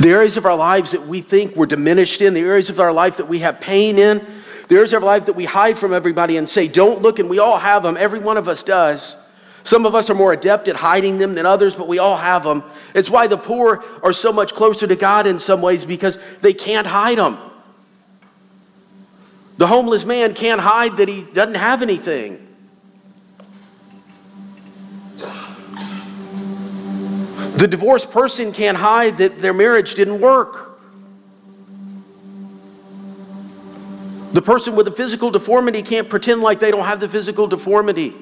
The 0.00 0.10
areas 0.10 0.36
of 0.36 0.46
our 0.46 0.56
lives 0.56 0.92
that 0.92 1.06
we 1.06 1.20
think 1.20 1.56
we're 1.56 1.66
diminished 1.66 2.22
in, 2.22 2.32
the 2.32 2.40
areas 2.40 2.70
of 2.70 2.78
our 2.78 2.92
life 2.92 3.16
that 3.16 3.26
we 3.26 3.40
have 3.40 3.60
pain 3.60 3.98
in, 3.98 4.24
the 4.68 4.76
areas 4.76 4.92
of 4.92 5.02
our 5.02 5.06
life 5.06 5.26
that 5.26 5.32
we 5.34 5.44
hide 5.44 5.78
from 5.78 5.92
everybody 5.92 6.36
and 6.36 6.48
say, 6.48 6.68
don't 6.68 7.02
look, 7.02 7.18
and 7.18 7.28
we 7.28 7.38
all 7.38 7.58
have 7.58 7.82
them. 7.82 7.96
Every 7.98 8.20
one 8.20 8.36
of 8.36 8.48
us 8.48 8.62
does. 8.62 9.16
Some 9.64 9.86
of 9.86 9.94
us 9.94 10.08
are 10.08 10.14
more 10.14 10.32
adept 10.32 10.68
at 10.68 10.76
hiding 10.76 11.18
them 11.18 11.34
than 11.34 11.46
others, 11.46 11.74
but 11.74 11.88
we 11.88 11.98
all 11.98 12.16
have 12.16 12.44
them. 12.44 12.62
It's 12.94 13.10
why 13.10 13.26
the 13.26 13.36
poor 13.36 13.84
are 14.02 14.12
so 14.12 14.32
much 14.32 14.54
closer 14.54 14.86
to 14.86 14.96
God 14.96 15.26
in 15.26 15.38
some 15.38 15.60
ways 15.60 15.84
because 15.84 16.18
they 16.40 16.54
can't 16.54 16.86
hide 16.86 17.18
them. 17.18 17.36
The 19.58 19.66
homeless 19.66 20.04
man 20.04 20.32
can't 20.32 20.60
hide 20.60 20.96
that 20.98 21.08
he 21.08 21.24
doesn't 21.24 21.56
have 21.56 21.82
anything. 21.82 22.47
The 27.58 27.66
divorced 27.66 28.12
person 28.12 28.52
can't 28.52 28.78
hide 28.78 29.18
that 29.18 29.40
their 29.40 29.52
marriage 29.52 29.96
didn't 29.96 30.20
work. 30.20 30.78
The 34.32 34.40
person 34.40 34.76
with 34.76 34.86
a 34.86 34.92
physical 34.92 35.32
deformity 35.32 35.82
can't 35.82 36.08
pretend 36.08 36.40
like 36.40 36.60
they 36.60 36.70
don't 36.70 36.84
have 36.84 37.00
the 37.00 37.08
physical 37.08 37.48
deformity. 37.48 38.14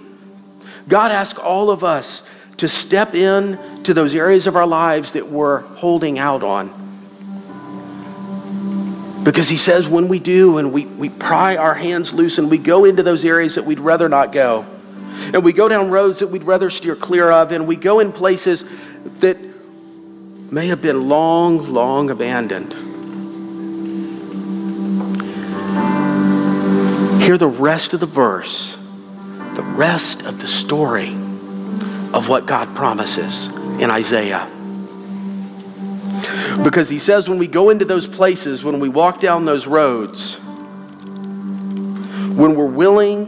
God 0.88 1.12
asks 1.12 1.38
all 1.38 1.70
of 1.70 1.84
us 1.84 2.22
to 2.56 2.66
step 2.66 3.14
in 3.14 3.58
to 3.82 3.92
those 3.92 4.14
areas 4.14 4.46
of 4.46 4.56
our 4.56 4.66
lives 4.66 5.12
that 5.12 5.28
we're 5.28 5.60
holding 5.60 6.18
out 6.18 6.42
on. 6.42 6.68
Because 9.22 9.50
he 9.50 9.58
says 9.58 9.86
when 9.86 10.08
we 10.08 10.18
do 10.18 10.56
and 10.56 10.72
we, 10.72 10.86
we 10.86 11.10
pry 11.10 11.56
our 11.56 11.74
hands 11.74 12.14
loose 12.14 12.38
and 12.38 12.50
we 12.50 12.56
go 12.56 12.86
into 12.86 13.02
those 13.02 13.22
areas 13.22 13.56
that 13.56 13.66
we'd 13.66 13.80
rather 13.80 14.08
not 14.08 14.32
go, 14.32 14.64
and 15.34 15.44
we 15.44 15.52
go 15.52 15.68
down 15.68 15.90
roads 15.90 16.20
that 16.20 16.28
we'd 16.28 16.44
rather 16.44 16.70
steer 16.70 16.94
clear 16.96 17.30
of, 17.30 17.52
and 17.52 17.66
we 17.66 17.76
go 17.76 18.00
in 18.00 18.12
places 18.12 18.64
that 19.20 19.38
may 20.50 20.68
have 20.68 20.80
been 20.80 21.08
long, 21.08 21.72
long 21.72 22.10
abandoned. 22.10 22.72
Hear 27.22 27.36
the 27.36 27.48
rest 27.48 27.94
of 27.94 28.00
the 28.00 28.06
verse, 28.06 28.76
the 29.54 29.64
rest 29.74 30.22
of 30.22 30.40
the 30.40 30.46
story 30.46 31.08
of 32.12 32.28
what 32.28 32.46
God 32.46 32.74
promises 32.76 33.48
in 33.80 33.90
Isaiah. 33.90 34.48
Because 36.62 36.88
he 36.88 36.98
says, 36.98 37.28
when 37.28 37.38
we 37.38 37.48
go 37.48 37.70
into 37.70 37.84
those 37.84 38.08
places, 38.08 38.62
when 38.62 38.78
we 38.80 38.88
walk 38.88 39.20
down 39.20 39.44
those 39.44 39.66
roads, 39.66 40.38
when 42.36 42.54
we're 42.54 42.64
willing 42.64 43.26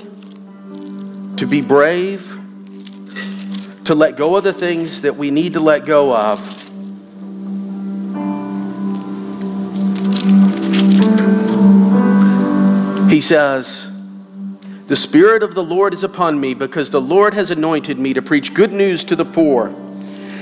to 1.36 1.46
be 1.46 1.60
brave, 1.60 2.37
to 3.88 3.94
let 3.94 4.18
go 4.18 4.36
of 4.36 4.44
the 4.44 4.52
things 4.52 5.00
that 5.00 5.16
we 5.16 5.30
need 5.30 5.54
to 5.54 5.60
let 5.60 5.86
go 5.86 6.14
of, 6.14 6.38
he 13.10 13.18
says, 13.22 13.90
The 14.88 14.94
Spirit 14.94 15.42
of 15.42 15.54
the 15.54 15.64
Lord 15.64 15.94
is 15.94 16.04
upon 16.04 16.38
me 16.38 16.52
because 16.52 16.90
the 16.90 17.00
Lord 17.00 17.32
has 17.32 17.50
anointed 17.50 17.98
me 17.98 18.12
to 18.12 18.20
preach 18.20 18.52
good 18.52 18.74
news 18.74 19.04
to 19.04 19.16
the 19.16 19.24
poor. 19.24 19.74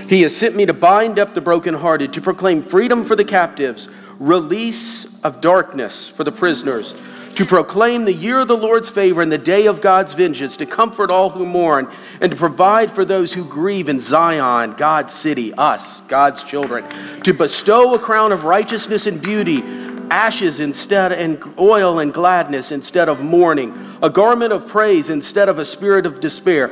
He 0.08 0.22
has 0.22 0.36
sent 0.36 0.56
me 0.56 0.66
to 0.66 0.74
bind 0.74 1.20
up 1.20 1.32
the 1.32 1.40
brokenhearted, 1.40 2.12
to 2.14 2.20
proclaim 2.20 2.62
freedom 2.62 3.04
for 3.04 3.14
the 3.14 3.24
captives, 3.24 3.88
release 4.18 5.04
of 5.22 5.40
darkness 5.40 6.08
for 6.08 6.24
the 6.24 6.32
prisoners, 6.32 7.00
to 7.36 7.44
proclaim 7.44 8.04
the 8.04 8.12
year 8.12 8.40
of 8.40 8.48
the 8.48 8.56
Lord's 8.56 8.88
favor 8.88 9.20
and 9.20 9.30
the 9.30 9.38
day 9.38 9.66
of 9.66 9.82
God's 9.82 10.14
vengeance, 10.14 10.56
to 10.56 10.66
comfort 10.66 11.10
all 11.10 11.30
who 11.30 11.46
mourn, 11.46 11.88
and 12.20 12.32
to 12.32 12.36
provide 12.36 12.90
for 12.90 13.04
those 13.04 13.32
who 13.32 13.44
grieve 13.44 13.88
in 13.88 14.00
Zion, 14.00 14.72
God's 14.72 15.12
city, 15.12 15.52
us, 15.54 16.00
God's 16.02 16.42
children, 16.42 16.84
to 17.22 17.34
bestow 17.34 17.94
a 17.94 17.98
crown 17.98 18.32
of 18.32 18.44
righteousness 18.44 19.06
and 19.06 19.20
beauty, 19.20 19.62
ashes 20.10 20.60
instead 20.60 21.12
and 21.12 21.42
oil 21.58 21.98
and 21.98 22.14
gladness 22.14 22.72
instead 22.72 23.08
of 23.08 23.22
mourning, 23.22 23.76
a 24.02 24.08
garment 24.08 24.52
of 24.52 24.66
praise 24.66 25.10
instead 25.10 25.50
of 25.50 25.58
a 25.58 25.64
spirit 25.64 26.06
of 26.06 26.20
despair. 26.20 26.68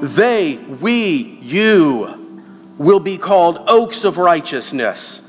They, 0.00 0.58
we, 0.58 1.38
you, 1.42 2.24
will 2.78 3.00
be 3.00 3.18
called 3.18 3.64
oaks 3.66 4.04
of 4.04 4.18
righteousness. 4.18 5.23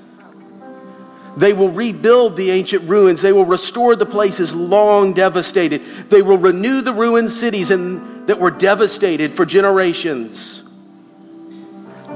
They 1.37 1.53
will 1.53 1.69
rebuild 1.69 2.37
the 2.37 2.51
ancient 2.51 2.87
ruins. 2.87 3.21
They 3.21 3.33
will 3.33 3.45
restore 3.45 3.95
the 3.95 4.05
places 4.05 4.53
long 4.53 5.13
devastated. 5.13 5.81
They 6.09 6.21
will 6.21 6.37
renew 6.37 6.81
the 6.81 6.93
ruined 6.93 7.31
cities 7.31 7.71
and, 7.71 8.27
that 8.27 8.39
were 8.39 8.51
devastated 8.51 9.31
for 9.33 9.45
generations. 9.45 10.63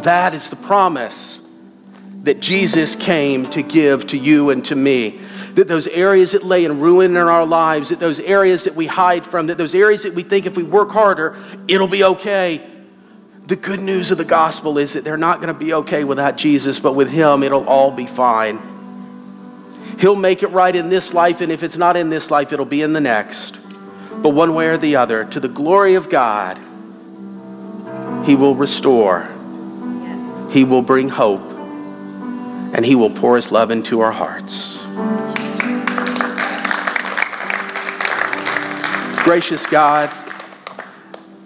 That 0.04 0.34
is 0.34 0.50
the 0.50 0.56
promise 0.56 1.42
that 2.24 2.40
Jesus 2.40 2.96
came 2.96 3.46
to 3.48 3.62
give 3.62 4.08
to 4.08 4.18
you 4.18 4.50
and 4.50 4.64
to 4.66 4.76
me. 4.76 5.20
That 5.56 5.68
those 5.68 5.88
areas 5.88 6.32
that 6.32 6.44
lay 6.44 6.64
in 6.64 6.80
ruin 6.80 7.12
in 7.12 7.18
our 7.18 7.46
lives, 7.46 7.90
that 7.90 8.00
those 8.00 8.20
areas 8.20 8.64
that 8.64 8.76
we 8.76 8.88
hide 8.88 9.26
from, 9.26 9.48
that 9.48 9.58
those 9.58 9.76
areas 9.76 10.04
that 10.04 10.14
we 10.14 10.24
think 10.24 10.46
if 10.46 10.56
we 10.56 10.64
work 10.64 10.92
harder, 10.92 11.36
it'll 11.68 11.88
be 11.88 12.04
okay 12.04 12.64
the 13.50 13.56
good 13.56 13.80
news 13.80 14.12
of 14.12 14.20
the 14.20 14.26
gospel 14.26 14.78
is 14.78 14.94
that 14.94 15.04
they're 15.04 15.18
not 15.18 15.42
going 15.42 15.52
to 15.52 15.60
be 15.60 15.74
okay 15.74 16.04
without 16.04 16.38
Jesus, 16.38 16.80
but 16.80 16.94
with 16.94 17.10
Him, 17.10 17.42
it'll 17.42 17.68
all 17.68 17.90
be 17.90 18.06
fine. 18.06 18.79
He'll 19.98 20.16
make 20.16 20.44
it 20.44 20.48
right 20.48 20.76
in 20.76 20.90
this 20.90 21.14
life, 21.14 21.42
and 21.42 21.52
if 21.52 21.64
it's 21.64 21.78
not 21.78 21.98
in 21.98 22.10
this 22.10 22.30
life, 22.30 22.54
it'll 22.54 22.66
be 22.66 22.82
in 22.82 22.94
the 22.94 23.02
next. 23.02 23.60
But 24.22 24.30
one 24.30 24.54
way 24.54 24.68
or 24.68 24.78
the 24.78 24.98
other, 24.98 25.26
to 25.26 25.40
the 25.40 25.48
glory 25.48 25.96
of 25.96 26.10
God, 26.10 26.58
He 28.26 28.36
will 28.36 28.56
restore, 28.56 29.28
He 30.52 30.64
will 30.64 30.82
bring 30.82 31.10
hope, 31.10 31.42
and 31.42 32.86
He 32.86 32.96
will 32.96 33.10
pour 33.10 33.36
His 33.36 33.52
love 33.52 33.72
into 33.72 34.02
our 34.02 34.12
hearts. 34.12 34.78
Gracious 39.24 39.66
God, 39.66 40.10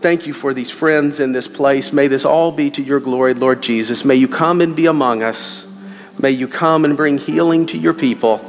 Thank 0.03 0.27
you 0.27 0.33
for 0.33 0.53
these 0.53 0.69
friends 0.69 1.21
in 1.21 1.31
this 1.31 1.47
place. 1.47 1.93
May 1.93 2.07
this 2.07 2.25
all 2.25 2.51
be 2.51 2.69
to 2.71 2.83
your 2.83 2.99
glory, 2.99 3.33
Lord 3.33 3.63
Jesus. 3.63 4.03
May 4.03 4.15
you 4.15 4.27
come 4.27 4.59
and 4.59 4.75
be 4.75 4.85
among 4.85 5.23
us. 5.23 5.65
May 6.23 6.31
you 6.31 6.47
come 6.47 6.85
and 6.85 6.95
bring 6.95 7.17
healing 7.17 7.65
to 7.65 7.77
your 7.77 7.93
people. 7.93 8.39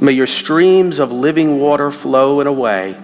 May 0.00 0.10
your 0.10 0.26
streams 0.26 0.98
of 0.98 1.12
living 1.12 1.60
water 1.60 1.92
flow 1.92 2.40
in 2.40 2.48
a 2.48 2.52
way 2.52 2.96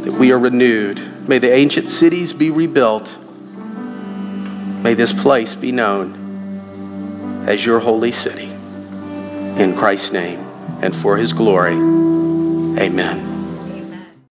that 0.00 0.10
we 0.10 0.32
are 0.32 0.40
renewed. 0.40 1.00
May 1.28 1.38
the 1.38 1.52
ancient 1.52 1.88
cities 1.88 2.32
be 2.32 2.50
rebuilt. 2.50 3.16
May 4.82 4.94
this 4.94 5.12
place 5.12 5.54
be 5.54 5.70
known 5.70 7.44
as 7.46 7.64
your 7.64 7.78
holy 7.78 8.10
city. 8.10 8.50
In 9.62 9.76
Christ's 9.76 10.10
name 10.10 10.40
and 10.82 10.96
for 10.96 11.16
his 11.16 11.32
glory. 11.32 11.74
Amen. 11.74 13.37